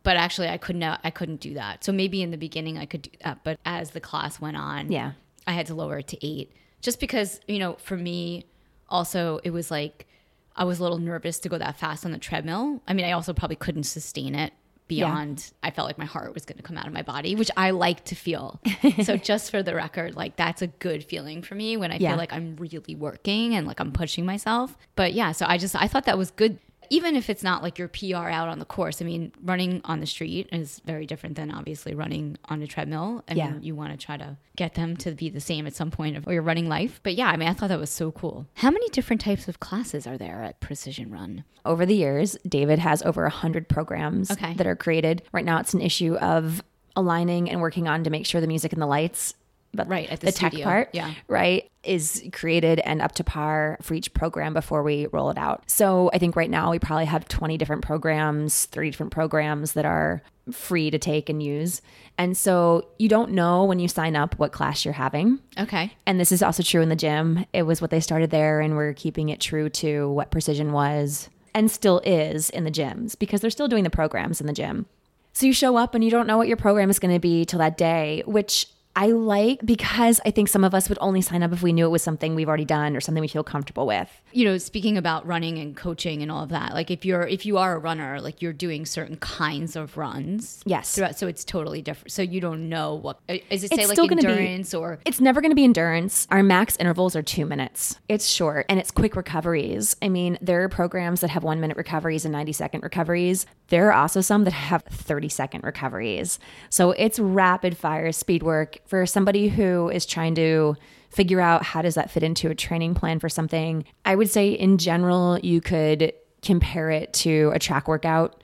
But 0.04 0.18
actually 0.18 0.48
i 0.50 0.58
couldn't 0.58 0.84
i 0.84 1.10
couldn't 1.10 1.40
do 1.40 1.54
that. 1.56 1.84
So 1.84 1.92
maybe 1.92 2.22
in 2.22 2.32
the 2.32 2.38
beginning 2.38 2.78
i 2.78 2.86
could 2.86 3.04
do 3.04 3.10
that 3.24 3.44
but 3.44 3.60
as 3.66 3.92
the 3.92 4.00
class 4.02 4.40
went 4.42 4.58
on 4.58 4.92
Yeah. 4.92 5.12
i 5.48 5.52
had 5.52 5.66
to 5.68 5.76
lower 5.76 6.00
it 6.00 6.08
to 6.10 6.26
eight 6.26 6.52
just 6.82 7.00
because 7.00 7.40
you 7.48 7.60
know 7.60 7.74
for 7.76 7.98
me 7.98 8.46
also 8.90 9.40
it 9.44 9.52
was 9.52 9.70
like 9.72 10.08
i 10.56 10.64
was 10.64 10.80
a 10.80 10.84
little 10.84 10.98
nervous 10.98 11.40
to 11.40 11.50
go 11.50 11.58
that 11.58 11.78
fast 11.78 12.06
on 12.06 12.12
the 12.12 12.18
treadmill. 12.18 12.82
I 12.88 12.94
mean 12.94 13.06
i 13.06 13.12
also 13.12 13.34
probably 13.34 13.56
couldn't 13.58 13.84
sustain 13.84 14.36
it 14.36 14.54
beyond 14.88 15.52
i 15.64 15.72
felt 15.72 15.88
like 15.88 15.98
my 15.98 16.04
heart 16.06 16.34
was 16.34 16.44
going 16.44 16.58
to 16.58 16.64
come 16.64 16.78
out 16.78 16.86
of 16.86 16.92
my 16.92 17.02
body 17.02 17.34
which 17.36 17.50
i 17.56 17.72
like 17.72 18.04
to 18.06 18.16
feel. 18.16 18.60
So 19.04 19.16
just 19.16 19.50
for 19.52 19.64
the 19.64 19.74
record 19.74 20.16
like 20.18 20.36
that's 20.36 20.62
a 20.62 20.68
good 20.68 21.04
feeling 21.06 21.42
for 21.44 21.56
me 21.56 21.78
when 21.78 21.92
i 21.92 21.98
Yeah. 21.98 22.10
feel 22.10 22.18
like 22.18 22.34
i'm 22.34 22.58
really 22.58 22.96
working 22.96 23.56
and 23.56 23.66
like 23.68 23.80
i'm 23.80 23.92
pushing 23.94 24.26
myself. 24.26 24.76
But 24.98 25.14
yeah 25.14 25.32
so 25.32 25.46
i 25.48 25.58
just 25.58 25.76
i 25.76 25.88
thought 25.88 26.06
that 26.06 26.18
was 26.18 26.32
good 26.32 26.60
even 26.92 27.16
if 27.16 27.30
it's 27.30 27.42
not 27.42 27.64
like 27.64 27.80
your 27.80 27.88
PR 27.88 28.28
out 28.30 28.50
on 28.50 28.60
the 28.60 28.66
course, 28.66 29.02
I 29.02 29.06
mean, 29.06 29.32
running 29.44 29.82
on 29.86 30.02
the 30.02 30.06
street 30.06 30.50
is 30.52 30.82
very 30.86 31.06
different 31.06 31.36
than 31.38 31.50
obviously 31.50 31.96
running 31.96 32.38
on 32.46 32.62
a 32.62 32.68
treadmill. 32.68 33.24
And 33.28 33.38
Yeah. 33.38 33.54
you 33.62 33.74
want 33.76 33.98
to 33.98 34.06
try 34.06 34.18
to 34.18 34.38
get 34.58 34.76
them 34.76 34.98
to 34.98 35.12
be 35.12 35.30
the 35.30 35.40
same 35.40 35.66
at 35.66 35.74
some 35.74 35.90
point 35.90 36.18
of 36.18 36.28
your 36.28 36.42
running 36.42 36.68
life. 36.68 37.00
But 37.02 37.16
yeah, 37.16 37.28
I 37.30 37.38
mean, 37.38 37.48
I 37.48 37.54
thought 37.54 37.70
that 37.70 37.80
was 37.80 37.90
so 37.90 38.12
cool. 38.12 38.46
How 38.56 38.70
many 38.70 38.90
different 38.90 39.22
types 39.22 39.48
of 39.48 39.60
classes 39.62 40.06
are 40.06 40.18
there 40.18 40.44
at 40.44 40.60
Precision 40.60 41.10
Run? 41.12 41.44
over 41.64 41.86
the 41.86 41.96
years, 41.96 42.36
David 42.48 42.80
has 42.80 43.04
over 43.04 43.24
100 43.24 43.70
programs 43.70 44.32
Okay. 44.32 44.56
that 44.56 44.66
are 44.66 44.76
created. 44.76 45.22
Right 45.32 45.46
now, 45.46 45.60
it's 45.60 45.76
an 45.76 45.82
issue 45.82 46.16
of 46.16 46.64
aligning 46.96 47.50
and 47.50 47.62
working 47.62 47.88
on 47.88 48.04
to 48.04 48.10
make 48.10 48.26
sure 48.26 48.42
the 48.42 48.48
music 48.48 48.74
and 48.74 48.82
the 48.82 48.86
lights, 48.88 49.36
but 49.74 49.88
Right, 49.88 50.10
at 50.10 50.20
the 50.20 50.28
the 50.28 50.32
tech 50.32 50.54
part, 50.54 50.90
Yeah. 50.94 51.14
right, 51.28 51.70
is 51.84 52.24
created 52.34 52.80
and 52.80 53.02
up 53.02 53.14
to 53.14 53.24
par 53.24 53.78
for 53.82 53.94
each 53.94 54.14
program 54.14 54.54
before 54.54 54.84
we 54.84 55.08
roll 55.12 55.30
it 55.30 55.38
out. 55.38 55.64
So 55.68 56.10
I 56.14 56.18
think 56.18 56.36
right 56.36 56.50
now 56.50 56.72
we 56.72 56.80
probably 56.80 57.06
have 57.06 57.28
20 57.28 57.58
different 57.58 57.82
programs, 57.82 58.66
30 58.66 58.92
different 58.92 59.12
programs 59.12 59.74
that 59.74 59.86
are 59.86 60.22
free 60.52 60.92
to 60.92 61.00
take 61.00 61.30
and 61.30 61.42
use. 61.42 61.82
And 62.18 62.36
so 62.36 62.88
you 63.00 63.08
don't 63.08 63.32
know 63.32 63.64
when 63.64 63.80
you 63.80 63.88
sign 63.88 64.16
up 64.16 64.38
what 64.38 64.52
class 64.52 64.84
you're 64.84 64.94
having. 64.94 65.40
Okay. 65.58 65.94
And 66.06 66.20
this 66.20 66.32
is 66.32 66.44
also 66.44 66.62
true 66.64 66.82
in 66.82 66.90
the 66.90 66.96
gym. 66.96 67.46
It 67.54 67.64
was 67.64 67.82
what 67.82 67.90
they 67.92 68.00
started 68.00 68.30
there, 68.32 68.60
and 68.60 68.76
we're 68.76 68.94
keeping 68.94 69.30
it 69.30 69.40
true 69.40 69.70
to 69.70 70.10
what 70.12 70.32
precision 70.32 70.72
was 70.74 71.30
and 71.54 71.70
still 71.72 72.00
is 72.06 72.50
in 72.50 72.64
the 72.64 72.72
gyms 72.72 73.18
because 73.18 73.42
they're 73.42 73.50
still 73.50 73.68
doing 73.68 73.84
the 73.84 73.90
programs 73.90 74.40
in 74.42 74.48
the 74.48 74.54
gym. 74.54 74.86
So 75.34 75.46
you 75.46 75.54
show 75.54 75.78
up 75.78 75.96
and 75.96 76.04
you 76.04 76.12
don't 76.12 76.28
know 76.28 76.38
what 76.38 76.48
your 76.50 76.58
program 76.58 76.90
is 76.90 77.00
going 77.00 77.14
to 77.14 77.20
be 77.20 77.46
till 77.46 77.60
that 77.60 77.78
day, 77.78 78.22
which 78.26 78.68
I 78.96 79.08
like 79.08 79.66
because 79.66 80.20
I 80.26 80.32
think 80.32 80.50
some 80.50 80.64
of 80.64 80.74
us 80.74 80.90
would 80.90 80.98
only 81.02 81.22
sign 81.22 81.44
up 81.44 81.54
if 81.54 81.64
we 81.64 81.72
knew 81.72 81.86
it 81.86 81.90
was 81.90 82.02
something 82.02 82.36
we've 82.36 82.48
already 82.48 82.66
done 82.66 82.96
or 82.96 83.00
something 83.00 83.22
we 83.22 83.28
feel 83.28 83.44
comfortable 83.44 83.88
with. 83.88 84.10
You 84.34 84.46
know, 84.46 84.58
speaking 84.58 84.98
about 84.98 85.26
running 85.26 85.58
and 85.58 85.76
coaching 85.76 86.22
and 86.22 86.32
all 86.32 86.44
of 86.44 86.50
that, 86.50 86.74
like 86.74 86.92
if 86.92 87.06
you're 87.06 87.28
if 87.28 87.46
you 87.46 87.58
are 87.58 87.76
a 87.76 87.80
runner, 87.80 88.20
like 88.20 88.42
you're 88.42 88.54
doing 88.54 88.86
certain 88.86 89.16
kinds 89.18 89.76
of 89.76 89.98
runs. 89.98 90.62
Yes. 90.66 90.96
Throughout, 90.96 91.18
so 91.18 91.28
it's 91.28 91.46
totally 91.46 91.82
different. 91.82 92.12
So 92.12 92.22
you 92.22 92.42
don't 92.42 92.68
know 92.70 92.96
what 92.96 93.20
uh, 93.30 93.38
is 93.50 93.64
it 93.64 93.74
say 93.74 93.82
It's 93.84 93.90
like 93.90 93.98
gonna 93.98 94.22
be- 94.22 94.28
endurance 94.28 94.74
or 94.74 95.00
It's 95.06 95.22
never 95.22 95.40
going 95.42 95.52
to 95.52 95.56
be 95.56 95.64
endurance. 95.64 96.28
Our 96.30 96.44
max 96.44 96.76
intervals 96.78 97.16
are 97.16 97.22
two 97.24 97.46
minutes. 97.46 97.98
It's 98.10 98.28
short 98.28 98.66
and 98.68 98.80
it's 98.80 98.92
quick 98.92 99.16
recoveries. 99.16 99.96
I 100.02 100.10
mean, 100.10 100.38
there 100.42 100.64
are 100.64 100.70
programs 100.70 101.22
that 101.22 101.30
have 101.30 101.44
one 101.44 101.62
minute 101.62 101.78
recoveries 101.78 102.26
and 102.26 102.32
90 102.34 102.52
second 102.54 102.84
recoveries. 102.84 103.46
There 103.70 103.88
are 103.88 103.94
also 103.94 104.20
some 104.20 104.44
that 104.44 104.54
have 104.54 104.84
30 104.84 105.30
second 105.30 105.64
recoveries. 105.64 106.40
So 106.70 106.92
it's 106.92 107.20
rapid 107.20 107.78
fire 107.78 108.12
speed 108.12 108.44
work 108.44 108.80
for 108.92 109.06
somebody 109.06 109.48
who 109.48 109.88
is 109.88 110.06
trying 110.06 110.36
to 110.36 110.76
figure 111.12 111.40
out 111.40 111.64
how 111.64 111.82
does 111.82 111.96
that 111.96 112.12
fit 112.12 112.24
into 112.24 112.50
a 112.50 112.56
training 112.56 112.94
plan 112.94 113.20
for 113.20 113.30
something. 113.30 113.86
I 114.04 114.16
would 114.16 114.30
say 114.30 114.52
in 114.52 114.78
general, 114.78 115.40
you 115.40 115.62
could 115.62 116.12
compare 116.42 116.90
it 116.90 117.14
to 117.14 117.54
a 117.56 117.60
track 117.60 117.88
workout. 117.88 118.44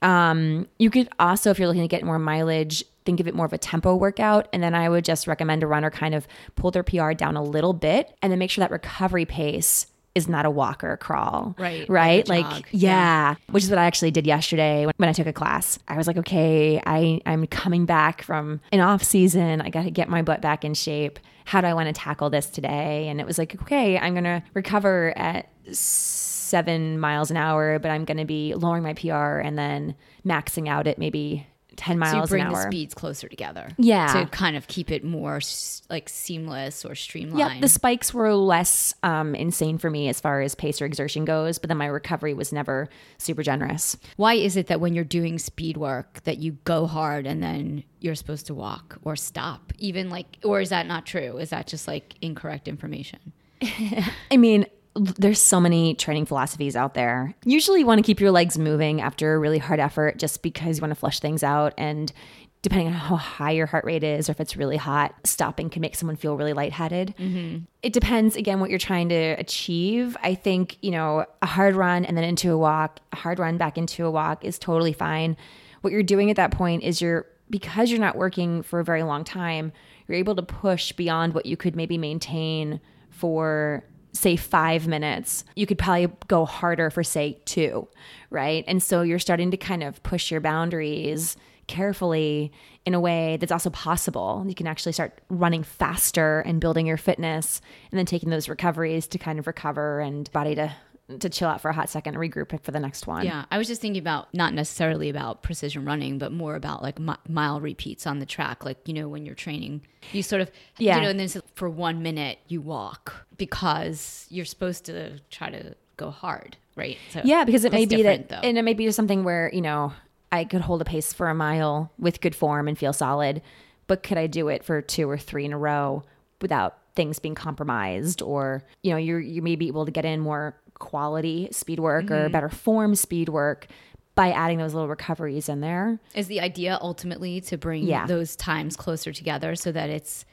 Um, 0.00 0.68
you 0.78 0.88
could 0.88 1.08
also, 1.18 1.50
if 1.50 1.58
you're 1.58 1.66
looking 1.66 1.82
to 1.82 1.88
get 1.88 2.04
more 2.04 2.20
mileage, 2.20 2.84
think 3.04 3.18
of 3.18 3.26
it 3.26 3.34
more 3.34 3.44
of 3.44 3.52
a 3.52 3.58
tempo 3.58 3.96
workout. 3.96 4.46
And 4.52 4.62
then 4.62 4.72
I 4.72 4.88
would 4.88 5.04
just 5.04 5.26
recommend 5.26 5.64
a 5.64 5.66
runner 5.66 5.90
kind 5.90 6.14
of 6.14 6.28
pull 6.54 6.70
their 6.70 6.84
PR 6.84 7.10
down 7.10 7.34
a 7.34 7.42
little 7.42 7.72
bit 7.72 8.16
and 8.22 8.30
then 8.30 8.38
make 8.38 8.52
sure 8.52 8.62
that 8.62 8.70
recovery 8.70 9.24
pace 9.24 9.88
is 10.18 10.28
not 10.28 10.44
a 10.44 10.50
walk 10.50 10.84
or 10.84 10.92
a 10.92 10.98
crawl. 10.98 11.54
Right, 11.58 11.88
Right. 11.88 12.28
like 12.28 12.44
Like, 12.44 12.54
jog. 12.64 12.64
yeah, 12.72 13.34
which 13.50 13.64
is 13.64 13.70
what 13.70 13.78
I 13.78 13.86
actually 13.86 14.10
did 14.10 14.26
yesterday 14.26 14.84
when, 14.84 14.92
when 14.98 15.08
I 15.08 15.12
took 15.12 15.26
a 15.26 15.32
class. 15.32 15.78
I 15.88 15.96
was 15.96 16.06
like, 16.06 16.18
okay, 16.18 16.80
I, 16.84 17.20
I'm 17.24 17.46
coming 17.46 17.86
back 17.86 18.22
from 18.22 18.60
an 18.72 18.80
off 18.80 19.02
season. 19.02 19.60
I 19.62 19.70
got 19.70 19.84
to 19.84 19.90
get 19.90 20.08
my 20.10 20.20
butt 20.22 20.42
back 20.42 20.64
in 20.64 20.74
shape. 20.74 21.18
How 21.46 21.62
do 21.62 21.66
I 21.66 21.72
want 21.74 21.86
to 21.86 21.94
tackle 21.94 22.28
this 22.28 22.46
today? 22.50 23.08
And 23.08 23.20
it 23.20 23.26
was 23.26 23.38
like, 23.38 23.58
okay, 23.62 23.96
I'm 23.98 24.12
going 24.12 24.24
to 24.24 24.42
recover 24.52 25.14
at 25.16 25.48
seven 25.72 26.98
miles 27.00 27.30
an 27.30 27.36
hour, 27.36 27.78
but 27.78 27.90
I'm 27.90 28.04
going 28.04 28.18
to 28.18 28.24
be 28.24 28.54
lowering 28.54 28.82
my 28.82 28.94
PR 28.94 29.38
and 29.38 29.56
then 29.58 29.94
maxing 30.26 30.68
out 30.68 30.86
at 30.86 30.98
maybe 30.98 31.46
10 31.78 32.04
so 32.04 32.20
you 32.20 32.26
bring 32.26 32.44
an 32.44 32.52
the 32.52 32.62
speeds 32.62 32.92
closer 32.92 33.28
together. 33.28 33.70
Yeah. 33.78 34.12
To 34.12 34.26
kind 34.26 34.56
of 34.56 34.66
keep 34.66 34.90
it 34.90 35.04
more 35.04 35.40
like 35.88 36.08
seamless 36.08 36.84
or 36.84 36.94
streamlined. 36.94 37.54
Yep, 37.54 37.60
the 37.62 37.68
spikes 37.68 38.12
were 38.12 38.34
less 38.34 38.94
um, 39.02 39.34
insane 39.34 39.78
for 39.78 39.88
me 39.88 40.08
as 40.08 40.20
far 40.20 40.40
as 40.40 40.54
pace 40.54 40.82
or 40.82 40.84
exertion 40.84 41.24
goes, 41.24 41.58
but 41.58 41.68
then 41.68 41.76
my 41.76 41.86
recovery 41.86 42.34
was 42.34 42.52
never 42.52 42.88
super 43.16 43.42
generous. 43.42 43.96
Why 44.16 44.34
is 44.34 44.56
it 44.56 44.66
that 44.66 44.80
when 44.80 44.94
you're 44.94 45.04
doing 45.04 45.38
speed 45.38 45.76
work 45.76 46.22
that 46.24 46.38
you 46.38 46.52
go 46.64 46.86
hard 46.86 47.26
and 47.26 47.42
then 47.42 47.84
you're 48.00 48.16
supposed 48.16 48.46
to 48.46 48.54
walk 48.54 48.98
or 49.04 49.14
stop? 49.14 49.72
Even 49.78 50.10
like 50.10 50.38
or 50.42 50.60
is 50.60 50.70
that 50.70 50.86
not 50.86 51.06
true? 51.06 51.38
Is 51.38 51.50
that 51.50 51.68
just 51.68 51.86
like 51.86 52.16
incorrect 52.20 52.66
information? 52.66 53.32
I 53.62 54.36
mean, 54.36 54.66
there's 54.98 55.40
so 55.40 55.60
many 55.60 55.94
training 55.94 56.26
philosophies 56.26 56.76
out 56.76 56.94
there. 56.94 57.34
Usually, 57.44 57.80
you 57.80 57.86
want 57.86 57.98
to 57.98 58.02
keep 58.02 58.20
your 58.20 58.30
legs 58.30 58.58
moving 58.58 59.00
after 59.00 59.34
a 59.34 59.38
really 59.38 59.58
hard 59.58 59.80
effort 59.80 60.18
just 60.18 60.42
because 60.42 60.78
you 60.78 60.82
want 60.82 60.90
to 60.90 60.96
flush 60.96 61.20
things 61.20 61.42
out. 61.42 61.74
And 61.78 62.12
depending 62.60 62.88
on 62.88 62.92
how 62.92 63.16
high 63.16 63.52
your 63.52 63.66
heart 63.66 63.84
rate 63.84 64.02
is, 64.02 64.28
or 64.28 64.32
if 64.32 64.40
it's 64.40 64.56
really 64.56 64.76
hot, 64.76 65.14
stopping 65.24 65.70
can 65.70 65.80
make 65.80 65.94
someone 65.94 66.16
feel 66.16 66.36
really 66.36 66.52
lightheaded. 66.52 67.14
Mm-hmm. 67.16 67.64
It 67.82 67.92
depends, 67.92 68.34
again, 68.34 68.58
what 68.58 68.70
you're 68.70 68.80
trying 68.80 69.08
to 69.10 69.36
achieve. 69.38 70.16
I 70.22 70.34
think, 70.34 70.76
you 70.82 70.90
know, 70.90 71.24
a 71.40 71.46
hard 71.46 71.76
run 71.76 72.04
and 72.04 72.16
then 72.16 72.24
into 72.24 72.50
a 72.50 72.58
walk, 72.58 72.98
a 73.12 73.16
hard 73.16 73.38
run 73.38 73.58
back 73.58 73.78
into 73.78 74.04
a 74.04 74.10
walk 74.10 74.44
is 74.44 74.58
totally 74.58 74.92
fine. 74.92 75.36
What 75.82 75.92
you're 75.92 76.02
doing 76.02 76.30
at 76.30 76.36
that 76.36 76.50
point 76.50 76.82
is 76.82 77.00
you're, 77.00 77.26
because 77.48 77.90
you're 77.90 78.00
not 78.00 78.16
working 78.16 78.62
for 78.62 78.80
a 78.80 78.84
very 78.84 79.04
long 79.04 79.22
time, 79.22 79.72
you're 80.08 80.18
able 80.18 80.34
to 80.34 80.42
push 80.42 80.90
beyond 80.92 81.34
what 81.34 81.46
you 81.46 81.56
could 81.56 81.76
maybe 81.76 81.96
maintain 81.96 82.80
for 83.10 83.84
say 84.12 84.36
five 84.36 84.86
minutes, 84.86 85.44
you 85.54 85.66
could 85.66 85.78
probably 85.78 86.08
go 86.26 86.44
harder 86.44 86.90
for 86.90 87.02
say 87.04 87.38
two, 87.44 87.88
right? 88.30 88.64
And 88.66 88.82
so 88.82 89.02
you're 89.02 89.18
starting 89.18 89.50
to 89.50 89.56
kind 89.56 89.82
of 89.82 90.02
push 90.02 90.30
your 90.30 90.40
boundaries 90.40 91.36
carefully 91.66 92.50
in 92.86 92.94
a 92.94 93.00
way 93.00 93.36
that's 93.36 93.52
also 93.52 93.70
possible. 93.70 94.44
You 94.48 94.54
can 94.54 94.66
actually 94.66 94.92
start 94.92 95.20
running 95.28 95.62
faster 95.62 96.40
and 96.40 96.60
building 96.60 96.86
your 96.86 96.96
fitness 96.96 97.60
and 97.92 97.98
then 97.98 98.06
taking 98.06 98.30
those 98.30 98.48
recoveries 98.48 99.06
to 99.08 99.18
kind 99.18 99.38
of 99.38 99.46
recover 99.46 100.00
and 100.00 100.32
body 100.32 100.54
to 100.54 100.74
to 101.20 101.28
chill 101.30 101.48
out 101.48 101.60
for 101.60 101.70
a 101.70 101.72
hot 101.72 101.88
second 101.88 102.14
and 102.14 102.22
regroup 102.22 102.60
for 102.62 102.70
the 102.70 102.80
next 102.80 103.06
one. 103.06 103.24
Yeah, 103.24 103.44
I 103.50 103.56
was 103.58 103.66
just 103.66 103.80
thinking 103.80 104.00
about 104.00 104.32
not 104.34 104.52
necessarily 104.52 105.08
about 105.08 105.42
precision 105.42 105.84
running, 105.84 106.18
but 106.18 106.32
more 106.32 106.54
about 106.54 106.82
like 106.82 106.98
mi- 106.98 107.14
mile 107.28 107.60
repeats 107.60 108.06
on 108.06 108.18
the 108.18 108.26
track. 108.26 108.64
Like 108.64 108.86
you 108.86 108.92
know 108.94 109.08
when 109.08 109.24
you're 109.24 109.34
training, 109.34 109.82
you 110.12 110.22
sort 110.22 110.42
of 110.42 110.50
Yeah. 110.78 110.96
you 110.96 111.02
know, 111.02 111.08
and 111.10 111.18
then 111.20 111.28
for 111.54 111.68
one 111.70 112.02
minute 112.02 112.38
you 112.48 112.60
walk 112.60 113.26
because 113.58 114.26
you're 114.28 114.44
supposed 114.44 114.84
to 114.86 115.18
try 115.30 115.50
to 115.50 115.74
go 115.96 116.10
hard, 116.10 116.56
right? 116.76 116.98
So 117.10 117.22
Yeah, 117.24 117.44
because 117.44 117.64
it 117.64 117.72
may 117.72 117.86
be 117.86 118.02
that, 118.02 118.28
though. 118.28 118.36
and 118.36 118.58
it 118.58 118.62
may 118.62 118.74
be 118.74 118.84
just 118.84 118.96
something 118.96 119.24
where 119.24 119.50
you 119.52 119.62
know 119.62 119.92
I 120.30 120.44
could 120.44 120.60
hold 120.60 120.82
a 120.82 120.84
pace 120.84 121.12
for 121.12 121.28
a 121.30 121.34
mile 121.34 121.90
with 121.98 122.20
good 122.20 122.34
form 122.34 122.68
and 122.68 122.76
feel 122.78 122.92
solid, 122.92 123.40
but 123.86 124.02
could 124.02 124.18
I 124.18 124.26
do 124.26 124.48
it 124.48 124.62
for 124.62 124.82
two 124.82 125.08
or 125.08 125.16
three 125.16 125.46
in 125.46 125.52
a 125.54 125.58
row 125.58 126.02
without 126.42 126.76
things 126.94 127.18
being 127.20 127.34
compromised 127.34 128.20
or 128.22 128.64
you 128.82 128.90
know 128.90 128.96
you're 128.96 129.20
you 129.20 129.40
may 129.40 129.54
be 129.56 129.68
able 129.68 129.84
to 129.86 129.90
get 129.92 130.04
in 130.04 130.18
more 130.20 130.54
quality 130.78 131.48
speed 131.52 131.78
work 131.80 132.06
Mm-hmm. 132.06 132.14
or 132.14 132.28
better 132.28 132.48
form 132.48 132.94
speed 132.94 133.28
work 133.28 133.66
by 134.14 134.30
adding 134.32 134.58
those 134.58 134.74
little 134.74 134.88
recoveries 134.88 135.48
in 135.48 135.60
there 135.60 136.00
Is 136.14 136.26
the 136.26 136.40
idea 136.40 136.78
ultimately 136.80 137.40
to 137.42 137.56
bring 137.56 137.84
Yeah. 137.84 138.06
those 138.06 138.34
times 138.36 138.76
closer 138.76 139.12
together 139.12 139.54
so 139.54 139.70
that 139.72 139.90
it's 139.90 140.24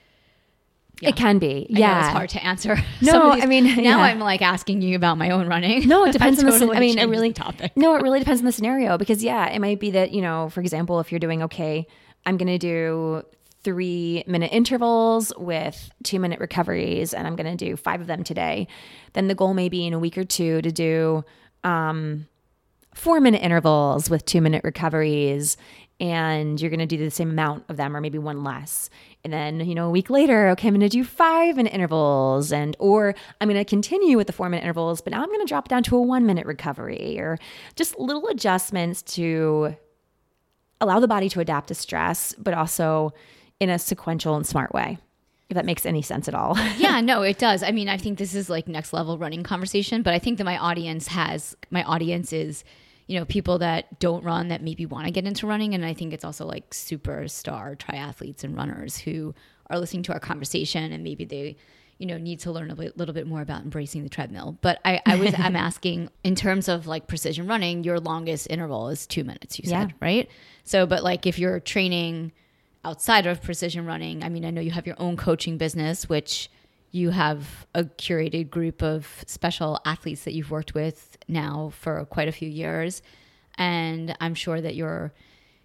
it 1.02 1.16
can 1.18 1.40
be 1.40 1.68
I 1.76 1.78
yeah 1.80 2.06
it's 2.06 2.14
hard 2.14 2.30
to 2.30 2.44
answer. 2.46 2.78
No, 3.02 3.12
some 3.12 3.22
of 3.28 3.36
these- 3.36 3.44
I 3.44 3.48
mean, 3.48 3.66
now 3.84 3.98
yeah. 3.98 3.98
I'm 3.98 4.20
like 4.20 4.42
asking 4.42 4.82
you 4.82 4.96
about 4.96 5.18
my 5.18 5.30
own 5.32 5.46
running. 5.48 5.88
No, 5.88 6.06
it 6.06 6.14
depends 6.18 6.40
on 6.40 6.46
the. 6.46 6.52
totally 6.54 6.78
I 6.78 6.80
mean, 6.80 6.98
it 6.98 7.08
really. 7.10 7.34
topic. 7.34 7.74
No, 7.76 7.96
it 7.96 8.02
really 8.02 8.20
depends 8.20 8.40
on 8.40 8.46
the 8.46 8.52
scenario 8.54 8.98
because 8.98 9.22
yeah, 9.24 9.48
it 9.50 9.60
might 9.60 9.80
be 9.82 9.92
that 9.92 10.12
you 10.12 10.22
know, 10.22 10.48
for 10.50 10.62
example, 10.62 11.00
if 11.02 11.12
you're 11.12 11.20
doing 11.20 11.44
okay, 11.44 11.86
I'm 12.26 12.38
going 12.38 12.48
to 12.48 12.58
do 12.58 13.24
three 13.66 14.24
minute 14.28 14.52
intervals 14.54 15.34
with 15.36 15.92
two 16.04 16.22
minute 16.22 16.40
recoveries, 16.40 17.14
and 17.14 17.28
I'm 17.28 17.36
going 17.36 17.58
to 17.58 17.66
do 17.66 17.76
five 17.76 18.00
of 18.00 18.08
them 18.08 18.24
today. 18.24 18.70
Then 19.12 19.28
the 19.28 19.36
goal 19.36 19.54
may 19.54 19.68
be 19.68 19.86
in 19.86 19.94
a 19.94 20.00
week 20.00 20.18
or 20.18 20.24
two 20.24 20.62
to 20.62 20.72
do 20.72 21.26
um, 21.66 22.28
four 22.96 23.20
minute 23.20 23.42
intervals 23.42 24.10
with 24.10 24.26
two 24.26 24.40
minute 24.40 24.64
recoveries 24.64 25.58
and 26.00 26.60
you're 26.60 26.70
going 26.70 26.80
to 26.80 26.86
do 26.86 26.98
the 26.98 27.12
same 27.12 27.30
amount 27.30 27.64
of 27.70 27.78
them 27.78 27.96
or 27.96 28.02
maybe 28.02 28.18
one 28.18 28.44
less 28.44 28.90
and 29.24 29.32
then 29.32 29.60
you 29.62 29.76
know 29.76 29.88
a 29.88 29.90
week 29.90 30.10
later 30.10 30.50
okay 30.50 30.68
i'm 30.68 30.74
going 30.74 30.82
to 30.82 30.90
do 30.90 31.04
five 31.04 31.58
minute 31.58 31.74
intervals 31.74 32.52
and 32.52 32.76
or 32.80 33.14
i'm 33.40 33.50
going 33.50 33.60
to 33.60 33.66
continue 33.66 34.18
with 34.18 34.28
the 34.28 34.34
four 34.34 34.50
minute 34.50 34.64
intervals 34.64 35.02
but 35.02 35.12
now 35.12 35.22
i'm 35.22 35.28
going 35.28 35.40
to 35.40 35.46
drop 35.46 35.68
down 35.68 35.84
to 35.84 35.96
a 35.96 36.02
one 36.02 36.26
minute 36.26 36.46
recovery 36.46 37.18
or 37.20 37.38
just 37.76 37.98
little 38.00 38.28
adjustments 38.28 39.02
to 39.02 39.76
allow 40.82 41.00
the 41.00 41.08
body 41.08 41.30
to 41.30 41.40
adapt 41.40 41.68
to 41.68 41.76
stress 41.76 42.34
but 42.38 42.54
also 42.54 43.14
in 43.60 43.70
a 43.70 43.80
sequential 43.80 44.36
and 44.36 44.46
smart 44.46 44.74
way 44.74 44.98
if 45.50 45.56
that 45.56 45.66
makes 45.66 45.86
any 45.86 46.02
sense 46.02 46.28
at 46.28 46.34
all 46.34 46.58
yeah, 46.78 47.02
no, 47.02 47.22
it 47.22 47.38
does. 47.38 47.62
I 47.62 47.72
mean, 47.72 47.88
I 47.88 47.98
think 47.98 48.18
this 48.18 48.34
is 48.34 48.50
like 48.50 48.68
next 48.68 48.94
level 48.94 49.18
running 49.18 49.44
conversation, 49.44 50.02
but 50.02 50.14
I 50.14 50.20
think 50.20 50.40
that 50.40 50.44
my 50.44 50.58
audience 50.58 51.08
has 51.10 51.56
my 51.70 51.84
audience 51.84 52.34
is, 52.34 52.64
you 53.06 53.20
know, 53.20 53.26
people 53.26 53.60
that 53.60 54.00
don't 54.00 54.24
run 54.24 54.48
that 54.48 54.64
maybe 54.64 54.88
want 54.88 55.06
to 55.06 55.12
get 55.12 55.26
into 55.26 55.46
running, 55.46 55.76
and 55.76 55.86
I 55.86 55.94
think 55.94 56.14
it's 56.14 56.26
also 56.26 56.46
like 56.48 56.72
superstar 56.72 57.78
triathletes 57.78 58.44
and 58.44 58.56
runners 58.58 58.98
who 58.98 59.36
are 59.70 59.80
listening 59.80 60.02
to 60.04 60.14
our 60.14 60.20
conversation 60.20 60.92
and 60.92 61.04
maybe 61.04 61.26
they, 61.26 61.58
you 62.00 62.08
know, 62.08 62.18
need 62.18 62.40
to 62.40 62.52
learn 62.52 62.72
a 62.72 62.76
little 62.76 63.14
bit 63.14 63.28
more 63.28 63.42
about 63.42 63.62
embracing 63.62 64.02
the 64.04 64.10
treadmill. 64.10 64.58
But 64.62 64.80
I, 64.84 65.00
I 65.06 65.16
was 65.16 65.34
I'm 65.38 65.56
asking 65.70 66.10
in 66.24 66.34
terms 66.34 66.68
of 66.68 66.88
like 66.88 67.06
precision 67.08 67.48
running, 67.48 67.84
your 67.84 68.00
longest 68.00 68.48
interval 68.50 68.90
is 68.90 69.06
two 69.06 69.24
minutes. 69.24 69.60
You 69.60 69.70
said 69.70 69.90
Yeah. 69.92 69.96
right. 70.02 70.30
So, 70.64 70.88
but 70.88 71.04
like 71.04 71.28
if 71.28 71.38
you're 71.38 71.60
training 71.60 72.32
outside 72.86 73.26
of 73.26 73.42
precision 73.42 73.86
running, 73.86 74.24
I 74.24 74.30
mean, 74.30 74.46
I 74.46 74.52
know 74.52 74.62
you 74.62 74.72
have 74.72 74.86
your 74.86 74.96
own 75.00 75.18
coaching 75.18 75.58
business, 75.58 76.08
which 76.08 76.50
you 76.92 77.10
have 77.10 77.68
a 77.74 77.84
curated 77.84 78.50
group 78.50 78.82
of 78.82 79.24
special 79.28 79.80
athletes 79.84 80.24
that 80.24 80.34
you've 80.34 80.52
worked 80.52 80.74
with 80.74 81.18
now 81.28 81.72
for 81.78 82.06
quite 82.06 82.28
a 82.28 82.32
few 82.32 82.48
years. 82.48 83.02
And 83.58 84.16
I'm 84.22 84.36
sure 84.36 84.62
that 84.62 84.76
you're, 84.76 85.12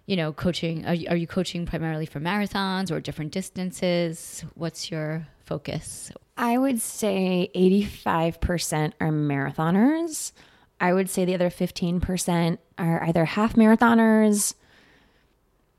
you 0.07 0.17
know, 0.17 0.33
coaching. 0.33 0.85
Are 0.85 0.93
you, 0.93 1.07
are 1.09 1.15
you 1.15 1.27
coaching 1.27 1.65
primarily 1.65 2.05
for 2.05 2.19
marathons 2.19 2.91
or 2.91 2.99
different 2.99 3.31
distances? 3.31 4.43
What's 4.55 4.91
your 4.91 5.27
focus? 5.45 6.11
I 6.37 6.57
would 6.57 6.81
say 6.81 7.51
85% 7.55 8.93
are 8.99 9.09
marathoners. 9.09 10.31
I 10.79 10.91
would 10.91 11.09
say 11.09 11.23
the 11.23 11.35
other 11.35 11.49
15% 11.49 12.57
are 12.77 13.03
either 13.03 13.25
half 13.25 13.55
marathoners, 13.55 14.55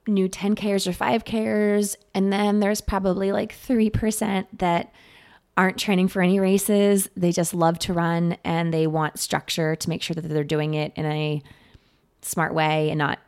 new 0.07 0.29
10Kers 0.29 0.87
or 0.87 0.93
5Kers. 0.93 1.97
And 2.15 2.33
then 2.33 2.61
there's 2.61 2.81
probably 2.81 3.33
like 3.33 3.55
3% 3.55 4.47
that 4.59 4.93
aren't 5.57 5.79
training 5.79 6.09
for 6.09 6.23
any 6.23 6.41
races. 6.41 7.09
They 7.17 7.33
just 7.33 7.55
love 7.55 7.79
to 7.81 7.93
run 7.93 8.37
and 8.45 8.73
they 8.73 8.87
want 8.87 9.19
structure 9.19 9.77
to 9.77 9.89
make 9.89 10.03
sure 10.03 10.15
that 10.15 10.23
they're 10.23 10.45
doing 10.45 10.75
it 10.75 10.93
in 10.97 11.07
a 11.07 11.43
smart 12.23 12.55
way 12.55 12.91
and 12.91 12.99
not 12.99 13.19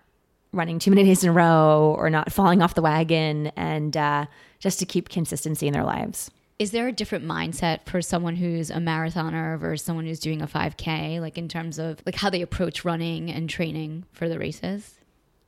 running 0.52 0.78
too 0.78 0.90
many 0.90 1.04
days 1.04 1.24
in 1.24 1.30
a 1.30 1.32
row 1.32 1.94
or 1.98 2.08
not 2.08 2.32
falling 2.32 2.62
off 2.62 2.74
the 2.74 2.82
wagon 2.82 3.48
and 3.56 3.96
uh, 3.96 4.24
just 4.60 4.78
to 4.78 4.86
keep 4.86 5.08
consistency 5.08 5.66
in 5.66 5.72
their 5.72 5.84
lives. 5.84 6.30
Is 6.58 6.70
there 6.70 6.86
a 6.86 6.92
different 6.92 7.24
mindset 7.24 7.80
for 7.86 8.00
someone 8.00 8.36
who's 8.36 8.70
a 8.70 8.76
marathoner 8.76 9.58
versus 9.58 9.84
someone 9.84 10.06
who's 10.06 10.20
doing 10.20 10.40
a 10.40 10.46
5K, 10.46 11.20
like 11.20 11.36
in 11.36 11.48
terms 11.48 11.80
of 11.80 12.00
like 12.06 12.14
how 12.14 12.30
they 12.30 12.42
approach 12.42 12.84
running 12.84 13.30
and 13.30 13.50
training 13.50 14.04
for 14.12 14.28
the 14.28 14.38
races? 14.38 14.94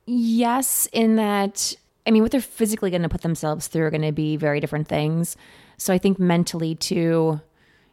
Yes, 0.09 0.87
in 0.93 1.17
that, 1.17 1.75
I 2.07 2.11
mean, 2.11 2.23
what 2.23 2.31
they're 2.31 2.41
physically 2.41 2.89
going 2.89 3.03
to 3.03 3.09
put 3.09 3.21
themselves 3.21 3.67
through 3.67 3.85
are 3.85 3.91
going 3.91 4.01
to 4.01 4.13
be 4.13 4.37
very 4.37 4.61
different 4.61 4.87
things. 4.87 5.35
So 5.77 5.93
I 5.93 5.97
think 5.97 6.17
mentally, 6.17 6.75
too, 6.75 7.41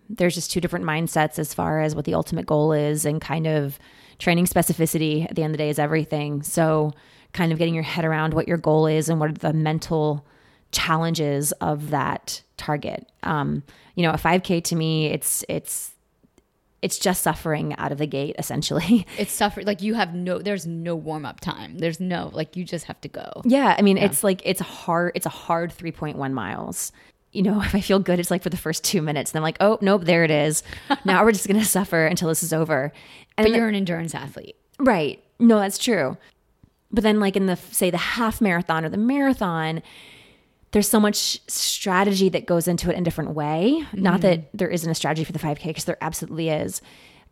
there's 0.08 0.36
just 0.36 0.52
two 0.52 0.60
different 0.60 0.84
mindsets 0.84 1.40
as 1.40 1.52
far 1.52 1.80
as 1.80 1.96
what 1.96 2.04
the 2.04 2.14
ultimate 2.14 2.46
goal 2.46 2.72
is 2.72 3.04
and 3.04 3.20
kind 3.20 3.48
of 3.48 3.80
training 4.20 4.46
specificity 4.46 5.28
at 5.28 5.34
the 5.34 5.42
end 5.42 5.52
of 5.54 5.58
the 5.58 5.64
day 5.64 5.70
is 5.70 5.78
everything. 5.78 6.42
So, 6.44 6.92
kind 7.32 7.50
of 7.50 7.58
getting 7.58 7.74
your 7.74 7.82
head 7.82 8.04
around 8.04 8.32
what 8.32 8.46
your 8.46 8.58
goal 8.58 8.86
is 8.86 9.08
and 9.08 9.18
what 9.18 9.30
are 9.30 9.32
the 9.32 9.52
mental 9.52 10.24
challenges 10.70 11.50
of 11.52 11.90
that 11.90 12.42
target. 12.56 13.10
Um, 13.24 13.64
you 13.96 14.04
know, 14.04 14.12
a 14.12 14.16
5K 14.16 14.62
to 14.64 14.76
me, 14.76 15.06
it's, 15.06 15.44
it's, 15.48 15.93
it's 16.84 16.98
just 16.98 17.22
suffering 17.22 17.74
out 17.78 17.92
of 17.92 17.98
the 17.98 18.06
gate 18.06 18.36
essentially. 18.38 19.06
It's 19.18 19.32
suffering 19.32 19.66
like 19.66 19.80
you 19.80 19.94
have 19.94 20.14
no 20.14 20.38
there's 20.38 20.66
no 20.66 20.94
warm 20.94 21.24
up 21.24 21.40
time. 21.40 21.78
There's 21.78 21.98
no 21.98 22.30
like 22.34 22.56
you 22.56 22.64
just 22.64 22.84
have 22.84 23.00
to 23.00 23.08
go. 23.08 23.40
Yeah, 23.44 23.74
I 23.78 23.82
mean, 23.82 23.96
it's 23.96 24.22
like 24.22 24.42
it's 24.44 24.60
hard. 24.60 25.12
It's 25.14 25.24
a 25.24 25.30
hard 25.30 25.72
three 25.72 25.92
point 25.92 26.18
one 26.18 26.34
miles. 26.34 26.92
You 27.32 27.42
know, 27.42 27.60
if 27.68 27.74
I 27.74 27.80
feel 27.80 27.98
good, 27.98 28.18
it's 28.20 28.30
like 28.30 28.42
for 28.42 28.50
the 28.50 28.58
first 28.58 28.84
two 28.84 29.00
minutes. 29.00 29.32
And 29.32 29.38
I'm 29.38 29.42
like, 29.42 29.56
oh 29.60 29.78
nope, 29.80 30.04
there 30.04 30.24
it 30.24 30.30
is. 30.30 30.62
now 31.06 31.24
we're 31.24 31.32
just 31.32 31.48
gonna 31.48 31.64
suffer 31.64 32.04
until 32.06 32.28
this 32.28 32.42
is 32.42 32.52
over. 32.52 32.92
And 33.38 33.46
But 33.46 33.56
you're 33.56 33.68
an 33.68 33.74
endurance 33.74 34.14
athlete. 34.14 34.56
right. 34.78 35.20
No, 35.40 35.58
that's 35.58 35.78
true. 35.78 36.16
But 36.92 37.02
then, 37.02 37.18
like 37.18 37.34
in 37.34 37.46
the 37.46 37.56
say 37.56 37.90
the 37.90 37.96
half 37.96 38.40
marathon 38.40 38.84
or 38.84 38.88
the 38.90 38.98
marathon, 38.98 39.82
there's 40.74 40.88
so 40.88 40.98
much 40.98 41.40
strategy 41.48 42.28
that 42.28 42.46
goes 42.46 42.66
into 42.66 42.90
it 42.90 42.94
in 42.94 43.02
a 43.02 43.04
different 43.04 43.30
way. 43.30 43.86
Not 43.92 44.22
that 44.22 44.38
mm-hmm. 44.40 44.56
there 44.56 44.68
isn't 44.68 44.90
a 44.90 44.94
strategy 44.94 45.22
for 45.22 45.30
the 45.30 45.38
5K, 45.38 45.66
because 45.66 45.84
there 45.84 45.96
absolutely 46.00 46.48
is. 46.48 46.82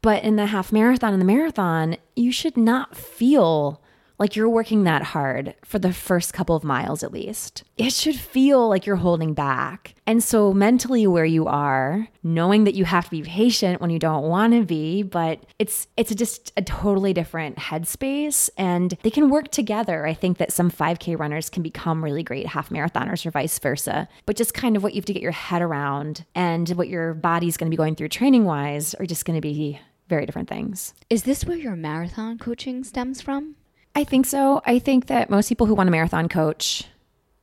But 0.01 0.23
in 0.23 0.37
the 0.37 0.47
half 0.47 0.71
marathon 0.71 1.13
and 1.13 1.21
the 1.21 1.27
marathon, 1.27 1.97
you 2.15 2.31
should 2.31 2.57
not 2.57 2.97
feel 2.97 3.82
like 4.19 4.37
you're 4.37 4.49
working 4.49 4.85
that 4.85 5.03
hard 5.03 5.55
for 5.65 5.79
the 5.79 5.93
first 5.93 6.33
couple 6.33 6.55
of 6.55 6.65
miles 6.65 7.03
at 7.03 7.13
least. 7.13 7.65
It 7.77 7.93
should 7.93 8.17
feel 8.17 8.69
like 8.69 8.87
you're 8.87 8.97
holding 8.97 9.35
back. 9.35 9.95
And 10.07 10.23
so 10.23 10.53
mentally 10.53 11.07
where 11.07 11.25
you 11.25 11.47
are, 11.47 12.09
knowing 12.23 12.65
that 12.65 12.75
you 12.75 12.85
have 12.85 13.05
to 13.07 13.11
be 13.11 13.23
patient 13.23 13.81
when 13.81 13.91
you 13.91 13.99
don't 13.99 14.25
want 14.25 14.53
to 14.53 14.65
be, 14.65 15.03
but 15.03 15.45
it's 15.59 15.87
it's 15.97 16.15
just 16.15 16.53
a 16.57 16.63
totally 16.63 17.13
different 17.13 17.57
headspace 17.57 18.51
and 18.57 18.97
they 19.03 19.11
can 19.11 19.31
work 19.31 19.49
together. 19.49 20.07
I 20.07 20.15
think 20.15 20.39
that 20.39 20.53
some 20.53 20.71
5k 20.71 21.19
runners 21.19 21.51
can 21.51 21.63
become 21.63 22.03
really 22.03 22.23
great 22.23 22.47
half 22.47 22.71
marathoners 22.71 23.25
or 23.27 23.31
vice 23.31 23.59
versa. 23.59 24.09
But 24.27 24.37
just 24.37 24.55
kind 24.55 24.77
of 24.77 24.83
what 24.83 24.95
you 24.95 24.99
have 24.99 25.07
to 25.07 25.13
get 25.13 25.23
your 25.23 25.33
head 25.33 25.63
around 25.63 26.25
and 26.35 26.69
what 26.71 26.89
your 26.89 27.15
body's 27.15 27.57
going 27.57 27.71
to 27.71 27.75
be 27.75 27.77
going 27.77 27.95
through 27.95 28.09
training 28.09 28.45
wise 28.45 28.95
are 28.95 29.07
just 29.07 29.25
going 29.25 29.37
to 29.37 29.41
be 29.41 29.81
very 30.09 30.27
different 30.27 30.49
things. 30.49 30.95
Is 31.09 31.23
this 31.23 31.45
where 31.45 31.57
your 31.57 31.77
marathon 31.77 32.39
coaching 32.39 32.85
stems 32.85 33.21
from? 33.21 33.57
I 33.95 34.05
think 34.05 34.27
so. 34.27 34.63
I 34.65 34.79
think 34.79 35.07
that 35.07 35.29
most 35.31 35.49
people 35.49 35.67
who 35.67 35.75
want 35.75 35.89
a 35.89 35.93
marathon 35.93 36.29
coach 36.29 36.85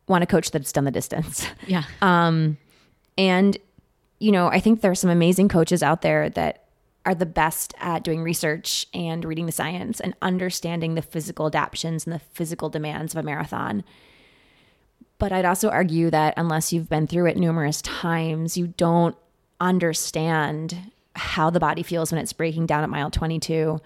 want 0.08 0.24
a 0.24 0.28
coach 0.28 0.52
that's 0.52 0.72
done 0.72 0.86
the 0.86 0.92
distance. 0.92 1.46
Yeah. 1.68 1.84
Um, 2.02 2.58
and, 3.18 3.58
you 4.20 4.32
know, 4.32 4.48
I 4.48 4.60
think 4.60 4.82
there 4.82 4.90
are 4.90 4.96
some 4.96 5.10
amazing 5.10 5.50
coaches 5.50 5.84
out 5.84 6.02
there 6.02 6.30
that 6.32 6.64
are 7.06 7.14
the 7.14 7.26
best 7.26 7.74
at 7.80 8.04
doing 8.04 8.24
research 8.24 8.88
and 8.94 9.24
reading 9.24 9.46
the 9.46 9.52
science 9.52 10.00
and 10.00 10.16
understanding 10.22 10.96
the 10.96 11.02
physical 11.02 11.48
adaptations 11.48 12.06
and 12.06 12.14
the 12.14 12.20
physical 12.20 12.70
demands 12.70 13.14
of 13.14 13.20
a 13.20 13.24
marathon. 13.24 13.84
But 15.18 15.32
I'd 15.32 15.46
also 15.46 15.70
argue 15.70 16.10
that 16.10 16.34
unless 16.38 16.74
you've 16.74 16.90
been 16.90 17.08
through 17.08 17.28
it 17.28 17.38
numerous 17.38 17.82
times, 17.82 18.58
you 18.58 18.68
don't 18.68 19.16
understand 19.60 20.78
how 21.16 21.50
the 21.50 21.60
body 21.60 21.84
feels 21.84 22.12
when 22.12 22.22
it's 22.22 22.34
breaking 22.34 22.66
down 22.66 22.84
at 22.84 22.90
mile 22.90 23.12
22 23.12 23.80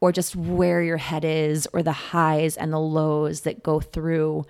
or 0.00 0.12
just 0.12 0.34
where 0.34 0.82
your 0.82 0.96
head 0.96 1.24
is 1.24 1.68
or 1.72 1.82
the 1.82 1.92
highs 1.92 2.56
and 2.56 2.72
the 2.72 2.80
lows 2.80 3.42
that 3.42 3.62
go 3.62 3.80
through 3.80 4.44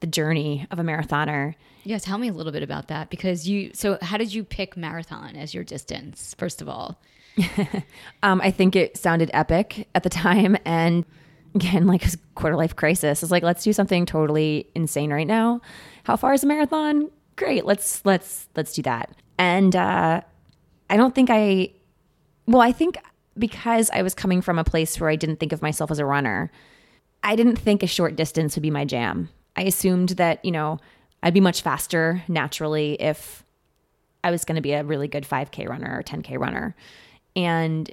the 0.00 0.06
journey 0.06 0.66
of 0.70 0.78
a 0.78 0.82
marathoner. 0.82 1.54
yeah, 1.84 1.98
tell 1.98 2.18
me 2.18 2.28
a 2.28 2.32
little 2.32 2.52
bit 2.52 2.62
about 2.62 2.88
that 2.88 3.10
because 3.10 3.48
you 3.48 3.70
so 3.74 3.98
how 4.02 4.16
did 4.16 4.32
you 4.32 4.44
pick 4.44 4.76
marathon 4.76 5.36
as 5.36 5.54
your 5.54 5.64
distance 5.64 6.34
first 6.38 6.62
of 6.62 6.68
all? 6.68 7.00
Um, 8.22 8.40
I 8.42 8.50
think 8.50 8.76
it 8.76 8.96
sounded 8.98 9.30
epic 9.32 9.88
at 9.94 10.02
the 10.02 10.10
time. 10.10 10.56
And 10.66 11.04
again, 11.54 11.86
like 11.86 12.04
a 12.04 12.10
quarter 12.34 12.56
life 12.56 12.76
crisis. 12.76 13.22
It's 13.22 13.32
like, 13.32 13.42
let's 13.42 13.64
do 13.64 13.72
something 13.72 14.06
totally 14.06 14.68
insane 14.74 15.12
right 15.12 15.26
now. 15.26 15.60
How 16.04 16.16
far 16.16 16.32
is 16.32 16.44
a 16.44 16.46
marathon? 16.46 17.10
Great. 17.36 17.64
Let's, 17.64 18.04
let's, 18.04 18.48
let's 18.54 18.72
do 18.72 18.82
that. 18.82 19.10
And, 19.38 19.74
uh, 19.74 20.20
I 20.90 20.96
don't 20.96 21.14
think 21.14 21.28
I, 21.30 21.70
well, 22.46 22.60
I 22.60 22.70
think 22.72 22.98
because 23.40 23.90
I 23.90 24.02
was 24.02 24.14
coming 24.14 24.40
from 24.40 24.58
a 24.58 24.64
place 24.64 25.00
where 25.00 25.10
I 25.10 25.16
didn't 25.16 25.40
think 25.40 25.52
of 25.52 25.62
myself 25.62 25.90
as 25.90 25.98
a 25.98 26.06
runner, 26.06 26.52
I 27.22 27.36
didn't 27.36 27.56
think 27.56 27.82
a 27.82 27.86
short 27.86 28.16
distance 28.16 28.54
would 28.54 28.62
be 28.62 28.70
my 28.70 28.84
jam. 28.84 29.28
I 29.56 29.62
assumed 29.62 30.10
that, 30.10 30.44
you 30.44 30.52
know, 30.52 30.78
I'd 31.22 31.34
be 31.34 31.40
much 31.40 31.62
faster 31.62 32.22
naturally 32.28 32.94
if 33.00 33.44
I 34.22 34.30
was 34.30 34.44
going 34.44 34.56
to 34.56 34.62
be 34.62 34.72
a 34.72 34.84
really 34.84 35.08
good 35.08 35.24
5K 35.24 35.68
runner 35.68 35.98
or 35.98 36.02
10K 36.02 36.38
runner. 36.38 36.74
And 37.36 37.90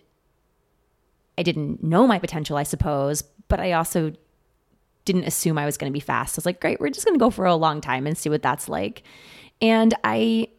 I 1.38 1.44
didn't 1.44 1.84
know 1.84 2.08
my 2.08 2.20
potential, 2.20 2.58
I 2.58 2.64
suppose, 2.64 3.24
but 3.48 3.60
I 3.60 3.74
also 3.74 4.14
didn't 5.06 5.26
assume 5.26 5.58
I 5.58 5.66
was 5.66 5.78
going 5.78 5.92
to 5.92 5.94
be 5.94 6.02
fast. 6.02 6.38
I 6.38 6.40
was 6.40 6.46
like, 6.46 6.60
great, 6.60 6.80
we're 6.80 6.90
just 6.90 7.06
going 7.06 7.16
to 7.16 7.24
go 7.24 7.30
for 7.30 7.46
a 7.46 7.56
long 7.56 7.82
time 7.82 8.08
and 8.08 8.18
see 8.18 8.30
what 8.30 8.42
that's 8.42 8.68
like. 8.68 9.04
And 9.62 9.94
I 10.04 10.50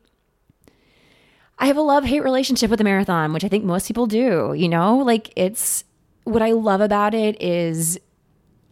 I 1.59 1.67
have 1.67 1.77
a 1.77 1.83
love-hate 1.83 2.23
relationship 2.23 2.71
with 2.71 2.79
the 2.79 2.85
marathon, 2.85 3.33
which 3.33 3.45
I 3.45 3.49
think 3.49 3.65
most 3.65 3.87
people 3.87 4.07
do, 4.07 4.55
you 4.57 4.69
know? 4.69 4.99
Like 4.99 5.33
it's 5.37 5.85
what 6.25 6.43
I 6.43 6.53
love 6.53 6.81
about 6.81 7.15
it 7.15 7.41
is 7.43 7.99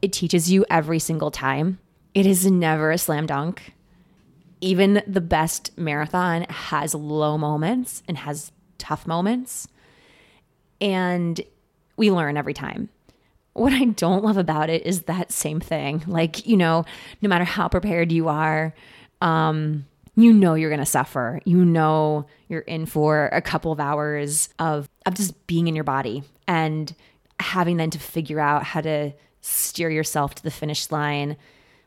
it 0.02 0.12
teaches 0.12 0.50
you 0.50 0.64
every 0.70 0.98
single 0.98 1.30
time. 1.30 1.78
It 2.14 2.26
is 2.26 2.50
never 2.50 2.90
a 2.90 2.98
slam 2.98 3.26
dunk. 3.26 3.72
Even 4.60 5.02
the 5.06 5.20
best 5.20 5.76
marathon 5.76 6.42
has 6.48 6.94
low 6.94 7.36
moments 7.36 8.02
and 8.06 8.16
has 8.18 8.52
tough 8.78 9.06
moments. 9.06 9.68
And 10.80 11.40
we 11.96 12.10
learn 12.10 12.36
every 12.36 12.54
time. 12.54 12.88
What 13.54 13.72
I 13.72 13.84
don't 13.84 14.22
love 14.22 14.36
about 14.36 14.70
it 14.70 14.86
is 14.86 15.02
that 15.02 15.32
same 15.32 15.60
thing. 15.60 16.04
Like, 16.06 16.46
you 16.46 16.56
know, 16.56 16.84
no 17.22 17.28
matter 17.28 17.44
how 17.44 17.68
prepared 17.68 18.12
you 18.12 18.28
are, 18.28 18.74
um, 19.22 19.86
you 20.16 20.32
know 20.32 20.54
you're 20.54 20.70
going 20.70 20.80
to 20.80 20.86
suffer. 20.86 21.40
You 21.44 21.64
know 21.64 22.26
you're 22.48 22.60
in 22.60 22.86
for 22.86 23.26
a 23.32 23.42
couple 23.42 23.70
of 23.70 23.78
hours 23.78 24.48
of 24.58 24.88
of 25.04 25.14
just 25.14 25.46
being 25.46 25.68
in 25.68 25.74
your 25.74 25.84
body 25.84 26.24
and 26.48 26.94
having 27.38 27.76
then 27.76 27.90
to 27.90 27.98
figure 27.98 28.40
out 28.40 28.64
how 28.64 28.80
to 28.80 29.12
steer 29.42 29.90
yourself 29.90 30.34
to 30.36 30.42
the 30.42 30.50
finish 30.50 30.90
line. 30.90 31.36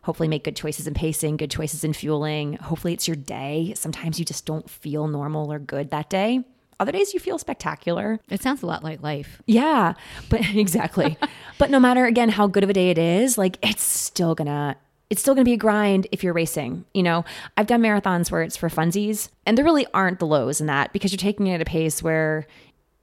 Hopefully, 0.03 0.30
make 0.30 0.43
good 0.45 0.55
choices 0.55 0.88
in 0.88 0.93
pacing, 0.93 1.38
good 1.38 1.51
choices 1.51 1.84
in 1.84 1.91
fueling. 1.91 2.53
Hopefully, 2.53 2.93
it's 2.93 3.07
your 3.07 3.17
day. 3.17 3.73
Sometimes 3.75 4.17
you 4.17 4.25
just 4.25 4.45
don't 4.45 4.69
feel 4.69 5.07
normal 5.07 5.51
or 5.51 5.59
good 5.59 5.89
that 5.91 6.09
day. 6.09 6.43
Other 6.80 6.93
days 6.93 7.13
you 7.13 7.19
feel 7.19 7.38
spectacular. 7.38 8.19
It 8.30 8.41
sounds 8.41 8.63
a 8.63 8.65
lot 8.65 8.84
like 8.84 9.03
life. 9.03 9.41
Yeah, 9.45 9.95
but 10.30 10.41
exactly. 10.55 11.17
but 11.57 11.69
no 11.69 11.80
matter 11.80 12.05
again 12.05 12.30
how 12.30 12.47
good 12.47 12.63
of 12.63 12.69
a 12.69 12.73
day 12.73 12.91
it 12.91 12.97
is, 12.97 13.38
like 13.38 13.57
it's 13.61 13.84
still 13.84 14.36
gonna 14.36 14.77
it's 15.10 15.22
still 15.22 15.34
gonna 15.34 15.45
be 15.45 15.53
a 15.53 15.57
grind 15.57 16.07
if 16.12 16.24
you're 16.24 16.34
racing. 16.34 16.86
You 16.93 17.03
know, 17.03 17.26
I've 17.57 17.68
done 17.68 17.82
marathons 17.82 18.32
where 18.32 18.41
it's 18.41 18.57
for 18.57 18.70
funsies, 18.70 19.30
and 19.45 19.57
there 19.57 19.66
really 19.66 19.88
aren't 19.93 20.20
the 20.20 20.28
lows 20.28 20.62
in 20.62 20.68
that 20.68 20.93
because 20.93 21.12
you're 21.12 21.18
taking 21.18 21.47
it 21.47 21.55
at 21.55 21.62
a 21.62 21.66
pace 21.66 22.03
where 22.03 22.45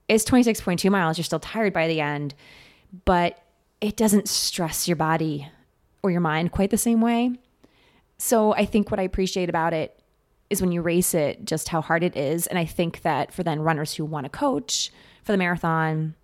it's 0.07 0.23
26.2 0.23 0.89
miles. 0.89 1.17
You're 1.17 1.25
still 1.25 1.39
tired 1.39 1.73
by 1.73 1.87
the 1.87 1.99
end, 1.99 2.33
but 3.05 3.39
it 3.81 3.97
doesn't 3.97 4.27
stress 4.27 4.87
your 4.87 4.95
body 4.95 5.49
or 6.01 6.11
your 6.11 6.21
mind 6.21 6.51
quite 6.51 6.69
the 6.69 6.77
same 6.77 7.01
way. 7.01 7.31
So 8.17 8.53
I 8.53 8.65
think 8.65 8.89
what 8.89 8.99
I 8.99 9.03
appreciate 9.03 9.49
about 9.49 9.73
it 9.73 9.99
is 10.49 10.61
when 10.61 10.71
you 10.71 10.81
race 10.81 11.13
it, 11.13 11.43
just 11.45 11.69
how 11.69 11.81
hard 11.81 12.03
it 12.03 12.15
is. 12.15 12.47
And 12.47 12.57
I 12.57 12.65
think 12.65 13.01
that 13.01 13.33
for 13.33 13.43
then 13.43 13.59
runners 13.59 13.93
who 13.93 14.05
want 14.05 14.23
to 14.25 14.29
coach 14.29 14.91
for 15.23 15.33
the 15.33 15.37
marathon, 15.37 16.15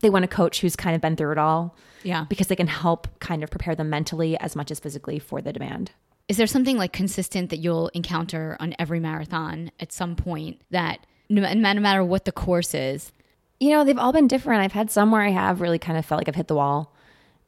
they 0.00 0.10
want 0.10 0.24
a 0.24 0.28
coach 0.28 0.60
who's 0.60 0.76
kind 0.76 0.94
of 0.94 1.00
been 1.00 1.16
through 1.16 1.32
it 1.32 1.38
all. 1.38 1.74
Yeah. 2.02 2.24
Because 2.28 2.46
they 2.48 2.56
can 2.56 2.66
help 2.66 3.08
kind 3.20 3.42
of 3.42 3.50
prepare 3.50 3.74
them 3.74 3.90
mentally 3.90 4.38
as 4.38 4.56
much 4.56 4.70
as 4.70 4.80
physically 4.80 5.18
for 5.18 5.40
the 5.40 5.52
demand. 5.52 5.92
Is 6.28 6.36
there 6.36 6.46
something 6.46 6.76
like 6.78 6.92
consistent 6.92 7.50
that 7.50 7.58
you'll 7.58 7.88
encounter 7.88 8.56
on 8.60 8.74
every 8.78 9.00
marathon 9.00 9.70
at 9.80 9.92
some 9.92 10.14
point 10.16 10.60
that 10.70 11.04
no, 11.28 11.42
no 11.52 11.80
matter 11.80 12.04
what 12.04 12.24
the 12.24 12.32
course 12.32 12.72
is? 12.74 13.12
You 13.58 13.70
know, 13.70 13.84
they've 13.84 13.98
all 13.98 14.12
been 14.12 14.28
different. 14.28 14.62
I've 14.62 14.72
had 14.72 14.90
some 14.90 15.10
where 15.10 15.20
I 15.22 15.30
have 15.30 15.60
really 15.60 15.78
kind 15.78 15.98
of 15.98 16.06
felt 16.06 16.18
like 16.20 16.28
I've 16.28 16.34
hit 16.36 16.46
the 16.48 16.54
wall, 16.54 16.94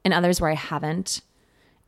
and 0.04 0.12
others 0.12 0.40
where 0.40 0.50
I 0.50 0.54
haven't 0.54 1.22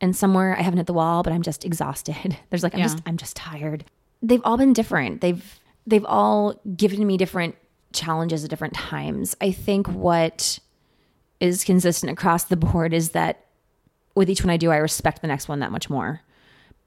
and 0.01 0.15
somewhere 0.15 0.57
I 0.57 0.61
haven't 0.61 0.77
hit 0.77 0.87
the 0.87 0.93
wall, 0.93 1.21
but 1.23 1.31
I'm 1.33 1.41
just 1.41 1.63
exhausted. 1.65 2.37
There's 2.49 2.63
like 2.63 2.73
I'm 2.73 2.79
Yeah. 2.79 2.85
just 2.87 3.01
I'm 3.05 3.17
just 3.17 3.35
tired. 3.35 3.85
They've 4.21 4.41
all 4.43 4.57
been 4.57 4.73
different. 4.73 5.21
They've 5.21 5.59
they've 5.85 6.05
all 6.05 6.59
given 6.75 7.05
me 7.05 7.17
different 7.17 7.55
challenges 7.93 8.43
at 8.43 8.49
different 8.49 8.73
times. 8.73 9.35
I 9.41 9.51
think 9.51 9.87
what 9.87 10.59
is 11.45 11.63
consistent 11.63 12.11
across 12.11 12.45
the 12.45 12.57
board 12.57 12.93
is 12.93 13.11
that 13.11 13.45
with 14.15 14.29
each 14.29 14.43
one 14.43 14.49
I 14.49 14.57
do, 14.57 14.71
I 14.71 14.77
respect 14.77 15.21
the 15.21 15.27
next 15.27 15.47
one 15.47 15.59
that 15.59 15.71
much 15.71 15.89
more 15.89 16.21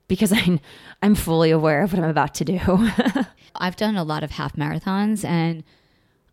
because 0.08 0.32
I'm 0.32 0.60
I'm 1.02 1.14
fully 1.14 1.50
aware 1.50 1.82
of 1.82 1.92
what 1.92 2.02
I'm 2.02 2.10
about 2.10 2.34
to 2.36 2.44
do. 2.44 2.58
I've 3.54 3.76
done 3.76 3.96
a 3.96 4.04
lot 4.04 4.24
of 4.24 4.32
half 4.32 4.56
marathons 4.56 5.24
and 5.24 5.62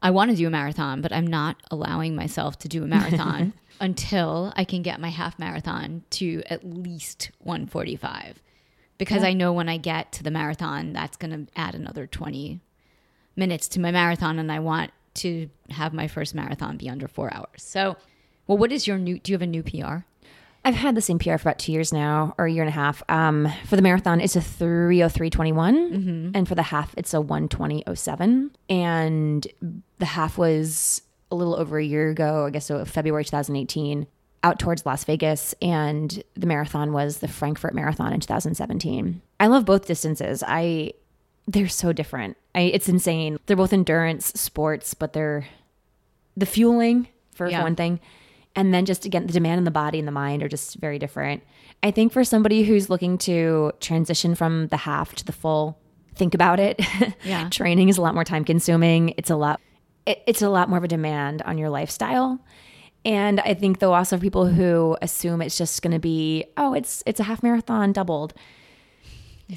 I 0.01 0.11
want 0.11 0.31
to 0.31 0.37
do 0.37 0.47
a 0.47 0.51
marathon, 0.51 1.01
but 1.01 1.11
I'm 1.11 1.27
not 1.27 1.57
allowing 1.71 2.15
myself 2.15 2.57
to 2.59 2.67
do 2.67 2.83
a 2.83 2.87
marathon 2.87 3.53
until 3.79 4.53
I 4.55 4.63
can 4.63 4.81
get 4.81 4.99
my 4.99 5.09
half 5.09 5.39
marathon 5.39 6.03
to 6.11 6.43
at 6.49 6.63
least 6.63 7.31
145. 7.39 8.41
Because 8.97 9.23
I 9.23 9.33
know 9.33 9.51
when 9.51 9.67
I 9.67 9.77
get 9.77 10.13
to 10.13 10.23
the 10.23 10.31
marathon, 10.31 10.93
that's 10.93 11.17
going 11.17 11.47
to 11.47 11.51
add 11.59 11.75
another 11.75 12.07
20 12.07 12.61
minutes 13.35 13.67
to 13.69 13.79
my 13.81 13.91
marathon. 13.91 14.39
And 14.39 14.49
I 14.49 14.59
want 14.59 14.91
to 15.15 15.49
have 15.71 15.91
my 15.91 16.07
first 16.07 16.33
marathon 16.33 16.77
be 16.77 16.87
under 16.87 17.07
four 17.07 17.33
hours. 17.33 17.57
So, 17.57 17.97
well, 18.47 18.57
what 18.57 18.71
is 18.71 18.87
your 18.87 18.97
new, 18.97 19.19
do 19.19 19.31
you 19.31 19.35
have 19.35 19.41
a 19.41 19.47
new 19.47 19.63
PR? 19.63 19.97
I've 20.63 20.73
had 20.75 20.95
the 20.95 21.01
same 21.01 21.19
PR 21.19 21.37
for 21.37 21.49
about 21.49 21.59
two 21.59 21.71
years 21.71 21.93
now, 21.93 22.33
or 22.39 22.45
a 22.45 22.51
year 22.51 22.63
and 22.63 22.69
a 22.69 22.73
half. 22.73 23.03
Um, 23.07 23.47
for 23.67 23.75
the 23.75 23.83
marathon, 23.83 24.19
it's 24.19 24.35
a 24.35 24.39
303.21. 24.41 26.31
And 26.33 26.47
for 26.47 26.55
the 26.55 26.63
half, 26.63 26.93
it's 26.97 27.13
a 27.13 27.17
120.07. 27.17 28.49
And 28.69 29.47
the 29.99 30.05
half 30.05 30.37
was 30.37 31.01
a 31.31 31.35
little 31.35 31.55
over 31.55 31.77
a 31.77 31.83
year 31.83 32.09
ago, 32.09 32.45
I 32.45 32.49
guess 32.49 32.65
so 32.65 32.83
February 32.85 33.23
2018, 33.25 34.07
out 34.43 34.59
towards 34.59 34.85
Las 34.85 35.03
Vegas. 35.03 35.53
And 35.61 36.23
the 36.35 36.47
marathon 36.47 36.93
was 36.93 37.19
the 37.19 37.27
Frankfurt 37.27 37.73
Marathon 37.75 38.13
in 38.13 38.19
2017. 38.19 39.21
I 39.39 39.47
love 39.47 39.65
both 39.65 39.85
distances. 39.87 40.43
I 40.45 40.93
they're 41.47 41.67
so 41.67 41.93
different. 41.93 42.37
I, 42.55 42.61
it's 42.61 42.89
insane. 42.89 43.37
They're 43.45 43.55
both 43.55 43.71
endurance 43.73 44.27
sports, 44.33 44.95
but 44.95 45.13
they're 45.13 45.45
the 46.35 46.47
fueling 46.47 47.07
for 47.35 47.47
Yeah. 47.47 47.61
one 47.61 47.75
thing 47.75 47.99
and 48.55 48.73
then 48.73 48.85
just 48.85 49.05
again 49.05 49.27
the 49.27 49.33
demand 49.33 49.57
in 49.59 49.63
the 49.65 49.71
body 49.71 49.99
and 49.99 50.07
the 50.07 50.11
mind 50.11 50.41
are 50.43 50.47
just 50.49 50.75
very 50.75 50.99
different. 50.99 51.43
I 51.83 51.91
think 51.91 52.13
for 52.13 52.23
somebody 52.23 52.63
who's 52.63 52.89
looking 52.89 53.17
to 53.19 53.71
transition 53.79 54.35
from 54.35 54.67
the 54.67 54.77
half 54.77 55.13
to 55.15 55.25
the 55.25 55.31
full 55.31 55.77
think 56.15 56.33
about 56.33 56.59
it. 56.59 56.79
Yeah. 57.23 57.49
training 57.49 57.89
is 57.89 57.97
a 57.97 58.01
lot 58.01 58.13
more 58.13 58.23
time 58.23 58.45
consuming. 58.45 59.13
It's 59.17 59.29
a 59.29 59.35
lot 59.35 59.59
it, 60.05 60.21
it's 60.27 60.41
a 60.41 60.49
lot 60.49 60.69
more 60.69 60.77
of 60.77 60.83
a 60.83 60.87
demand 60.87 61.41
on 61.43 61.57
your 61.57 61.69
lifestyle. 61.69 62.39
And 63.03 63.39
i 63.41 63.53
think 63.53 63.79
though 63.79 63.93
also 63.93 64.17
people 64.17 64.47
who 64.47 64.97
assume 65.01 65.41
it's 65.41 65.57
just 65.57 65.81
going 65.81 65.93
to 65.93 65.99
be 65.99 66.45
oh 66.57 66.73
it's 66.73 67.03
it's 67.05 67.19
a 67.19 67.23
half 67.23 67.43
marathon 67.43 67.91
doubled. 67.91 68.33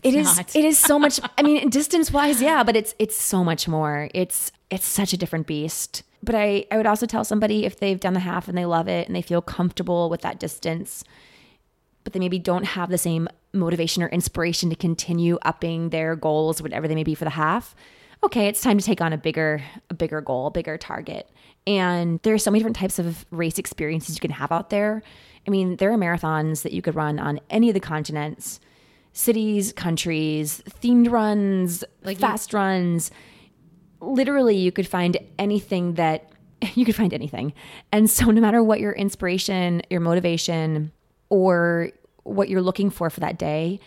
It 0.02 0.14
is 0.14 0.36
not. 0.36 0.54
it 0.54 0.64
is 0.66 0.78
so 0.78 0.98
much 0.98 1.18
i 1.38 1.42
mean 1.42 1.70
distance 1.80 2.10
wise 2.10 2.42
yeah 2.42 2.62
but 2.62 2.76
it's 2.76 2.94
it's 2.98 3.16
so 3.16 3.42
much 3.44 3.66
more. 3.68 4.10
It's 4.14 4.52
it's 4.70 4.84
such 4.86 5.12
a 5.14 5.16
different 5.16 5.46
beast 5.46 6.02
but 6.22 6.34
i 6.34 6.64
i 6.70 6.76
would 6.76 6.86
also 6.86 7.06
tell 7.06 7.24
somebody 7.24 7.64
if 7.64 7.78
they've 7.80 8.00
done 8.00 8.14
the 8.14 8.20
half 8.20 8.48
and 8.48 8.56
they 8.58 8.66
love 8.66 8.88
it 8.88 9.06
and 9.06 9.14
they 9.16 9.22
feel 9.22 9.42
comfortable 9.42 10.08
with 10.10 10.20
that 10.22 10.38
distance 10.40 11.04
but 12.04 12.12
they 12.12 12.18
maybe 12.18 12.38
don't 12.38 12.64
have 12.64 12.88
the 12.90 12.98
same 12.98 13.28
motivation 13.52 14.02
or 14.02 14.08
inspiration 14.08 14.70
to 14.70 14.76
continue 14.76 15.38
upping 15.42 15.90
their 15.90 16.16
goals 16.16 16.60
whatever 16.62 16.88
they 16.88 16.94
may 16.94 17.04
be 17.04 17.14
for 17.14 17.24
the 17.24 17.30
half 17.30 17.74
okay 18.24 18.48
it's 18.48 18.60
time 18.60 18.78
to 18.78 18.84
take 18.84 19.00
on 19.00 19.12
a 19.12 19.18
bigger 19.18 19.62
a 19.90 19.94
bigger 19.94 20.20
goal 20.20 20.46
a 20.48 20.50
bigger 20.50 20.76
target 20.78 21.28
and 21.66 22.20
there 22.22 22.34
are 22.34 22.38
so 22.38 22.50
many 22.50 22.60
different 22.60 22.76
types 22.76 22.98
of 22.98 23.24
race 23.30 23.58
experiences 23.58 24.14
you 24.16 24.20
can 24.20 24.30
have 24.30 24.50
out 24.52 24.70
there 24.70 25.02
i 25.46 25.50
mean 25.50 25.76
there 25.76 25.92
are 25.92 25.96
marathons 25.96 26.62
that 26.62 26.72
you 26.72 26.82
could 26.82 26.94
run 26.94 27.18
on 27.18 27.40
any 27.50 27.68
of 27.68 27.74
the 27.74 27.80
continents 27.80 28.60
cities, 29.14 29.72
countries, 29.72 30.62
themed 30.80 31.10
runs, 31.10 31.82
Like 32.04 32.18
you- 32.18 32.20
fast 32.20 32.52
runs. 32.54 33.10
Literally, 34.00 34.56
you 34.56 34.72
could 34.72 34.86
find 34.86 35.16
anything 35.38 35.94
that 35.94 36.30
you 36.74 36.84
could 36.84 36.96
find 36.96 37.14
anything. 37.14 37.52
And 37.92 38.08
so, 38.10 38.26
no 38.26 38.40
matter 38.40 38.62
what 38.62 38.80
your 38.80 38.92
inspiration, 38.92 39.82
your 39.90 40.00
motivation, 40.00 40.92
or 41.28 41.90
what 42.24 42.48
you're 42.48 42.62
looking 42.62 42.90
for 42.90 43.10
for 43.10 43.20
that 43.20 43.38
day, 43.38 43.80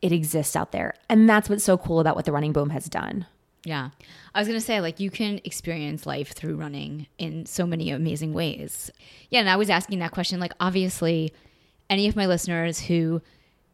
it 0.00 0.12
exists 0.12 0.56
out 0.56 0.72
there. 0.72 0.94
And 1.08 1.28
that's 1.28 1.48
what's 1.48 1.64
so 1.64 1.76
cool 1.78 2.00
about 2.00 2.16
what 2.16 2.24
the 2.24 2.32
Running 2.32 2.52
Boom 2.52 2.70
has 2.70 2.86
done. 2.86 3.26
Yeah. 3.64 3.90
I 4.34 4.40
was 4.40 4.48
going 4.48 4.58
to 4.58 4.64
say, 4.64 4.80
like, 4.80 4.98
you 4.98 5.10
can 5.10 5.40
experience 5.44 6.04
life 6.04 6.32
through 6.32 6.56
running 6.56 7.06
in 7.18 7.46
so 7.46 7.64
many 7.64 7.90
amazing 7.90 8.32
ways. 8.32 8.90
Yeah. 9.30 9.40
And 9.40 9.48
I 9.48 9.56
was 9.56 9.70
asking 9.70 10.00
that 10.00 10.10
question, 10.10 10.40
like, 10.40 10.52
obviously, 10.58 11.32
any 11.88 12.08
of 12.08 12.16
my 12.16 12.26
listeners 12.26 12.80
who 12.80 13.22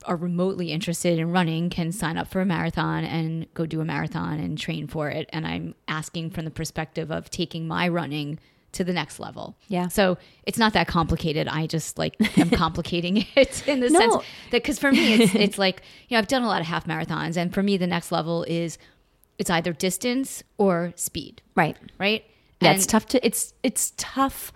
are 0.05 0.17
remotely 0.17 0.71
interested 0.73 1.19
in 1.19 1.31
running 1.33 1.71
can 1.71 1.93
sign 1.93 2.17
up 2.17 2.29
for 2.29 2.41
a 2.41 2.45
marathon 2.47 3.05
and 3.05 3.53
go 3.55 3.67
do 3.67 3.81
a 3.81 3.85
marathon 3.85 4.39
and 4.39 4.57
train 4.59 4.87
for 4.87 5.09
it. 5.11 5.29
And 5.33 5.47
I'm 5.47 5.75
asking 5.89 6.31
from 6.31 6.45
the 6.45 6.51
perspective 6.51 7.11
of 7.11 7.31
taking 7.31 7.67
my 7.67 7.89
running 7.89 8.39
to 8.73 8.85
the 8.85 8.93
next 8.93 9.19
level. 9.19 9.57
Yeah. 9.69 9.89
So 9.89 10.19
it's 10.45 10.59
not 10.59 10.75
that 10.75 10.87
complicated. 10.89 11.49
I 11.49 11.67
just 11.67 11.99
like 11.99 12.17
am 12.39 12.51
complicating 12.65 13.27
it 13.35 13.67
in 13.67 13.81
the 13.81 13.89
No. 13.91 13.99
sense 13.99 14.15
that 14.51 14.63
because 14.63 14.79
for 14.79 14.93
me 14.93 15.15
it's 15.15 15.35
it's 15.35 15.59
like 15.59 15.83
you 16.09 16.15
know 16.15 16.19
I've 16.19 16.29
done 16.29 16.43
a 16.43 16.47
lot 16.49 16.61
of 16.61 16.67
half 16.67 16.87
marathons 16.87 17.37
and 17.37 17.53
for 17.53 17.63
me 17.63 17.77
the 17.79 17.87
next 17.87 18.13
level 18.13 18.45
is 18.45 18.77
it's 19.39 19.49
either 19.51 19.73
distance 19.73 20.43
or 20.59 20.93
speed, 20.97 21.41
Right. 21.55 21.77
right? 21.99 22.25
Yeah, 22.61 22.71
And- 22.71 22.77
it's 22.77 22.87
tough 22.87 23.07
to 23.07 23.27
it's 23.27 23.55
it's 23.63 23.95
tough 23.97 24.53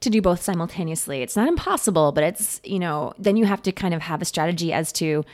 to 0.00 0.10
do 0.10 0.22
both 0.22 0.42
simultaneously. 0.42 1.22
It's 1.22 1.36
not 1.36 1.48
impossible, 1.48 2.12
but 2.12 2.24
it's, 2.24 2.60
you 2.64 2.78
know, 2.78 3.12
then 3.18 3.36
you 3.36 3.46
have 3.46 3.62
to 3.62 3.72
kind 3.72 3.94
of 3.94 4.02
have 4.02 4.22
a 4.22 4.24
strategy 4.24 4.72
as 4.72 4.92
to 4.92 5.24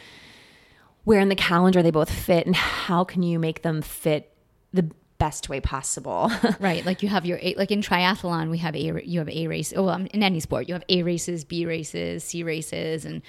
where 1.05 1.21
in 1.21 1.29
the 1.29 1.37
calendar 1.37 1.83
they 1.83 1.91
both 1.91 2.11
fit 2.11 2.47
and 2.47 2.57
how 2.57 3.05
can 3.05 3.23
you 3.23 3.39
make 3.39 3.63
them 3.63 3.83
fit 3.83 4.35
the 4.73 4.91
best 5.19 5.49
way 5.49 5.61
possible. 5.61 6.31
right. 6.61 6.85
Like 6.85 7.03
you 7.03 7.09
have 7.09 7.27
your 7.27 7.39
A, 7.43 7.55
like 7.55 7.71
in 7.71 7.83
triathlon, 7.83 8.51
we 8.51 8.59
have 8.59 8.75
A, 8.75 9.07
you 9.07 9.19
have 9.19 9.29
A 9.29 9.47
race. 9.47 9.73
Oh, 9.77 9.85
well, 9.85 9.97
in 9.97 10.23
any 10.23 10.41
sport, 10.41 10.69
you 10.69 10.75
have 10.75 10.85
A 10.89 11.03
races, 11.03 11.45
B 11.45 11.67
races, 11.67 12.25
C 12.25 12.43
races. 12.43 13.05
And 13.05 13.23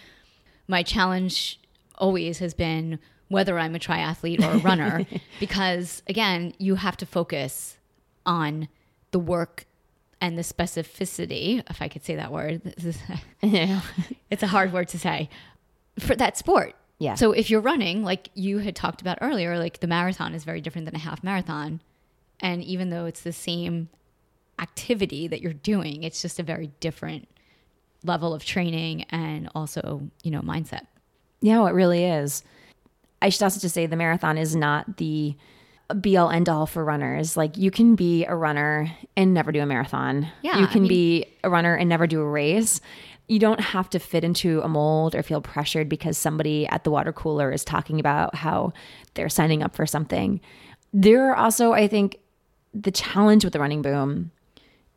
my 0.68 0.84
challenge 0.84 1.60
always 1.96 2.40
has 2.40 2.54
been 2.54 3.00
whether 3.28 3.58
I'm 3.58 3.76
a 3.76 3.80
triathlete 3.80 4.42
or 4.42 4.58
a 4.58 4.60
runner, 4.60 5.06
because 5.40 6.04
again, 6.08 6.54
you 6.58 6.76
have 6.76 6.98
to 6.98 7.06
focus 7.06 7.78
on 8.26 8.68
the 9.12 9.20
work 9.20 9.66
and 10.26 10.40
the 10.40 10.42
specificity, 10.42 11.62
if 11.70 11.84
I 11.84 11.88
could 11.88 12.04
say 12.04 12.16
that 12.16 12.32
word. 12.32 12.74
yeah. 13.44 13.82
it's 14.32 14.42
a 14.42 14.48
hard 14.48 14.74
word 14.74 14.88
to 14.88 15.00
say 15.00 15.30
for 16.00 16.16
that 16.16 16.36
sport. 16.36 16.74
Yeah. 16.98 17.14
So 17.14 17.32
if 17.32 17.52
you're 17.52 17.62
running, 17.62 18.04
like 18.04 18.30
you 18.34 18.58
had 18.58 18.76
talked 18.76 19.02
about 19.02 19.20
earlier, 19.22 19.60
like 19.60 19.82
the 19.82 19.88
marathon 19.88 20.34
is 20.34 20.44
very 20.44 20.62
different 20.62 20.86
than 20.86 20.96
a 20.96 21.00
half 21.00 21.24
marathon. 21.24 21.80
And 22.40 22.64
even 22.64 22.90
though 22.90 23.06
it's 23.06 23.22
the 23.22 23.32
same 23.32 23.90
activity 24.58 25.28
that 25.28 25.42
you're 25.42 25.54
doing, 25.54 26.02
it's 26.02 26.24
just 26.24 26.40
a 26.40 26.44
very 26.44 26.72
different 26.80 27.28
level 28.04 28.34
of 28.34 28.44
training 28.44 29.04
and 29.12 29.48
also, 29.54 30.10
you 30.24 30.32
know, 30.32 30.42
mindset. 30.42 30.88
Yeah, 31.42 31.68
it 31.68 31.74
really 31.74 32.04
is. 32.04 32.42
I 33.22 33.30
should 33.30 33.44
also 33.44 33.60
just 33.60 33.76
say 33.76 33.86
the 33.86 33.96
marathon 33.96 34.40
is 34.40 34.56
not 34.56 34.98
the 34.98 35.36
be 36.02 36.18
all 36.18 36.30
end 36.30 36.50
all 36.50 36.66
for 36.66 36.84
runners. 36.84 37.38
Like 37.38 37.58
you 37.58 37.72
can 37.72 37.96
be 37.96 38.26
a 38.26 38.36
runner 38.36 38.92
and 39.16 39.34
never 39.34 39.52
do 39.52 39.62
a 39.62 39.66
marathon. 39.66 40.28
Yeah. 40.42 40.60
You 40.60 40.68
can 40.68 40.78
I 40.78 40.82
mean, 40.82 40.90
be 40.90 41.26
a 41.44 41.50
runner 41.50 41.76
and 41.76 41.88
never 41.88 42.08
do 42.08 42.22
a 42.22 42.30
race. 42.30 42.82
You 43.28 43.40
don't 43.40 43.60
have 43.60 43.90
to 43.92 44.00
fit 44.00 44.24
into 44.24 44.62
a 44.62 44.68
mold 44.68 45.16
or 45.16 45.24
feel 45.24 45.42
pressured 45.42 45.90
because 45.90 46.18
somebody 46.18 46.68
at 46.68 46.84
the 46.84 46.92
water 46.92 47.12
cooler 47.14 47.52
is 47.52 47.64
talking 47.64 48.00
about 48.00 48.36
how 48.36 48.74
they're 49.14 49.30
signing 49.30 49.64
up 49.64 49.76
for 49.76 49.86
something. 49.86 50.42
There 50.94 51.30
are 51.30 51.36
also, 51.36 51.74
I 51.74 51.88
think, 51.88 52.20
the 52.74 52.92
challenge 52.92 53.44
with 53.44 53.54
the 53.54 53.60
running 53.60 53.82
boom 53.82 54.32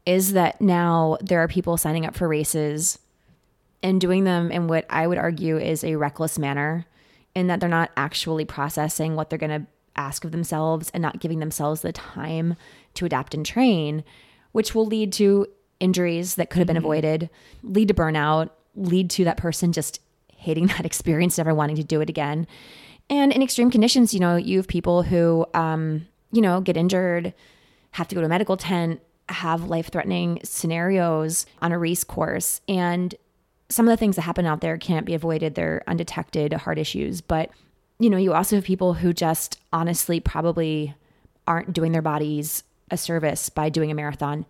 is 0.04 0.32
that 0.32 0.60
now 0.60 1.16
there 1.20 1.40
are 1.40 1.48
people 1.48 1.76
signing 1.76 2.06
up 2.06 2.14
for 2.16 2.28
races 2.28 2.98
and 3.82 4.00
doing 4.00 4.24
them 4.24 4.50
in 4.50 4.68
what 4.68 4.86
I 4.90 5.06
would 5.06 5.18
argue 5.18 5.58
is 5.58 5.84
a 5.84 5.96
reckless 5.96 6.38
manner, 6.38 6.86
in 7.34 7.46
that 7.46 7.60
they're 7.60 7.68
not 7.68 7.90
actually 7.96 8.44
processing 8.44 9.14
what 9.14 9.30
they're 9.30 9.38
going 9.38 9.60
to 9.60 9.66
ask 9.98 10.24
of 10.24 10.32
themselves 10.32 10.90
and 10.94 11.02
not 11.02 11.20
giving 11.20 11.40
themselves 11.40 11.82
the 11.82 11.92
time 11.92 12.56
to 12.94 13.04
adapt 13.04 13.34
and 13.34 13.44
train, 13.44 14.04
which 14.52 14.74
will 14.74 14.86
lead 14.86 15.12
to 15.14 15.46
injuries 15.80 16.36
that 16.36 16.50
could 16.50 16.58
have 16.58 16.66
been 16.66 16.76
mm-hmm. 16.76 16.84
avoided, 16.84 17.30
lead 17.62 17.88
to 17.88 17.94
burnout, 17.94 18.50
lead 18.74 19.10
to 19.10 19.24
that 19.24 19.36
person 19.36 19.72
just 19.72 20.00
hating 20.36 20.66
that 20.68 20.84
experience, 20.86 21.38
never 21.38 21.54
wanting 21.54 21.76
to 21.76 21.84
do 21.84 22.00
it 22.00 22.08
again. 22.08 22.46
And 23.10 23.32
in 23.32 23.42
extreme 23.42 23.70
conditions, 23.70 24.12
you 24.12 24.20
know, 24.20 24.36
you 24.36 24.58
have 24.58 24.68
people 24.68 25.02
who, 25.02 25.46
um, 25.54 26.06
you 26.30 26.42
know, 26.42 26.60
get 26.60 26.76
injured, 26.76 27.32
have 27.92 28.08
to 28.08 28.14
go 28.14 28.20
to 28.20 28.26
a 28.26 28.28
medical 28.28 28.56
tent, 28.56 29.00
have 29.28 29.64
life 29.64 29.90
threatening 29.90 30.40
scenarios 30.44 31.46
on 31.60 31.72
a 31.72 31.78
race 31.78 32.04
course. 32.04 32.60
And 32.68 33.14
some 33.70 33.86
of 33.86 33.92
the 33.92 33.96
things 33.96 34.16
that 34.16 34.22
happen 34.22 34.46
out 34.46 34.60
there 34.60 34.78
can't 34.78 35.06
be 35.06 35.14
avoided. 35.14 35.54
They're 35.54 35.82
undetected 35.86 36.52
heart 36.52 36.78
issues. 36.78 37.20
But 37.20 37.50
you 37.98 38.10
know, 38.10 38.16
you 38.16 38.32
also 38.32 38.56
have 38.56 38.64
people 38.64 38.94
who 38.94 39.12
just 39.12 39.58
honestly 39.72 40.20
probably 40.20 40.94
aren't 41.46 41.72
doing 41.72 41.92
their 41.92 42.02
bodies 42.02 42.62
a 42.90 42.96
service 42.96 43.48
by 43.48 43.68
doing 43.68 43.90
a 43.90 43.94
marathon 43.94 44.46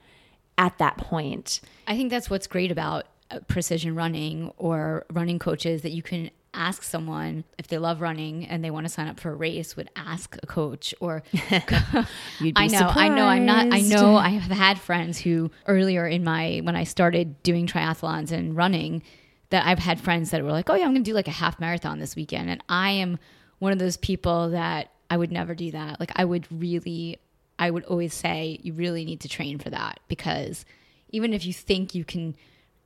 at 0.57 0.77
that 0.79 0.97
point. 0.97 1.61
I 1.87 1.97
think 1.97 2.11
that's 2.11 2.29
what's 2.29 2.47
great 2.47 2.71
about 2.71 3.07
uh, 3.31 3.41
precision 3.47 3.95
running 3.95 4.53
or 4.57 5.07
running 5.13 5.39
coaches 5.39 5.83
that 5.83 5.93
you 5.93 6.03
can 6.03 6.31
ask 6.55 6.83
someone 6.83 7.45
if 7.59 7.69
they 7.69 7.79
love 7.79 8.01
running 8.01 8.45
and 8.47 8.65
they 8.65 8.71
want 8.71 8.87
to 8.87 8.93
sign 8.93 9.07
up 9.07 9.21
for 9.21 9.31
a 9.31 9.35
race 9.35 9.77
would 9.77 9.89
ask 9.97 10.37
a 10.43 10.47
coach 10.47 10.95
or 10.99 11.23
I 11.51 12.07
know 12.41 12.69
surprised. 12.69 12.99
I 12.99 13.09
know 13.09 13.27
I'm 13.27 13.45
not 13.45 13.73
I 13.73 13.81
know 13.81 14.17
I 14.17 14.31
have 14.31 14.51
had 14.57 14.79
friends 14.81 15.19
who 15.19 15.51
earlier 15.67 16.07
in 16.07 16.25
my 16.25 16.61
when 16.65 16.75
I 16.75 16.85
started 16.85 17.43
doing 17.43 17.67
triathlons 17.67 18.33
and 18.33 18.57
running 18.57 19.03
that 19.51 19.67
I've 19.67 19.79
had 19.79 20.01
friends 20.01 20.31
that 20.31 20.43
were 20.43 20.51
like 20.51 20.71
oh 20.71 20.75
yeah 20.75 20.85
I'm 20.85 20.93
going 20.93 21.05
to 21.05 21.11
do 21.11 21.15
like 21.15 21.29
a 21.29 21.33
half 21.33 21.61
marathon 21.61 21.99
this 21.99 22.17
weekend 22.17 22.49
and 22.51 22.63
I 22.69 22.93
am 22.93 23.19
one 23.59 23.73
of 23.73 23.79
those 23.79 23.97
people 23.97 24.51
that 24.51 24.91
I 25.11 25.17
would 25.17 25.33
never 25.33 25.55
do 25.55 25.71
that. 25.71 26.01
Like 26.01 26.13
I 26.17 26.25
would 26.25 26.47
really 26.51 27.19
I 27.59 27.71
would 27.71 27.85
always 27.85 28.15
say 28.15 28.59
you 28.63 28.73
really 28.73 29.05
need 29.05 29.21
to 29.21 29.29
train 29.29 29.59
for 29.59 29.71
that 29.71 30.01
because 30.09 30.65
even 31.11 31.33
if 31.33 31.45
you 31.45 31.53
think 31.53 31.95
you 31.95 32.05
can 32.05 32.37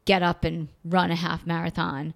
get 0.05 0.23
up 0.23 0.45
and 0.45 0.69
run 0.85 1.11
a 1.11 1.17
half 1.17 1.47
marathon, 1.47 2.15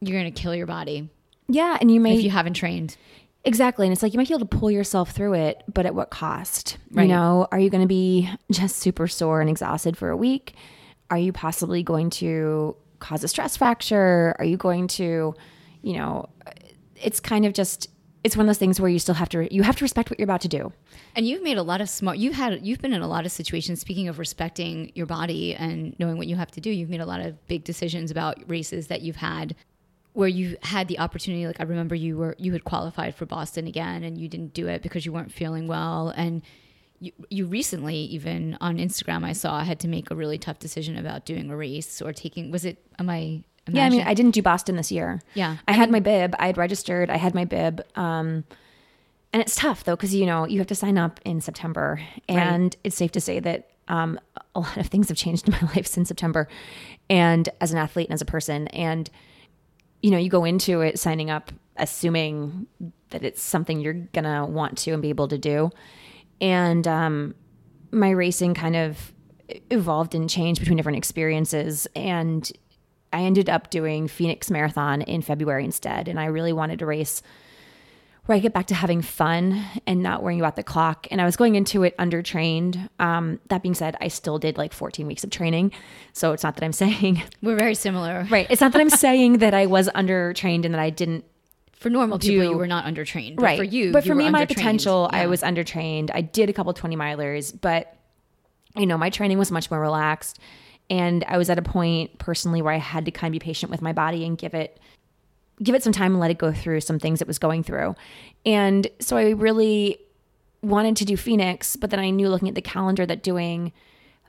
you're 0.00 0.18
going 0.18 0.32
to 0.32 0.40
kill 0.40 0.54
your 0.54 0.66
body. 0.66 1.08
Yeah, 1.48 1.76
and 1.80 1.90
you 1.90 2.00
may 2.00 2.16
if 2.16 2.24
you 2.24 2.30
haven't 2.30 2.54
trained. 2.54 2.96
Exactly. 3.44 3.86
And 3.86 3.92
it's 3.92 4.02
like 4.02 4.12
you 4.12 4.18
might 4.18 4.28
be 4.28 4.34
able 4.34 4.46
to 4.46 4.56
pull 4.56 4.70
yourself 4.70 5.12
through 5.12 5.34
it, 5.34 5.62
but 5.72 5.86
at 5.86 5.94
what 5.94 6.10
cost? 6.10 6.78
Right. 6.90 7.04
You 7.04 7.08
know, 7.08 7.46
are 7.52 7.60
you 7.60 7.70
going 7.70 7.82
to 7.82 7.88
be 7.88 8.28
just 8.50 8.76
super 8.76 9.06
sore 9.06 9.40
and 9.40 9.48
exhausted 9.48 9.96
for 9.96 10.10
a 10.10 10.16
week? 10.16 10.54
Are 11.10 11.18
you 11.18 11.32
possibly 11.32 11.84
going 11.84 12.10
to 12.10 12.76
cause 12.98 13.22
a 13.22 13.28
stress 13.28 13.56
fracture? 13.56 14.34
Are 14.40 14.44
you 14.44 14.56
going 14.56 14.88
to, 14.88 15.34
you 15.82 15.96
know, 15.96 16.28
it's 16.96 17.20
kind 17.20 17.46
of 17.46 17.52
just 17.52 17.88
it's 18.26 18.36
one 18.36 18.44
of 18.44 18.48
those 18.48 18.58
things 18.58 18.80
where 18.80 18.90
you 18.90 18.98
still 18.98 19.14
have 19.14 19.28
to 19.28 19.54
you 19.54 19.62
have 19.62 19.76
to 19.76 19.84
respect 19.84 20.10
what 20.10 20.18
you're 20.18 20.24
about 20.24 20.40
to 20.40 20.48
do. 20.48 20.72
And 21.14 21.28
you've 21.28 21.44
made 21.44 21.58
a 21.58 21.62
lot 21.62 21.80
of 21.80 21.88
smart 21.88 22.18
you've 22.18 22.34
had 22.34 22.66
you've 22.66 22.80
been 22.80 22.92
in 22.92 23.00
a 23.00 23.06
lot 23.06 23.24
of 23.24 23.30
situations 23.30 23.80
speaking 23.80 24.08
of 24.08 24.18
respecting 24.18 24.90
your 24.96 25.06
body 25.06 25.54
and 25.54 25.96
knowing 26.00 26.18
what 26.18 26.26
you 26.26 26.34
have 26.34 26.50
to 26.50 26.60
do. 26.60 26.68
You've 26.68 26.90
made 26.90 27.00
a 27.00 27.06
lot 27.06 27.20
of 27.20 27.46
big 27.46 27.62
decisions 27.62 28.10
about 28.10 28.42
races 28.48 28.88
that 28.88 29.02
you've 29.02 29.16
had 29.16 29.54
where 30.12 30.28
you 30.28 30.56
had 30.62 30.88
the 30.88 30.98
opportunity 30.98 31.46
like 31.46 31.60
I 31.60 31.62
remember 31.62 31.94
you 31.94 32.16
were 32.16 32.34
you 32.36 32.52
had 32.52 32.64
qualified 32.64 33.14
for 33.14 33.26
Boston 33.26 33.68
again 33.68 34.02
and 34.02 34.18
you 34.18 34.26
didn't 34.26 34.54
do 34.54 34.66
it 34.66 34.82
because 34.82 35.06
you 35.06 35.12
weren't 35.12 35.30
feeling 35.30 35.68
well 35.68 36.12
and 36.16 36.42
you, 36.98 37.12
you 37.30 37.46
recently 37.46 37.94
even 37.94 38.58
on 38.60 38.78
Instagram 38.78 39.24
I 39.24 39.34
saw 39.34 39.62
had 39.62 39.78
to 39.80 39.88
make 39.88 40.10
a 40.10 40.16
really 40.16 40.38
tough 40.38 40.58
decision 40.58 40.98
about 40.98 41.26
doing 41.26 41.48
a 41.48 41.56
race 41.56 42.02
or 42.02 42.12
taking 42.12 42.50
was 42.50 42.64
it 42.64 42.78
am 42.98 43.08
I. 43.08 43.44
Yeah, 43.68 43.84
I 43.84 43.90
mean, 43.90 44.02
I 44.02 44.14
didn't 44.14 44.32
do 44.32 44.42
Boston 44.42 44.76
this 44.76 44.92
year. 44.92 45.20
Yeah, 45.34 45.56
I, 45.66 45.72
I 45.72 45.74
had 45.74 45.88
mean, 45.88 45.92
my 45.92 46.00
bib. 46.00 46.34
I 46.38 46.46
had 46.46 46.56
registered. 46.56 47.10
I 47.10 47.16
had 47.16 47.34
my 47.34 47.44
bib. 47.44 47.82
Um, 47.96 48.44
and 49.32 49.42
it's 49.42 49.54
tough 49.54 49.84
though 49.84 49.96
because 49.96 50.14
you 50.14 50.24
know 50.24 50.46
you 50.46 50.58
have 50.58 50.66
to 50.68 50.74
sign 50.74 50.96
up 50.96 51.20
in 51.24 51.40
September, 51.40 52.00
and 52.28 52.64
right. 52.64 52.76
it's 52.84 52.96
safe 52.96 53.12
to 53.12 53.20
say 53.20 53.40
that 53.40 53.70
um, 53.88 54.18
a 54.54 54.60
lot 54.60 54.76
of 54.76 54.86
things 54.88 55.08
have 55.08 55.16
changed 55.16 55.48
in 55.48 55.52
my 55.52 55.60
life 55.74 55.86
since 55.86 56.08
September, 56.08 56.48
and 57.10 57.48
as 57.60 57.72
an 57.72 57.78
athlete 57.78 58.08
and 58.08 58.14
as 58.14 58.22
a 58.22 58.26
person, 58.26 58.68
and 58.68 59.10
you 60.02 60.10
know 60.10 60.18
you 60.18 60.30
go 60.30 60.44
into 60.44 60.80
it 60.80 60.98
signing 60.98 61.30
up 61.30 61.52
assuming 61.76 62.66
that 63.10 63.22
it's 63.22 63.42
something 63.42 63.80
you're 63.80 63.92
gonna 63.92 64.46
want 64.46 64.78
to 64.78 64.92
and 64.92 65.02
be 65.02 65.10
able 65.10 65.28
to 65.28 65.38
do, 65.38 65.70
and 66.40 66.86
um, 66.88 67.34
my 67.90 68.10
racing 68.10 68.54
kind 68.54 68.76
of 68.76 69.12
evolved 69.70 70.14
and 70.14 70.28
changed 70.30 70.60
between 70.60 70.76
different 70.76 70.98
experiences 70.98 71.86
and 71.94 72.50
I 73.12 73.22
ended 73.22 73.48
up 73.48 73.70
doing 73.70 74.08
Phoenix 74.08 74.50
Marathon 74.50 75.02
in 75.02 75.22
February 75.22 75.64
instead. 75.64 76.08
And 76.08 76.18
I 76.18 76.26
really 76.26 76.52
wanted 76.52 76.78
to 76.80 76.86
race 76.86 77.22
where 78.26 78.36
I 78.36 78.40
get 78.40 78.52
back 78.52 78.66
to 78.66 78.74
having 78.74 79.02
fun 79.02 79.64
and 79.86 80.02
not 80.02 80.22
worrying 80.22 80.40
about 80.40 80.56
the 80.56 80.62
clock. 80.62 81.06
And 81.10 81.20
I 81.20 81.24
was 81.24 81.36
going 81.36 81.54
into 81.54 81.84
it 81.84 81.96
undertrained. 81.96 82.88
Um, 82.98 83.40
that 83.48 83.62
being 83.62 83.74
said, 83.74 83.96
I 84.00 84.08
still 84.08 84.38
did 84.38 84.58
like 84.58 84.72
14 84.72 85.06
weeks 85.06 85.22
of 85.24 85.30
training. 85.30 85.72
So 86.12 86.32
it's 86.32 86.42
not 86.42 86.56
that 86.56 86.64
I'm 86.64 86.72
saying 86.72 87.22
we're 87.42 87.56
very 87.56 87.74
similar. 87.74 88.26
Right. 88.28 88.46
It's 88.50 88.60
not 88.60 88.72
that 88.72 88.80
I'm 88.80 88.90
saying 88.90 89.38
that 89.38 89.54
I 89.54 89.66
was 89.66 89.88
undertrained 89.90 90.64
and 90.64 90.74
that 90.74 90.80
I 90.80 90.90
didn't. 90.90 91.24
For 91.72 91.90
normal 91.90 92.18
do, 92.18 92.30
people, 92.30 92.50
you 92.50 92.56
were 92.56 92.66
not 92.66 92.84
undertrained. 92.84 93.36
But 93.36 93.42
right. 93.42 93.58
For 93.58 93.64
you, 93.64 93.92
but 93.92 94.04
for 94.04 94.14
me, 94.14 94.30
my 94.30 94.46
potential, 94.46 95.08
yeah. 95.12 95.20
I 95.20 95.26
was 95.26 95.42
undertrained. 95.42 96.10
I 96.12 96.22
did 96.22 96.48
a 96.48 96.52
couple 96.52 96.72
20 96.72 96.96
milers, 96.96 97.56
but 97.58 97.94
you 98.74 98.86
know, 98.86 98.98
my 98.98 99.10
training 99.10 99.38
was 99.38 99.50
much 99.50 99.70
more 99.70 99.80
relaxed. 99.80 100.38
And 100.88 101.24
I 101.24 101.38
was 101.38 101.50
at 101.50 101.58
a 101.58 101.62
point 101.62 102.18
personally 102.18 102.62
where 102.62 102.72
I 102.72 102.78
had 102.78 103.04
to 103.06 103.10
kind 103.10 103.34
of 103.34 103.40
be 103.40 103.44
patient 103.44 103.70
with 103.70 103.82
my 103.82 103.92
body 103.92 104.24
and 104.24 104.38
give 104.38 104.54
it 104.54 104.80
give 105.62 105.74
it 105.74 105.82
some 105.82 105.92
time 105.92 106.12
and 106.12 106.20
let 106.20 106.30
it 106.30 106.38
go 106.38 106.52
through 106.52 106.80
some 106.80 106.98
things 106.98 107.20
it 107.20 107.26
was 107.26 107.38
going 107.38 107.62
through. 107.62 107.94
And 108.44 108.88
so 109.00 109.16
I 109.16 109.30
really 109.30 109.98
wanted 110.62 110.96
to 110.96 111.04
do 111.04 111.16
Phoenix, 111.16 111.76
but 111.76 111.90
then 111.90 112.00
I 112.00 112.10
knew 112.10 112.28
looking 112.28 112.48
at 112.48 112.54
the 112.54 112.62
calendar 112.62 113.06
that 113.06 113.22
doing 113.22 113.72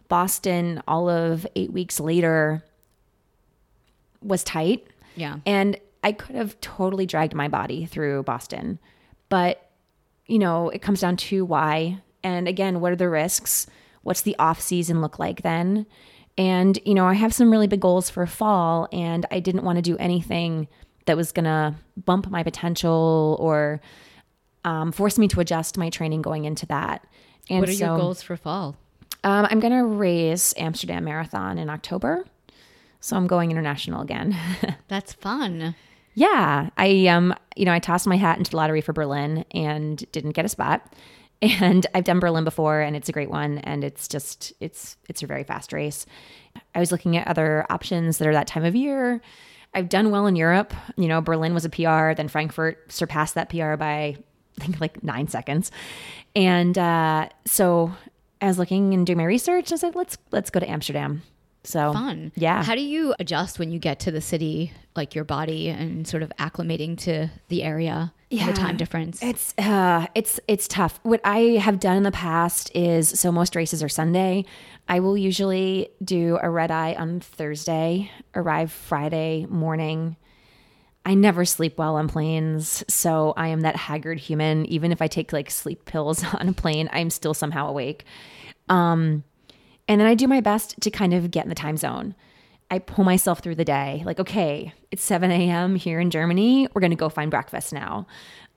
Boston 0.08 0.82
all 0.88 1.10
of 1.10 1.46
8 1.56 1.74
weeks 1.74 2.00
later 2.00 2.64
was 4.22 4.44
tight. 4.44 4.88
Yeah. 5.16 5.38
And 5.46 5.78
I 6.04 6.12
could 6.12 6.36
have 6.36 6.60
totally 6.62 7.06
dragged 7.06 7.34
my 7.34 7.48
body 7.48 7.86
through 7.86 8.24
Boston. 8.24 8.80
But 9.30 9.64
you 10.28 10.40
know, 10.40 10.70
it 10.70 10.82
comes 10.82 11.02
down 11.02 11.18
to 11.18 11.46
why 11.46 12.02
and 12.24 12.48
again, 12.48 12.82
what 12.82 12.92
are 12.92 12.98
the 12.98 13.10
risks? 13.10 13.68
What's 14.04 14.22
the 14.22 14.36
off 14.38 14.60
season 14.62 15.02
look 15.02 15.20
like 15.20 15.42
then? 15.42 15.86
And, 16.38 16.80
you 16.86 16.94
know, 16.94 17.06
I 17.06 17.14
have 17.14 17.34
some 17.34 17.52
really 17.52 17.68
big 17.68 17.80
goals 17.80 18.10
for 18.10 18.26
fall, 18.28 18.88
and 18.92 19.26
I 19.32 19.40
didn't 19.40 19.64
want 19.64 19.78
to 19.78 19.82
do 19.82 19.98
anything 19.98 20.68
that 21.06 21.18
was 21.18 21.32
going 21.32 21.46
to 21.46 21.76
bump 22.06 22.30
my 22.30 22.44
potential 22.44 23.38
or 23.40 23.82
um, 24.64 24.92
force 24.92 25.18
me 25.18 25.28
to 25.30 25.40
adjust 25.40 25.78
my 25.78 25.90
training 25.90 26.22
going 26.22 26.46
into 26.46 26.66
that. 26.68 27.06
And 27.50 27.62
what 27.62 27.70
are 27.70 27.74
so, 27.74 27.86
your 27.86 27.98
goals 27.98 28.22
for 28.22 28.38
fall? 28.38 28.76
Um, 29.24 29.48
I'm 29.50 29.60
going 29.60 29.74
to 29.74 29.86
race 29.86 30.54
Amsterdam 30.58 31.06
Marathon 31.06 31.58
in 31.58 31.70
October. 31.70 32.26
So 33.00 33.16
I'm 33.16 33.28
going 33.28 33.52
international 33.52 34.02
again. 34.02 34.38
That's 34.88 35.14
fun. 35.14 35.76
Yeah, 36.14 36.70
I 36.78 37.08
um, 37.08 37.34
you 37.56 37.66
know, 37.66 37.72
I 37.72 37.80
tossed 37.80 38.08
my 38.08 38.18
hat 38.18 38.38
into 38.38 38.52
the 38.52 38.58
lottery 38.58 38.82
for 38.82 38.92
Berlin 38.92 39.46
and 39.52 40.04
didn't 40.12 40.32
get 40.32 40.46
a 40.46 40.50
spot. 40.50 40.94
And 41.42 41.86
I've 41.94 42.04
done 42.04 42.20
Berlin 42.20 42.44
before, 42.44 42.82
and 42.82 42.96
it's 42.96 43.10
a 43.10 43.12
great 43.12 43.30
one, 43.30 43.60
and 43.60 43.84
it's 43.84 44.08
just 44.08 44.54
it's 44.60 44.98
it's 45.08 45.22
a 45.22 45.28
very 45.28 45.44
fast 45.44 45.72
race. 45.72 46.06
I 46.74 46.80
was 46.80 46.92
looking 46.92 47.16
at 47.16 47.28
other 47.28 47.66
options 47.70 48.18
that 48.18 48.28
are 48.28 48.34
that 48.34 48.48
time 48.48 48.66
of 48.66 48.76
year. 48.76 49.22
I've 49.74 49.90
done 49.90 50.10
well 50.10 50.26
in 50.26 50.36
Europe. 50.36 50.74
You 50.96 51.08
know, 51.08 51.22
Berlin 51.22 51.54
was 51.54 51.64
a 51.64 51.70
PR, 51.70 52.14
then 52.14 52.28
Frankfurt 52.28 52.92
surpassed 52.92 53.36
that 53.36 53.50
PR 53.50 53.76
by 53.76 54.18
I 54.60 54.66
think 54.66 54.82
like 54.82 55.04
nine 55.04 55.28
seconds, 55.28 55.70
and 56.36 56.76
uh, 56.76 57.30
so 57.46 57.94
I 58.42 58.48
was 58.48 58.58
looking 58.58 58.94
and 58.94 59.06
doing 59.06 59.18
my 59.18 59.26
research. 59.26 59.72
I 59.72 59.76
said, 59.76 59.96
let's 59.96 60.18
let's 60.32 60.50
go 60.50 60.60
to 60.60 60.70
Amsterdam. 60.70 61.22
So 61.68 61.92
Fun. 61.92 62.32
Yeah. 62.36 62.64
How 62.64 62.76
do 62.76 62.82
you 62.82 63.14
adjust 63.20 63.60
when 63.60 63.72
you 63.72 63.78
get 63.80 64.00
to 64.02 64.12
the 64.12 64.22
city, 64.22 64.72
like 64.96 65.14
your 65.14 65.26
body 65.26 65.68
and 65.68 66.08
sort 66.08 66.24
of 66.24 66.32
acclimating 66.40 66.98
to 67.00 67.28
the 67.50 67.62
area 67.64 68.14
Yeah. 68.30 68.48
the 68.48 68.54
time 68.54 68.78
difference? 68.78 69.22
It's 69.22 69.54
uh 69.58 70.08
it's 70.16 70.40
it's 70.48 70.68
tough. 70.70 71.00
What 71.04 71.20
I 71.26 71.58
have 71.60 71.82
done 71.82 71.98
in 71.98 72.04
the 72.04 72.12
past 72.12 72.72
is 72.74 73.10
so 73.10 73.34
most 73.34 73.54
races 73.56 73.84
are 73.84 73.90
Sunday. 73.90 74.46
I 74.88 75.02
will 75.02 75.18
usually 75.18 75.90
do 76.02 76.40
a 76.42 76.50
red 76.50 76.72
eye 76.72 76.96
on 76.98 77.20
Thursday, 77.20 78.12
arrive 78.34 78.72
Friday 78.72 79.46
morning. 79.50 80.16
I 81.06 81.14
never 81.16 81.44
sleep 81.46 81.78
well 81.78 81.96
on 81.96 82.08
planes, 82.08 82.84
so 82.90 83.34
I 83.36 83.48
am 83.50 83.62
that 83.62 83.76
haggard 83.76 84.20
human. 84.20 84.66
Even 84.68 84.92
if 84.94 85.02
I 85.02 85.08
take 85.08 85.34
like 85.34 85.52
sleep 85.52 85.84
pills 85.84 86.24
on 86.34 86.48
a 86.48 86.54
plane, 86.54 86.90
I'm 86.94 87.10
still 87.10 87.34
somehow 87.34 87.68
awake. 87.68 88.06
Um, 88.70 89.24
and 89.88 90.00
then 90.00 90.08
I 90.08 90.16
do 90.16 90.28
my 90.28 90.42
best 90.42 90.80
to 90.82 90.92
kind 90.92 91.14
of 91.14 91.32
get 91.32 91.44
in 91.44 91.50
the 91.50 91.56
time 91.56 91.78
zone. 91.78 92.16
I 92.70 92.80
pull 92.80 93.06
myself 93.06 93.40
through 93.40 93.56
the 93.56 93.66
day. 93.66 94.04
Like, 94.06 94.20
okay, 94.20 94.74
it's 94.92 95.04
7 95.04 95.32
a.m. 95.32 95.76
here 95.76 96.00
in 96.00 96.10
Germany. 96.10 96.68
We're 96.74 96.82
going 96.82 96.92
to 96.92 96.98
go 96.98 97.08
find 97.10 97.32
breakfast 97.32 97.72
now. 97.72 98.08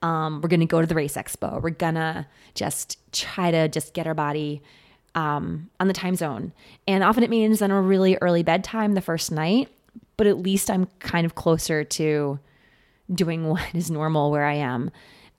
Um, 0.03 0.41
we're 0.41 0.49
going 0.49 0.61
to 0.61 0.67
go 0.67 0.81
to 0.81 0.87
the 0.87 0.95
race 0.95 1.15
expo. 1.15 1.63
We're 1.63 1.71
going 1.71 1.95
to 1.95 2.27
just 2.55 2.99
try 3.13 3.51
to 3.51 3.69
just 3.69 3.95
get 3.95 4.07
our 4.07 4.15
body 4.15 4.63
um, 5.15 5.71
on 5.79 5.89
the 5.89 5.95
time 5.95 6.17
zone. 6.17 6.53
And 6.89 7.05
often 7.05 7.23
it 7.23 7.31
means 7.31 7.61
then 7.61 7.71
a 7.71 7.81
really 7.81 8.17
early 8.21 8.43
bedtime 8.43 8.95
the 8.95 9.01
first 9.01 9.31
night, 9.31 9.69
but 10.17 10.27
at 10.27 10.39
least 10.39 10.71
I'm 10.71 10.87
kind 10.99 11.25
of 11.25 11.35
closer 11.35 11.85
to 11.85 12.39
doing 13.13 13.49
what 13.49 13.63
is 13.75 13.91
normal 13.91 14.31
where 14.31 14.45
I 14.45 14.55
am. 14.55 14.91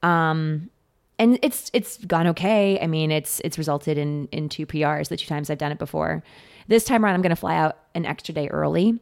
Um, 0.01 0.69
and 1.21 1.37
it's 1.43 1.69
it's 1.71 1.97
gone 1.99 2.25
okay. 2.27 2.79
I 2.81 2.87
mean, 2.87 3.11
it's 3.11 3.39
it's 3.41 3.57
resulted 3.57 3.97
in 3.97 4.27
in 4.31 4.49
two 4.49 4.65
PRs 4.65 5.09
the 5.09 5.17
two 5.17 5.27
times 5.27 5.51
I've 5.51 5.59
done 5.59 5.71
it 5.71 5.77
before. 5.77 6.23
This 6.67 6.83
time 6.83 7.05
around, 7.05 7.13
I'm 7.13 7.21
going 7.21 7.29
to 7.29 7.35
fly 7.35 7.55
out 7.55 7.77
an 7.93 8.05
extra 8.05 8.33
day 8.33 8.47
early, 8.47 8.99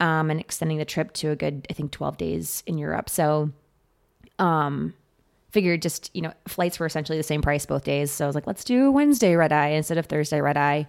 um, 0.00 0.30
and 0.30 0.40
extending 0.40 0.78
the 0.78 0.84
trip 0.86 1.12
to 1.14 1.30
a 1.30 1.36
good 1.36 1.66
I 1.68 1.74
think 1.74 1.90
12 1.90 2.16
days 2.16 2.62
in 2.66 2.78
Europe. 2.78 3.10
So, 3.10 3.50
um, 4.38 4.94
figured 5.50 5.82
just 5.82 6.10
you 6.14 6.22
know 6.22 6.32
flights 6.46 6.78
were 6.80 6.86
essentially 6.86 7.18
the 7.18 7.22
same 7.22 7.42
price 7.42 7.66
both 7.66 7.84
days. 7.84 8.10
So 8.10 8.24
I 8.24 8.28
was 8.28 8.34
like, 8.34 8.46
let's 8.46 8.64
do 8.64 8.90
Wednesday 8.90 9.36
red 9.36 9.52
eye 9.52 9.68
instead 9.68 9.98
of 9.98 10.06
Thursday 10.06 10.40
red 10.40 10.56
eye, 10.56 10.86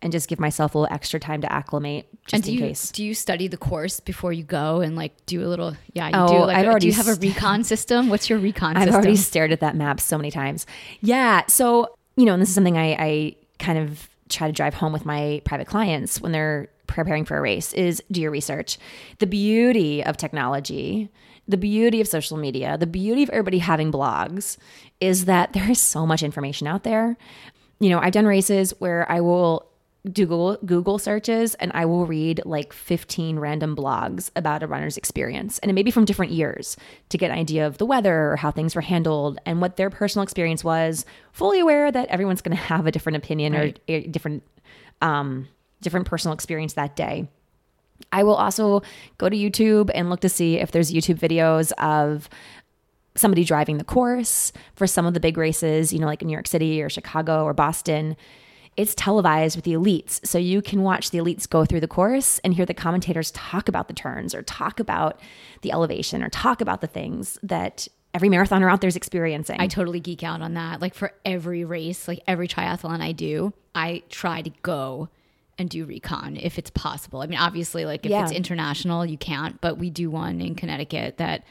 and 0.00 0.12
just 0.12 0.28
give 0.28 0.38
myself 0.38 0.74
a 0.74 0.78
little 0.78 0.94
extra 0.94 1.18
time 1.18 1.40
to 1.40 1.52
acclimate 1.52 2.06
just 2.26 2.34
and 2.34 2.42
do 2.44 2.50
in 2.50 2.54
you 2.58 2.60
case. 2.68 2.90
do 2.92 3.04
you 3.04 3.14
study 3.14 3.48
the 3.48 3.56
course 3.56 3.98
before 4.00 4.32
you 4.32 4.44
go 4.44 4.80
and 4.80 4.94
like 4.96 5.12
do 5.26 5.44
a 5.44 5.48
little 5.48 5.76
yeah 5.92 6.06
you 6.08 6.12
Oh, 6.14 6.28
do 6.28 6.38
like 6.46 6.56
I've 6.56 6.66
already 6.66 6.84
do 6.84 6.86
you 6.88 6.92
have 7.02 7.08
a 7.08 7.14
recon 7.14 7.64
system? 7.64 8.08
What's 8.08 8.30
your 8.30 8.38
recon 8.38 8.76
I've 8.76 8.84
system? 8.84 8.94
already 8.94 9.16
stared 9.16 9.52
at 9.52 9.60
that 9.60 9.74
map 9.76 10.00
so 10.00 10.16
many 10.16 10.30
times. 10.30 10.66
Yeah. 11.00 11.44
So, 11.48 11.94
you 12.16 12.24
know, 12.26 12.32
and 12.34 12.40
this 12.42 12.48
is 12.48 12.54
something 12.54 12.76
I, 12.78 12.92
I 12.98 13.36
kind 13.58 13.78
of 13.78 14.08
try 14.28 14.46
to 14.46 14.52
drive 14.52 14.74
home 14.74 14.92
with 14.92 15.04
my 15.06 15.40
private 15.44 15.66
clients 15.66 16.20
when 16.20 16.32
they're 16.32 16.68
preparing 16.86 17.24
for 17.24 17.36
a 17.36 17.40
race 17.40 17.72
is 17.74 18.02
do 18.10 18.20
your 18.20 18.30
research. 18.30 18.78
The 19.18 19.26
beauty 19.26 20.02
of 20.04 20.16
technology, 20.16 21.08
the 21.46 21.56
beauty 21.56 22.00
of 22.00 22.08
social 22.08 22.36
media, 22.36 22.76
the 22.78 22.86
beauty 22.86 23.22
of 23.22 23.30
everybody 23.30 23.58
having 23.58 23.90
blogs 23.92 24.56
is 25.00 25.24
that 25.26 25.52
there 25.54 25.70
is 25.70 25.80
so 25.80 26.06
much 26.06 26.22
information 26.22 26.66
out 26.66 26.84
there. 26.84 27.16
You 27.80 27.90
know, 27.90 28.00
I've 28.00 28.12
done 28.12 28.26
races 28.26 28.72
where 28.78 29.10
I 29.10 29.20
will 29.20 29.67
do 30.10 30.24
Google, 30.26 30.58
Google 30.64 30.98
searches 30.98 31.54
and 31.56 31.70
I 31.74 31.84
will 31.84 32.06
read 32.06 32.42
like 32.44 32.72
15 32.72 33.38
random 33.38 33.76
blogs 33.76 34.30
about 34.36 34.62
a 34.62 34.66
runner's 34.66 34.96
experience. 34.96 35.58
And 35.58 35.70
it 35.70 35.74
may 35.74 35.82
be 35.82 35.90
from 35.90 36.04
different 36.04 36.32
years 36.32 36.76
to 37.10 37.18
get 37.18 37.30
an 37.30 37.38
idea 37.38 37.66
of 37.66 37.78
the 37.78 37.86
weather 37.86 38.32
or 38.32 38.36
how 38.36 38.50
things 38.50 38.74
were 38.74 38.80
handled 38.80 39.38
and 39.44 39.60
what 39.60 39.76
their 39.76 39.90
personal 39.90 40.22
experience 40.22 40.64
was, 40.64 41.04
fully 41.32 41.60
aware 41.60 41.90
that 41.92 42.08
everyone's 42.08 42.40
going 42.40 42.56
to 42.56 42.62
have 42.62 42.86
a 42.86 42.90
different 42.92 43.16
opinion 43.16 43.52
Right. 43.52 43.78
or 43.88 43.94
a 43.94 44.06
different, 44.06 44.42
um, 45.02 45.48
different 45.82 46.06
personal 46.06 46.32
experience 46.34 46.72
that 46.74 46.96
day. 46.96 47.28
I 48.12 48.22
will 48.22 48.36
also 48.36 48.82
go 49.18 49.28
to 49.28 49.36
YouTube 49.36 49.90
and 49.94 50.08
look 50.08 50.20
to 50.20 50.28
see 50.28 50.56
if 50.56 50.70
there's 50.70 50.90
YouTube 50.92 51.18
videos 51.18 51.72
of 51.72 52.28
somebody 53.16 53.44
driving 53.44 53.78
the 53.78 53.84
course 53.84 54.52
for 54.76 54.86
some 54.86 55.04
of 55.04 55.12
the 55.14 55.20
big 55.20 55.36
races, 55.36 55.92
you 55.92 55.98
know, 55.98 56.06
like 56.06 56.22
in 56.22 56.28
New 56.28 56.32
York 56.32 56.46
City 56.46 56.80
or 56.80 56.88
Chicago 56.88 57.42
or 57.44 57.52
Boston. 57.52 58.16
It's 58.78 58.94
televised 58.94 59.56
with 59.56 59.64
the 59.64 59.72
elites. 59.74 60.24
So 60.26 60.38
you 60.38 60.62
can 60.62 60.82
watch 60.82 61.10
the 61.10 61.18
elites 61.18 61.48
go 61.48 61.64
through 61.66 61.80
the 61.80 61.88
course 61.88 62.38
and 62.38 62.54
hear 62.54 62.64
the 62.64 62.72
commentators 62.72 63.30
talk 63.32 63.68
about 63.68 63.88
the 63.88 63.94
turns 63.94 64.34
or 64.34 64.42
talk 64.42 64.78
about 64.80 65.20
the 65.62 65.72
elevation 65.72 66.22
or 66.22 66.28
talk 66.30 66.60
about 66.60 66.80
the 66.80 66.86
things 66.86 67.38
that 67.42 67.88
every 68.14 68.28
marathoner 68.28 68.70
out 68.70 68.80
there 68.80 68.88
is 68.88 68.96
experiencing. 68.96 69.60
I 69.60 69.66
totally 69.66 70.00
geek 70.00 70.22
out 70.22 70.40
on 70.40 70.54
that. 70.54 70.80
Like 70.80 70.94
for 70.94 71.12
every 71.24 71.64
race, 71.64 72.08
like 72.08 72.20
every 72.26 72.46
triathlon 72.48 73.00
I 73.02 73.12
do, 73.12 73.52
I 73.74 74.02
try 74.08 74.42
to 74.42 74.50
go 74.62 75.08
and 75.58 75.68
do 75.68 75.84
recon 75.84 76.36
if 76.36 76.56
it's 76.56 76.70
possible. 76.70 77.20
I 77.20 77.26
mean, 77.26 77.38
obviously, 77.40 77.84
like 77.84 78.06
if 78.06 78.10
Yeah. 78.10 78.22
it's 78.22 78.32
international, 78.32 79.04
you 79.04 79.18
can't, 79.18 79.60
but 79.60 79.76
we 79.76 79.90
do 79.90 80.08
one 80.08 80.40
in 80.40 80.54
Connecticut 80.54 81.18
that, 81.18 81.42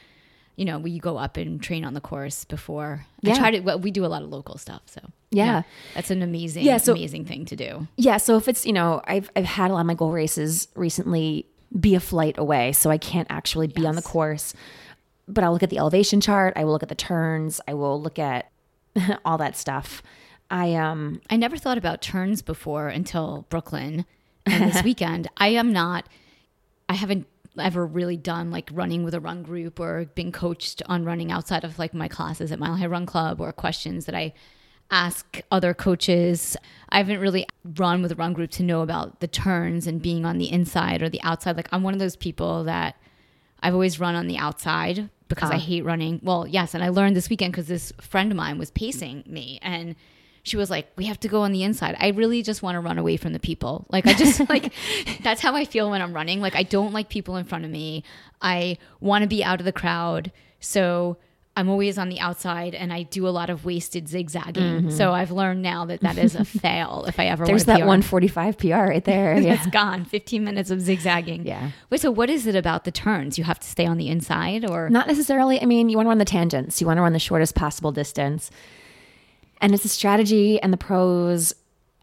you 0.57 0.65
know, 0.65 0.77
we 0.79 0.99
go 0.99 1.17
up 1.17 1.37
and 1.37 1.61
train 1.61 1.85
on 1.85 1.93
the 1.93 2.01
course 2.01 2.43
before. 2.43 3.05
Yeah. 3.21 3.35
I 3.35 3.37
try 3.37 3.51
to, 3.51 3.59
well, 3.61 3.79
we 3.79 3.91
do 3.91 4.03
a 4.05 4.07
lot 4.07 4.23
of 4.23 4.29
local 4.29 4.57
stuff. 4.57 4.81
So, 4.87 4.99
Yeah. 5.31 5.61
that's 5.95 6.11
an 6.11 6.21
amazing, 6.21 6.65
Yeah, 6.65 6.77
so- 6.77 6.93
amazing 6.93 7.23
thing 7.25 7.45
to 7.45 7.55
do. 7.55 7.87
Yeah, 7.95 8.17
so 8.17 8.35
if 8.37 8.47
it's, 8.49 8.65
you 8.65 8.73
know, 8.73 9.01
I've 9.05 9.29
I've 9.35 9.45
had 9.45 9.71
a 9.71 9.73
lot 9.75 9.81
of 9.81 9.85
my 9.85 9.93
goal 9.93 10.11
races 10.11 10.67
recently 10.75 11.45
be 11.79 11.95
a 11.95 11.99
flight 12.01 12.37
away, 12.37 12.71
so 12.73 12.89
I 12.89 12.97
can't 12.97 13.27
actually 13.29 13.67
be 13.67 13.85
on 13.85 13.95
the 13.95 14.01
course. 14.01 14.53
But 15.27 15.43
I'll 15.43 15.51
look 15.53 15.63
at 15.63 15.69
the 15.69 15.77
elevation 15.77 16.21
chart, 16.21 16.53
I 16.55 16.63
will 16.65 16.71
look 16.73 16.83
at 16.83 16.89
the 16.89 16.95
turns, 16.95 17.61
I 17.67 17.73
will 17.73 18.01
look 18.01 18.17
at 18.19 18.49
all 19.25 19.37
that 19.37 19.55
stuff. 19.55 20.01
I 20.49 20.73
um 20.75 21.21
I 21.29 21.35
never 21.35 21.57
thought 21.57 21.77
about 21.77 22.01
turns 22.01 22.41
before 22.41 22.87
until 22.87 23.45
Brooklyn 23.49 24.05
and 24.45 24.71
this 24.71 24.81
weekend. 24.89 25.27
I 25.37 25.49
am 25.49 25.71
not, 25.73 26.07
I 26.89 26.93
haven't 26.93 27.27
ever 27.59 27.85
really 27.85 28.17
done 28.17 28.51
like 28.51 28.69
running 28.71 29.03
with 29.03 29.13
a 29.13 29.19
run 29.19 29.43
group 29.43 29.79
or 29.79 30.05
been 30.15 30.31
coached 30.31 30.81
on 30.87 31.05
running 31.05 31.31
outside 31.31 31.63
of 31.63 31.79
like 31.79 31.93
my 31.93 32.07
classes 32.07 32.51
at 32.51 32.59
Mile 32.59 32.75
High 32.75 32.87
Run 32.87 33.05
Club 33.05 33.41
or 33.41 33.51
questions 33.51 34.05
that 34.05 34.15
I 34.15 34.33
ask 34.89 35.41
other 35.51 35.73
coaches. 35.73 36.55
I 36.89 36.97
haven't 36.97 37.19
really 37.19 37.45
run 37.63 38.01
with 38.01 38.11
a 38.11 38.15
run 38.15 38.33
group 38.33 38.51
to 38.51 38.63
know 38.63 38.81
about 38.81 39.19
the 39.19 39.27
turns 39.27 39.87
and 39.87 40.01
being 40.01 40.25
on 40.25 40.37
the 40.37 40.51
inside 40.51 41.01
or 41.01 41.09
the 41.09 41.21
outside. 41.23 41.57
Like 41.57 41.69
I'm 41.71 41.83
one 41.83 41.93
of 41.93 41.99
those 41.99 42.15
people 42.15 42.63
that 42.65 42.95
I've 43.61 43.73
always 43.73 43.99
run 43.99 44.15
on 44.15 44.27
the 44.27 44.37
outside 44.37 45.09
because 45.27 45.49
I 45.49 45.55
uh-huh. 45.55 45.65
hate 45.65 45.85
running. 45.85 46.21
Well, 46.23 46.47
yes, 46.47 46.73
and 46.73 46.83
I 46.83 46.89
learned 46.89 47.15
this 47.15 47.29
weekend 47.29 47.51
because 47.51 47.67
this 47.67 47.91
friend 47.99 48.31
of 48.31 48.37
mine 48.37 48.57
was 48.57 48.71
pacing 48.71 49.23
me 49.27 49.59
and 49.61 49.95
she 50.47 50.57
was 50.57 50.69
like, 50.69 50.87
"We 50.95 51.05
have 51.05 51.19
to 51.21 51.27
go 51.27 51.41
on 51.41 51.51
the 51.51 51.63
inside." 51.63 51.95
I 51.99 52.09
really 52.09 52.41
just 52.41 52.61
want 52.63 52.75
to 52.75 52.79
run 52.79 52.97
away 52.97 53.17
from 53.17 53.33
the 53.33 53.39
people. 53.39 53.85
Like 53.89 54.07
I 54.07 54.13
just 54.13 54.39
like 54.49 54.73
that's 55.21 55.41
how 55.41 55.55
I 55.55 55.65
feel 55.65 55.89
when 55.89 56.01
I'm 56.01 56.13
running. 56.13 56.41
Like 56.41 56.55
I 56.55 56.63
don't 56.63 56.93
like 56.93 57.09
people 57.09 57.35
in 57.37 57.45
front 57.45 57.65
of 57.65 57.71
me. 57.71 58.03
I 58.41 58.77
want 58.99 59.23
to 59.23 59.27
be 59.27 59.43
out 59.43 59.59
of 59.59 59.65
the 59.65 59.71
crowd. 59.71 60.31
So 60.59 61.17
I'm 61.57 61.69
always 61.69 61.97
on 61.97 62.09
the 62.09 62.19
outside 62.19 62.75
and 62.75 62.93
I 62.93 63.01
do 63.01 63.27
a 63.27 63.29
lot 63.29 63.49
of 63.49 63.65
wasted 63.65 64.07
zigzagging. 64.07 64.63
Mm-hmm. 64.63 64.89
So 64.91 65.11
I've 65.11 65.31
learned 65.31 65.63
now 65.63 65.85
that 65.85 66.01
that 66.01 66.19
is 66.19 66.35
a 66.35 66.45
fail 66.63 67.05
if 67.07 67.19
I 67.19 67.25
ever 67.25 67.47
there's 67.47 67.65
that 67.65 67.79
145 67.79 68.59
PR 68.59 68.67
right 68.73 69.03
there. 69.03 69.41
Yeah. 69.47 69.55
it's 69.55 69.67
gone. 69.67 70.05
15 70.05 70.43
minutes 70.43 70.69
of 70.69 70.81
zigzagging. 70.81 71.47
Yeah. 71.47 71.71
Wait, 71.89 71.99
so 72.01 72.11
what 72.11 72.29
is 72.29 72.45
it 72.45 72.55
about 72.55 72.83
the 72.83 72.91
turns? 72.91 73.39
You 73.39 73.43
have 73.43 73.59
to 73.59 73.67
stay 73.67 73.87
on 73.87 73.97
the 73.97 74.07
inside 74.07 74.69
or 74.69 74.89
Not 74.89 75.07
necessarily. 75.07 75.59
I 75.59 75.65
mean, 75.65 75.89
you 75.89 75.97
want 75.97 76.05
to 76.05 76.09
run 76.09 76.17
the 76.19 76.25
tangents. 76.25 76.79
You 76.79 76.85
want 76.85 76.97
to 76.97 77.01
run 77.01 77.13
the 77.13 77.19
shortest 77.19 77.55
possible 77.55 77.91
distance. 77.91 78.51
And 79.61 79.73
it's 79.73 79.85
a 79.85 79.89
strategy 79.89 80.61
and 80.61 80.71
the 80.71 80.77
pros 80.77 81.53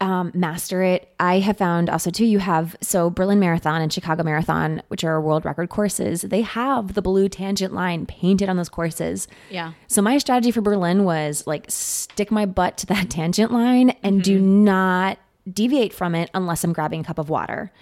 um, 0.00 0.32
master 0.34 0.82
it. 0.82 1.14
I 1.20 1.38
have 1.38 1.56
found 1.56 1.88
also 1.88 2.10
too, 2.10 2.26
you 2.26 2.38
have 2.38 2.76
so 2.80 3.10
Berlin 3.10 3.38
Marathon 3.38 3.80
and 3.80 3.92
Chicago 3.92 4.22
Marathon, 4.22 4.82
which 4.88 5.04
are 5.04 5.20
world 5.20 5.44
record 5.44 5.70
courses, 5.70 6.22
they 6.22 6.42
have 6.42 6.94
the 6.94 7.02
blue 7.02 7.28
tangent 7.28 7.72
line 7.72 8.04
painted 8.04 8.48
on 8.48 8.56
those 8.56 8.68
courses. 8.68 9.28
Yeah. 9.50 9.72
So 9.86 10.02
my 10.02 10.18
strategy 10.18 10.50
for 10.50 10.60
Berlin 10.60 11.04
was 11.04 11.46
like 11.46 11.66
stick 11.68 12.30
my 12.30 12.44
butt 12.44 12.76
to 12.78 12.86
that 12.86 13.08
tangent 13.10 13.52
line 13.52 13.90
and 14.02 14.22
do 14.22 14.38
not 14.38 15.18
deviate 15.50 15.92
from 15.92 16.14
it 16.14 16.30
unless 16.34 16.64
I'm 16.64 16.72
grabbing 16.72 17.00
a 17.00 17.04
cup 17.04 17.18
of 17.18 17.28
water. 17.28 17.72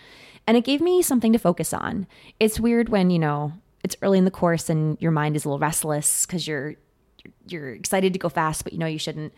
And 0.46 0.56
it 0.56 0.64
gave 0.64 0.80
me 0.80 1.02
something 1.02 1.32
to 1.32 1.38
focus 1.38 1.72
on. 1.72 2.06
It's 2.40 2.60
weird 2.60 2.88
when, 2.88 3.10
you 3.10 3.18
know, 3.18 3.52
it's 3.84 3.96
early 4.02 4.18
in 4.18 4.24
the 4.24 4.30
course 4.30 4.68
and 4.68 5.00
your 5.00 5.12
mind 5.12 5.36
is 5.36 5.44
a 5.44 5.48
little 5.48 5.58
restless 5.58 6.26
because 6.26 6.46
you're 6.46 6.74
you're 7.46 7.70
excited 7.70 8.12
to 8.12 8.18
go 8.18 8.28
fast, 8.28 8.64
but 8.64 8.72
you 8.72 8.78
know 8.78 8.86
you 8.86 8.98
shouldn't. 8.98 9.32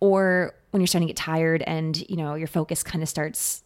Or 0.00 0.54
when 0.70 0.80
you're 0.80 0.86
starting 0.86 1.08
to 1.08 1.14
get 1.14 1.18
tired 1.18 1.62
and, 1.62 1.98
you 2.10 2.16
know, 2.16 2.34
your 2.34 2.48
focus 2.48 2.82
kind 2.82 3.02
of 3.02 3.08
starts 3.08 3.62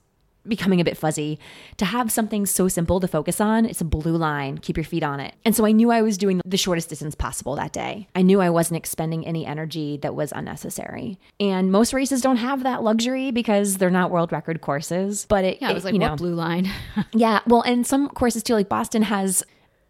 becoming 0.48 0.80
a 0.80 0.84
bit 0.84 0.96
fuzzy. 0.96 1.38
To 1.76 1.84
have 1.84 2.10
something 2.10 2.46
so 2.46 2.68
simple 2.68 3.00
to 3.00 3.08
focus 3.08 3.40
on, 3.40 3.66
it's 3.66 3.80
a 3.80 3.84
blue 3.84 4.16
line, 4.16 4.58
keep 4.58 4.76
your 4.76 4.84
feet 4.84 5.02
on 5.02 5.20
it. 5.20 5.34
And 5.44 5.54
so 5.54 5.66
I 5.66 5.72
knew 5.72 5.90
I 5.90 6.02
was 6.02 6.16
doing 6.16 6.40
the 6.44 6.56
shortest 6.56 6.88
distance 6.88 7.14
possible 7.14 7.56
that 7.56 7.72
day. 7.72 8.08
I 8.14 8.22
knew 8.22 8.40
I 8.40 8.50
wasn't 8.50 8.78
expending 8.78 9.26
any 9.26 9.44
energy 9.46 9.98
that 9.98 10.14
was 10.14 10.32
unnecessary. 10.32 11.18
And 11.38 11.70
most 11.70 11.92
races 11.92 12.20
don't 12.20 12.36
have 12.36 12.62
that 12.62 12.82
luxury 12.82 13.30
because 13.30 13.76
they're 13.76 13.90
not 13.90 14.10
world 14.10 14.32
record 14.32 14.60
courses. 14.60 15.26
But 15.28 15.44
it, 15.44 15.58
Yeah, 15.60 15.70
it 15.70 15.74
was 15.74 15.84
like 15.84 15.94
you 15.94 16.00
what 16.00 16.08
know, 16.10 16.16
blue 16.16 16.34
line? 16.34 16.70
yeah, 17.12 17.40
well, 17.46 17.62
and 17.62 17.86
some 17.86 18.08
courses 18.08 18.42
too, 18.42 18.54
like 18.54 18.68
Boston 18.68 19.02
has 19.02 19.44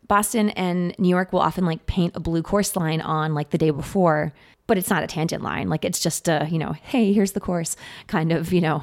Boston 0.09 0.51
and 0.51 0.99
New 0.99 1.09
York 1.09 1.33
will 1.33 1.41
often 1.41 1.67
like 1.67 1.87
paint 1.87 2.17
a 2.17 2.21
blue 2.21 2.43
course 2.43 2.75
line 2.75 3.01
on 3.01 3.35
like 3.35 3.51
the 3.51 3.59
day 3.59 3.71
before, 3.71 4.33
but 4.67 4.79
it's 4.79 4.91
not 4.91 5.05
a 5.05 5.07
tangent 5.07 5.43
line. 5.43 5.69
Like 5.69 5.85
it's 5.85 6.01
just 6.01 6.29
a, 6.29 6.49
you 6.51 6.59
know, 6.59 6.73
hey, 6.73 7.13
here's 7.13 7.33
the 7.33 7.41
course 7.41 7.77
kind 8.07 8.33
of, 8.33 8.53
you 8.53 8.63
know, 8.63 8.83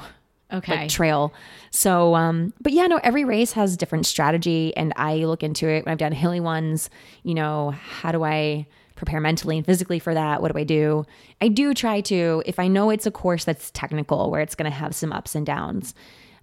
okay. 0.52 0.82
like 0.82 0.88
trail. 0.88 1.34
So, 1.70 2.14
um, 2.14 2.52
but 2.60 2.72
yeah, 2.72 2.86
no, 2.86 3.00
every 3.02 3.24
race 3.24 3.52
has 3.52 3.76
different 3.76 4.06
strategy, 4.06 4.74
and 4.76 4.92
I 4.96 5.16
look 5.16 5.42
into 5.42 5.68
it 5.68 5.84
when 5.84 5.92
I've 5.92 5.98
done 5.98 6.12
hilly 6.12 6.40
ones. 6.40 6.90
You 7.22 7.34
know, 7.34 7.70
how 7.72 8.12
do 8.12 8.24
I 8.24 8.66
prepare 8.94 9.20
mentally 9.20 9.58
and 9.58 9.66
physically 9.66 9.98
for 9.98 10.14
that? 10.14 10.40
What 10.40 10.52
do 10.52 10.58
I 10.58 10.64
do? 10.64 11.04
I 11.40 11.48
do 11.48 11.74
try 11.74 12.00
to, 12.02 12.42
if 12.46 12.58
I 12.58 12.68
know 12.68 12.90
it's 12.90 13.06
a 13.06 13.10
course 13.10 13.44
that's 13.44 13.70
technical 13.72 14.30
where 14.30 14.40
it's 14.40 14.54
going 14.54 14.70
to 14.70 14.76
have 14.76 14.94
some 14.94 15.12
ups 15.12 15.34
and 15.34 15.44
downs, 15.44 15.94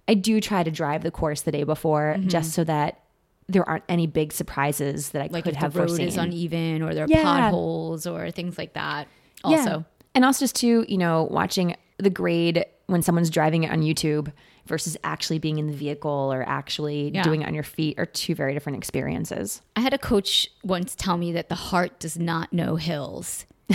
I 0.06 0.14
do 0.14 0.40
try 0.40 0.62
to 0.62 0.70
drive 0.70 1.02
the 1.02 1.10
course 1.10 1.42
the 1.42 1.50
day 1.50 1.64
before 1.64 2.16
just 2.26 2.52
so 2.52 2.62
that 2.64 3.00
there 3.48 3.68
aren't 3.68 3.84
any 3.88 4.06
big 4.06 4.32
surprises 4.32 5.10
that 5.10 5.22
I 5.22 5.26
like 5.30 5.44
could 5.44 5.56
have 5.56 5.72
the 5.74 5.80
road 5.80 5.88
foreseen. 5.88 6.08
is 6.08 6.16
uneven 6.16 6.82
or 6.82 6.94
there 6.94 7.04
are 7.04 7.08
Yeah. 7.08 7.22
potholes 7.22 8.06
or 8.06 8.30
things 8.30 8.56
like 8.58 8.72
that. 8.74 9.06
Also, 9.44 9.84
And 10.14 10.24
also 10.24 10.44
just 10.44 10.56
to, 10.56 10.84
you 10.88 10.96
know, 10.98 11.28
watching 11.30 11.76
the 11.98 12.10
grade 12.10 12.64
when 12.86 13.02
someone's 13.02 13.30
driving 13.30 13.64
it 13.64 13.70
on 13.70 13.80
YouTube 13.82 14.32
versus 14.66 14.96
actually 15.04 15.38
being 15.38 15.58
in 15.58 15.66
the 15.66 15.72
vehicle 15.74 16.30
or 16.32 16.42
actually 16.48 17.10
Yeah. 17.12 17.22
doing 17.22 17.42
it 17.42 17.46
on 17.48 17.52
your 17.54 17.62
feet 17.64 17.98
are 17.98 18.06
two 18.06 18.34
very 18.34 18.54
different 18.54 18.78
experiences. 18.78 19.60
I 19.76 19.80
had 19.80 19.92
a 19.92 19.98
coach 19.98 20.48
once 20.62 20.94
tell 20.94 21.18
me 21.18 21.32
that 21.32 21.48
the 21.50 21.54
heart 21.54 21.98
does 22.00 22.18
not 22.18 22.52
know 22.52 22.76
hills. 22.76 23.44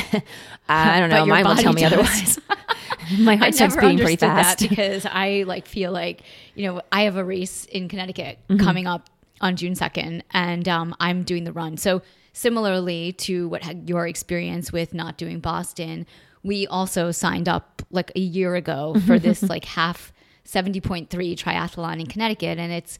I 0.67 0.99
don't 0.99 1.09
know. 1.09 1.25
Mine 1.25 1.45
will 1.45 1.55
tell 1.55 1.73
me 1.73 1.81
does. 1.81 1.93
otherwise. 1.93 2.39
My 3.19 3.35
heart 3.37 3.47
I 3.47 3.51
starts 3.51 3.75
never 3.75 3.87
beating 3.87 3.99
pretty 4.03 4.15
fast. 4.17 4.59
that 4.59 4.69
because 4.69 5.05
I 5.05 5.43
like 5.47 5.67
feel 5.67 5.91
like 5.91 6.21
you 6.55 6.67
know 6.67 6.81
I 6.91 7.03
have 7.03 7.15
a 7.17 7.23
race 7.23 7.65
in 7.65 7.87
Connecticut 7.87 8.37
Mm-hmm. 8.49 8.63
coming 8.63 8.87
up 8.87 9.09
on 9.41 9.55
June 9.55 9.75
second, 9.75 10.23
and 10.31 10.67
um, 10.67 10.95
I'm 10.99 11.23
doing 11.23 11.43
the 11.43 11.53
run. 11.53 11.77
So 11.77 12.01
similarly 12.33 13.13
to 13.13 13.47
what 13.49 13.63
had 13.63 13.89
your 13.89 14.07
experience 14.07 14.71
with 14.71 14.93
not 14.93 15.17
doing 15.17 15.39
Boston, 15.39 16.05
we 16.43 16.67
also 16.67 17.11
signed 17.11 17.49
up 17.49 17.81
like 17.91 18.11
a 18.15 18.19
year 18.19 18.55
ago 18.55 18.95
for 19.05 19.19
this 19.19 19.43
like 19.43 19.65
half 19.65 20.13
seventy 20.43 20.81
point 20.81 21.09
three 21.09 21.35
triathlon 21.35 21.99
in 21.99 22.07
Connecticut, 22.07 22.57
and 22.57 22.71
it's 22.71 22.99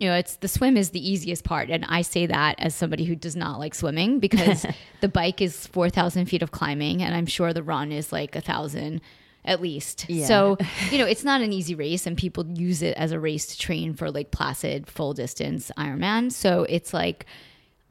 you 0.00 0.08
know, 0.08 0.14
it's 0.14 0.36
the 0.36 0.48
swim 0.48 0.78
is 0.78 0.90
the 0.90 1.10
easiest 1.10 1.44
part. 1.44 1.68
And 1.68 1.84
I 1.86 2.00
say 2.00 2.24
that 2.24 2.54
as 2.58 2.74
somebody 2.74 3.04
who 3.04 3.14
does 3.14 3.36
not 3.36 3.58
like 3.60 3.74
swimming 3.74 4.18
because 4.18 4.64
the 5.02 5.08
bike 5.08 5.42
is 5.42 5.66
4,000 5.66 6.24
feet 6.24 6.42
of 6.42 6.52
climbing, 6.52 7.02
and 7.02 7.14
I'm 7.14 7.26
sure 7.26 7.52
the 7.52 7.62
run 7.62 7.92
is 7.92 8.10
like 8.10 8.34
a 8.34 8.40
thousand 8.40 9.02
at 9.44 9.60
least. 9.60 10.06
Yeah. 10.08 10.26
So, 10.26 10.56
you 10.90 10.98
know, 10.98 11.06
it's 11.06 11.24
not 11.24 11.40
an 11.40 11.52
easy 11.52 11.74
race, 11.74 12.06
and 12.06 12.16
people 12.16 12.46
use 12.46 12.82
it 12.82 12.96
as 12.96 13.12
a 13.12 13.20
race 13.20 13.46
to 13.46 13.58
train 13.58 13.94
for 13.94 14.10
Lake 14.10 14.30
Placid 14.30 14.86
full 14.86 15.14
distance 15.14 15.70
Ironman. 15.76 16.32
So 16.32 16.64
it's 16.68 16.92
like 16.92 17.26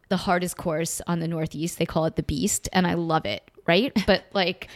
the 0.09 0.17
hardest 0.17 0.57
course 0.57 1.01
on 1.07 1.19
the 1.19 1.27
Northeast. 1.27 1.79
They 1.79 1.85
call 1.85 2.05
it 2.05 2.15
the 2.15 2.23
Beast, 2.23 2.69
and 2.73 2.85
I 2.85 2.93
love 2.95 3.25
it, 3.25 3.43
right? 3.65 3.91
But 4.05 4.25
like, 4.33 4.67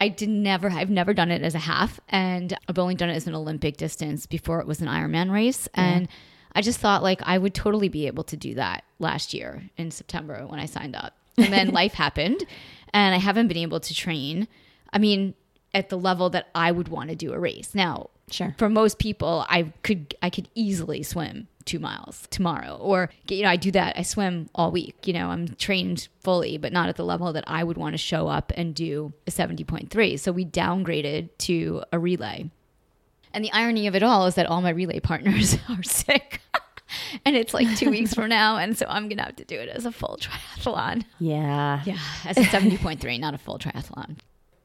I 0.00 0.08
did 0.08 0.28
never, 0.28 0.70
I've 0.70 0.90
never 0.90 1.14
done 1.14 1.30
it 1.30 1.42
as 1.42 1.54
a 1.54 1.60
half, 1.60 2.00
and 2.08 2.56
I've 2.68 2.78
only 2.78 2.94
done 2.94 3.10
it 3.10 3.14
as 3.14 3.26
an 3.26 3.34
Olympic 3.34 3.76
distance 3.76 4.26
before 4.26 4.60
it 4.60 4.66
was 4.66 4.80
an 4.80 4.88
Ironman 4.88 5.30
race. 5.30 5.68
And 5.74 6.08
I 6.54 6.60
just 6.60 6.80
thought 6.80 7.02
like 7.02 7.20
I 7.22 7.38
would 7.38 7.54
totally 7.54 7.88
be 7.88 8.06
able 8.06 8.24
to 8.24 8.36
do 8.36 8.54
that 8.54 8.84
last 8.98 9.32
year 9.32 9.70
in 9.76 9.90
September 9.90 10.44
when 10.46 10.60
I 10.60 10.66
signed 10.66 10.96
up. 10.96 11.14
And 11.38 11.52
then 11.52 11.70
life 11.72 11.94
happened, 11.94 12.44
and 12.92 13.14
I 13.14 13.18
haven't 13.18 13.48
been 13.48 13.58
able 13.58 13.80
to 13.80 13.94
train. 13.94 14.48
I 14.92 14.98
mean, 14.98 15.34
at 15.74 15.88
the 15.88 15.96
level 15.98 16.28
that 16.30 16.48
I 16.54 16.70
would 16.72 16.88
want 16.88 17.10
to 17.10 17.16
do 17.16 17.32
a 17.32 17.38
race. 17.38 17.74
Now, 17.74 18.10
Sure. 18.30 18.54
for 18.56 18.70
most 18.70 18.98
people 18.98 19.44
i 19.50 19.64
could 19.82 20.14
i 20.22 20.30
could 20.30 20.48
easily 20.54 21.02
swim 21.02 21.48
two 21.66 21.78
miles 21.78 22.26
tomorrow 22.30 22.76
or 22.80 23.10
you 23.28 23.42
know 23.42 23.48
i 23.50 23.56
do 23.56 23.70
that 23.72 23.94
i 23.98 24.00
swim 24.00 24.48
all 24.54 24.70
week 24.70 25.06
you 25.06 25.12
know 25.12 25.28
i'm 25.28 25.48
trained 25.56 26.08
fully 26.20 26.56
but 26.56 26.72
not 26.72 26.88
at 26.88 26.96
the 26.96 27.04
level 27.04 27.30
that 27.34 27.44
i 27.46 27.62
would 27.62 27.76
want 27.76 27.92
to 27.92 27.98
show 27.98 28.28
up 28.28 28.50
and 28.56 28.74
do 28.74 29.12
a 29.26 29.30
70.3 29.30 30.18
so 30.18 30.32
we 30.32 30.46
downgraded 30.46 31.28
to 31.38 31.82
a 31.92 31.98
relay 31.98 32.48
and 33.34 33.44
the 33.44 33.52
irony 33.52 33.86
of 33.86 33.94
it 33.94 34.02
all 34.02 34.24
is 34.26 34.34
that 34.36 34.46
all 34.46 34.62
my 34.62 34.70
relay 34.70 34.98
partners 35.00 35.58
are 35.68 35.82
sick 35.82 36.40
and 37.26 37.36
it's 37.36 37.52
like 37.52 37.76
two 37.76 37.90
weeks 37.90 38.14
from 38.14 38.28
now 38.40 38.56
and 38.56 38.78
so 38.78 38.86
i'm 38.88 39.10
gonna 39.10 39.24
have 39.24 39.36
to 39.36 39.44
do 39.44 39.56
it 39.58 39.68
as 39.68 39.84
a 39.84 39.92
full 39.92 40.16
triathlon 40.18 41.04
Yeah. 41.18 41.82
yeah, 41.84 41.98
as 42.24 42.38
a 42.38 42.44
70.3, 42.44 43.20
not 43.20 43.34
a 43.34 43.38
full 43.38 43.58
triathlon. 43.58 44.16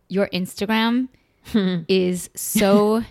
Your 0.10 0.28
Instagram 0.28 1.10
is 1.88 2.30
so 2.36 3.04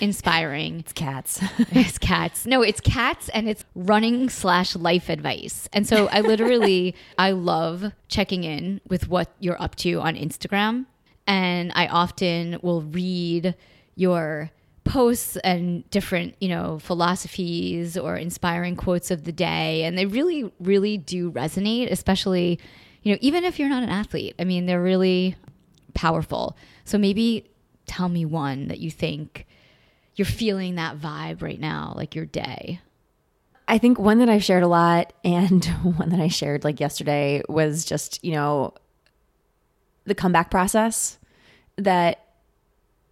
inspiring. 0.00 0.80
It's 0.80 0.92
cats. 0.92 1.42
It's 1.70 1.98
cats. 1.98 2.46
No, 2.46 2.62
it's 2.62 2.80
cats 2.80 3.28
and 3.30 3.48
it's 3.48 3.64
running 3.74 4.28
slash 4.28 4.76
life 4.76 5.08
advice. 5.08 5.68
And 5.72 5.86
so 5.86 6.08
I 6.08 6.20
literally, 6.20 6.94
I 7.18 7.32
love 7.32 7.92
checking 8.08 8.44
in 8.44 8.80
with 8.88 9.08
what 9.08 9.32
you're 9.40 9.60
up 9.60 9.74
to 9.76 10.00
on 10.00 10.14
Instagram. 10.14 10.86
And 11.26 11.72
I 11.74 11.86
often 11.86 12.58
will 12.62 12.82
read 12.82 13.54
your 13.96 14.50
posts 14.84 15.36
and 15.38 15.88
different, 15.90 16.34
you 16.40 16.48
know, 16.48 16.78
philosophies 16.78 17.96
or 17.96 18.16
inspiring 18.16 18.76
quotes 18.76 19.10
of 19.10 19.24
the 19.24 19.32
day. 19.32 19.84
And 19.84 19.96
they 19.96 20.06
really, 20.06 20.52
really 20.60 20.98
do 20.98 21.32
resonate, 21.32 21.90
especially, 21.90 22.60
you 23.02 23.12
know, 23.12 23.18
even 23.22 23.44
if 23.44 23.58
you're 23.58 23.70
not 23.70 23.82
an 23.82 23.88
athlete. 23.88 24.34
I 24.38 24.44
mean, 24.44 24.66
they're 24.66 24.82
really 24.82 25.36
powerful. 25.94 26.56
So 26.84 26.98
maybe 26.98 27.46
tell 27.86 28.08
me 28.08 28.24
one 28.24 28.68
that 28.68 28.80
you 28.80 28.90
think 28.90 29.46
you're 30.16 30.26
feeling 30.26 30.76
that 30.76 30.98
vibe 30.98 31.42
right 31.42 31.58
now, 31.58 31.92
like 31.96 32.14
your 32.14 32.26
day. 32.26 32.80
I 33.66 33.78
think 33.78 33.98
one 33.98 34.18
that 34.18 34.28
I've 34.28 34.44
shared 34.44 34.62
a 34.62 34.68
lot 34.68 35.12
and 35.24 35.64
one 35.82 36.10
that 36.10 36.20
I 36.20 36.28
shared 36.28 36.64
like 36.64 36.80
yesterday 36.80 37.42
was 37.48 37.84
just, 37.84 38.22
you 38.24 38.32
know, 38.32 38.74
the 40.04 40.14
comeback 40.14 40.50
process 40.50 41.18
that 41.76 42.24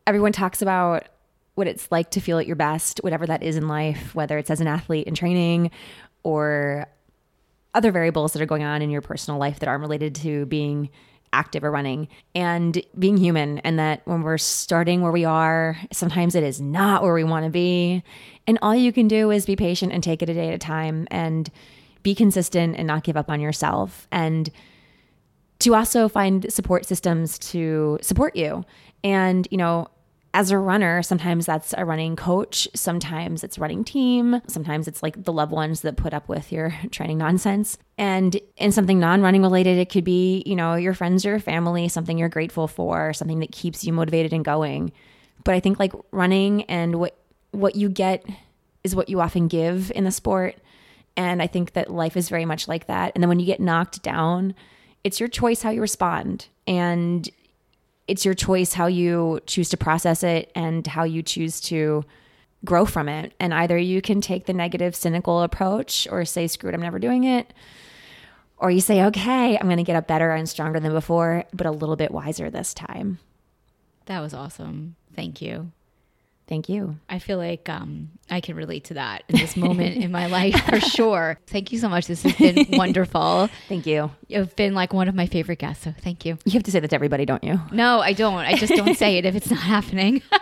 everyone 0.06 0.32
talks 0.32 0.62
about 0.62 1.08
what 1.54 1.66
it's 1.66 1.90
like 1.90 2.10
to 2.10 2.20
feel 2.20 2.38
at 2.38 2.46
your 2.46 2.56
best, 2.56 2.98
whatever 3.02 3.26
that 3.26 3.42
is 3.42 3.56
in 3.56 3.68
life, 3.68 4.14
whether 4.14 4.38
it's 4.38 4.50
as 4.50 4.60
an 4.60 4.66
athlete 4.66 5.06
in 5.06 5.14
training 5.14 5.70
or 6.22 6.86
other 7.74 7.90
variables 7.90 8.32
that 8.32 8.42
are 8.42 8.46
going 8.46 8.62
on 8.62 8.82
in 8.82 8.90
your 8.90 9.00
personal 9.00 9.38
life 9.38 9.58
that 9.58 9.68
aren't 9.68 9.80
related 9.80 10.14
to 10.14 10.46
being 10.46 10.90
active 11.32 11.64
or 11.64 11.70
running 11.70 12.08
and 12.34 12.82
being 12.98 13.16
human 13.16 13.58
and 13.60 13.78
that 13.78 14.02
when 14.04 14.22
we're 14.22 14.38
starting 14.38 15.00
where 15.00 15.12
we 15.12 15.24
are 15.24 15.78
sometimes 15.90 16.34
it 16.34 16.42
is 16.42 16.60
not 16.60 17.02
where 17.02 17.14
we 17.14 17.24
want 17.24 17.44
to 17.44 17.50
be. 17.50 18.02
And 18.46 18.58
all 18.60 18.74
you 18.74 18.92
can 18.92 19.08
do 19.08 19.30
is 19.30 19.46
be 19.46 19.56
patient 19.56 19.92
and 19.92 20.02
take 20.02 20.22
it 20.22 20.28
a 20.28 20.34
day 20.34 20.48
at 20.48 20.54
a 20.54 20.58
time 20.58 21.06
and 21.10 21.50
be 22.02 22.14
consistent 22.14 22.76
and 22.76 22.86
not 22.86 23.04
give 23.04 23.16
up 23.16 23.30
on 23.30 23.40
yourself. 23.40 24.08
And 24.10 24.50
to 25.60 25.74
also 25.74 26.08
find 26.08 26.52
support 26.52 26.86
systems 26.86 27.38
to 27.38 27.98
support 28.02 28.34
you. 28.34 28.64
And 29.04 29.46
you 29.50 29.58
know 29.58 29.88
as 30.34 30.50
a 30.50 30.58
runner, 30.58 31.02
sometimes 31.02 31.44
that's 31.44 31.74
a 31.76 31.84
running 31.84 32.16
coach, 32.16 32.66
sometimes 32.74 33.44
it's 33.44 33.58
running 33.58 33.84
team, 33.84 34.40
sometimes 34.46 34.88
it's 34.88 35.02
like 35.02 35.24
the 35.24 35.32
loved 35.32 35.52
ones 35.52 35.82
that 35.82 35.96
put 35.96 36.14
up 36.14 36.28
with 36.28 36.50
your 36.50 36.74
training 36.90 37.18
nonsense. 37.18 37.76
And 37.98 38.40
in 38.56 38.72
something 38.72 38.98
non-running 38.98 39.42
related, 39.42 39.78
it 39.78 39.90
could 39.90 40.04
be, 40.04 40.42
you 40.46 40.56
know, 40.56 40.74
your 40.74 40.94
friends 40.94 41.26
or 41.26 41.30
your 41.30 41.40
family, 41.40 41.88
something 41.88 42.16
you're 42.16 42.30
grateful 42.30 42.66
for, 42.66 43.12
something 43.12 43.40
that 43.40 43.52
keeps 43.52 43.84
you 43.84 43.92
motivated 43.92 44.32
and 44.32 44.44
going. 44.44 44.92
But 45.44 45.54
I 45.54 45.60
think 45.60 45.78
like 45.78 45.92
running 46.10 46.62
and 46.64 46.96
what 46.96 47.16
what 47.50 47.76
you 47.76 47.90
get 47.90 48.24
is 48.82 48.96
what 48.96 49.10
you 49.10 49.20
often 49.20 49.46
give 49.46 49.92
in 49.94 50.04
the 50.04 50.10
sport. 50.10 50.56
And 51.16 51.42
I 51.42 51.46
think 51.46 51.74
that 51.74 51.92
life 51.92 52.16
is 52.16 52.30
very 52.30 52.46
much 52.46 52.66
like 52.66 52.86
that. 52.86 53.12
And 53.14 53.22
then 53.22 53.28
when 53.28 53.38
you 53.38 53.44
get 53.44 53.60
knocked 53.60 54.02
down, 54.02 54.54
it's 55.04 55.20
your 55.20 55.28
choice 55.28 55.60
how 55.60 55.68
you 55.68 55.82
respond. 55.82 56.46
And 56.66 57.28
it's 58.08 58.24
your 58.24 58.34
choice 58.34 58.72
how 58.72 58.86
you 58.86 59.40
choose 59.46 59.68
to 59.70 59.76
process 59.76 60.22
it 60.22 60.50
and 60.54 60.86
how 60.86 61.04
you 61.04 61.22
choose 61.22 61.60
to 61.62 62.04
grow 62.64 62.84
from 62.84 63.08
it. 63.08 63.34
And 63.40 63.52
either 63.52 63.76
you 63.76 64.02
can 64.02 64.20
take 64.20 64.46
the 64.46 64.52
negative, 64.52 64.94
cynical 64.94 65.42
approach 65.42 66.06
or 66.10 66.24
say, 66.24 66.46
screw 66.46 66.70
it, 66.70 66.74
I'm 66.74 66.80
never 66.80 66.98
doing 66.98 67.24
it. 67.24 67.52
Or 68.58 68.70
you 68.70 68.80
say, 68.80 69.02
okay, 69.04 69.58
I'm 69.58 69.66
going 69.66 69.78
to 69.78 69.82
get 69.82 69.96
up 69.96 70.06
better 70.06 70.30
and 70.30 70.48
stronger 70.48 70.78
than 70.78 70.92
before, 70.92 71.44
but 71.52 71.66
a 71.66 71.72
little 71.72 71.96
bit 71.96 72.12
wiser 72.12 72.48
this 72.48 72.72
time. 72.74 73.18
That 74.06 74.20
was 74.20 74.34
awesome. 74.34 74.94
Thank 75.14 75.42
you. 75.42 75.72
Thank 76.48 76.68
you. 76.68 76.96
I 77.08 77.18
feel 77.18 77.38
like 77.38 77.68
um, 77.68 78.10
I 78.30 78.40
can 78.40 78.56
relate 78.56 78.84
to 78.84 78.94
that 78.94 79.22
in 79.28 79.38
this 79.38 79.56
moment 79.56 79.96
in 79.96 80.10
my 80.10 80.26
life 80.26 80.60
for 80.66 80.80
sure. 80.96 81.38
Thank 81.46 81.72
you 81.72 81.78
so 81.78 81.88
much. 81.88 82.06
This 82.06 82.22
has 82.22 82.34
been 82.36 82.66
wonderful. 82.72 83.48
Thank 83.68 83.86
you. 83.86 84.10
You've 84.28 84.54
been 84.56 84.74
like 84.74 84.92
one 84.92 85.08
of 85.08 85.14
my 85.14 85.26
favorite 85.26 85.60
guests. 85.60 85.84
So 85.84 85.94
thank 86.02 86.24
you. 86.26 86.36
You 86.44 86.52
have 86.52 86.64
to 86.64 86.70
say 86.70 86.80
that 86.80 86.88
to 86.88 86.94
everybody, 86.94 87.24
don't 87.24 87.42
you? 87.44 87.60
No, 87.70 88.00
I 88.00 88.12
don't. 88.12 88.34
I 88.40 88.56
just 88.56 88.74
don't 88.74 88.96
say 88.96 89.16
it 89.18 89.24
if 89.24 89.34
it's 89.34 89.50
not 89.50 89.60
happening. 89.60 90.22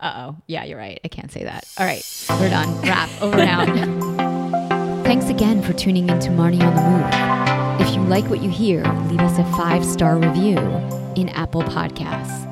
Uh 0.00 0.12
oh. 0.16 0.36
Yeah, 0.46 0.64
you're 0.64 0.78
right. 0.78 1.00
I 1.04 1.08
can't 1.08 1.30
say 1.32 1.44
that. 1.44 1.64
All 1.78 1.86
right. 1.86 2.04
We're 2.30 2.48
done. 2.48 2.80
Wrap. 2.82 3.08
Over 3.20 3.38
and 3.38 3.50
out. 3.80 5.04
Thanks 5.04 5.28
again 5.28 5.62
for 5.62 5.72
tuning 5.72 6.08
in 6.08 6.18
to 6.20 6.28
Marnie 6.30 6.60
on 6.62 6.74
the 6.74 7.78
Move. 7.80 7.88
If 7.88 7.94
you 7.94 8.02
like 8.04 8.24
what 8.30 8.40
you 8.42 8.50
hear, 8.50 8.82
leave 9.08 9.20
us 9.20 9.38
a 9.38 9.44
five 9.56 9.84
star 9.84 10.16
review 10.16 10.58
in 11.16 11.28
Apple 11.30 11.62
Podcasts. 11.62 12.51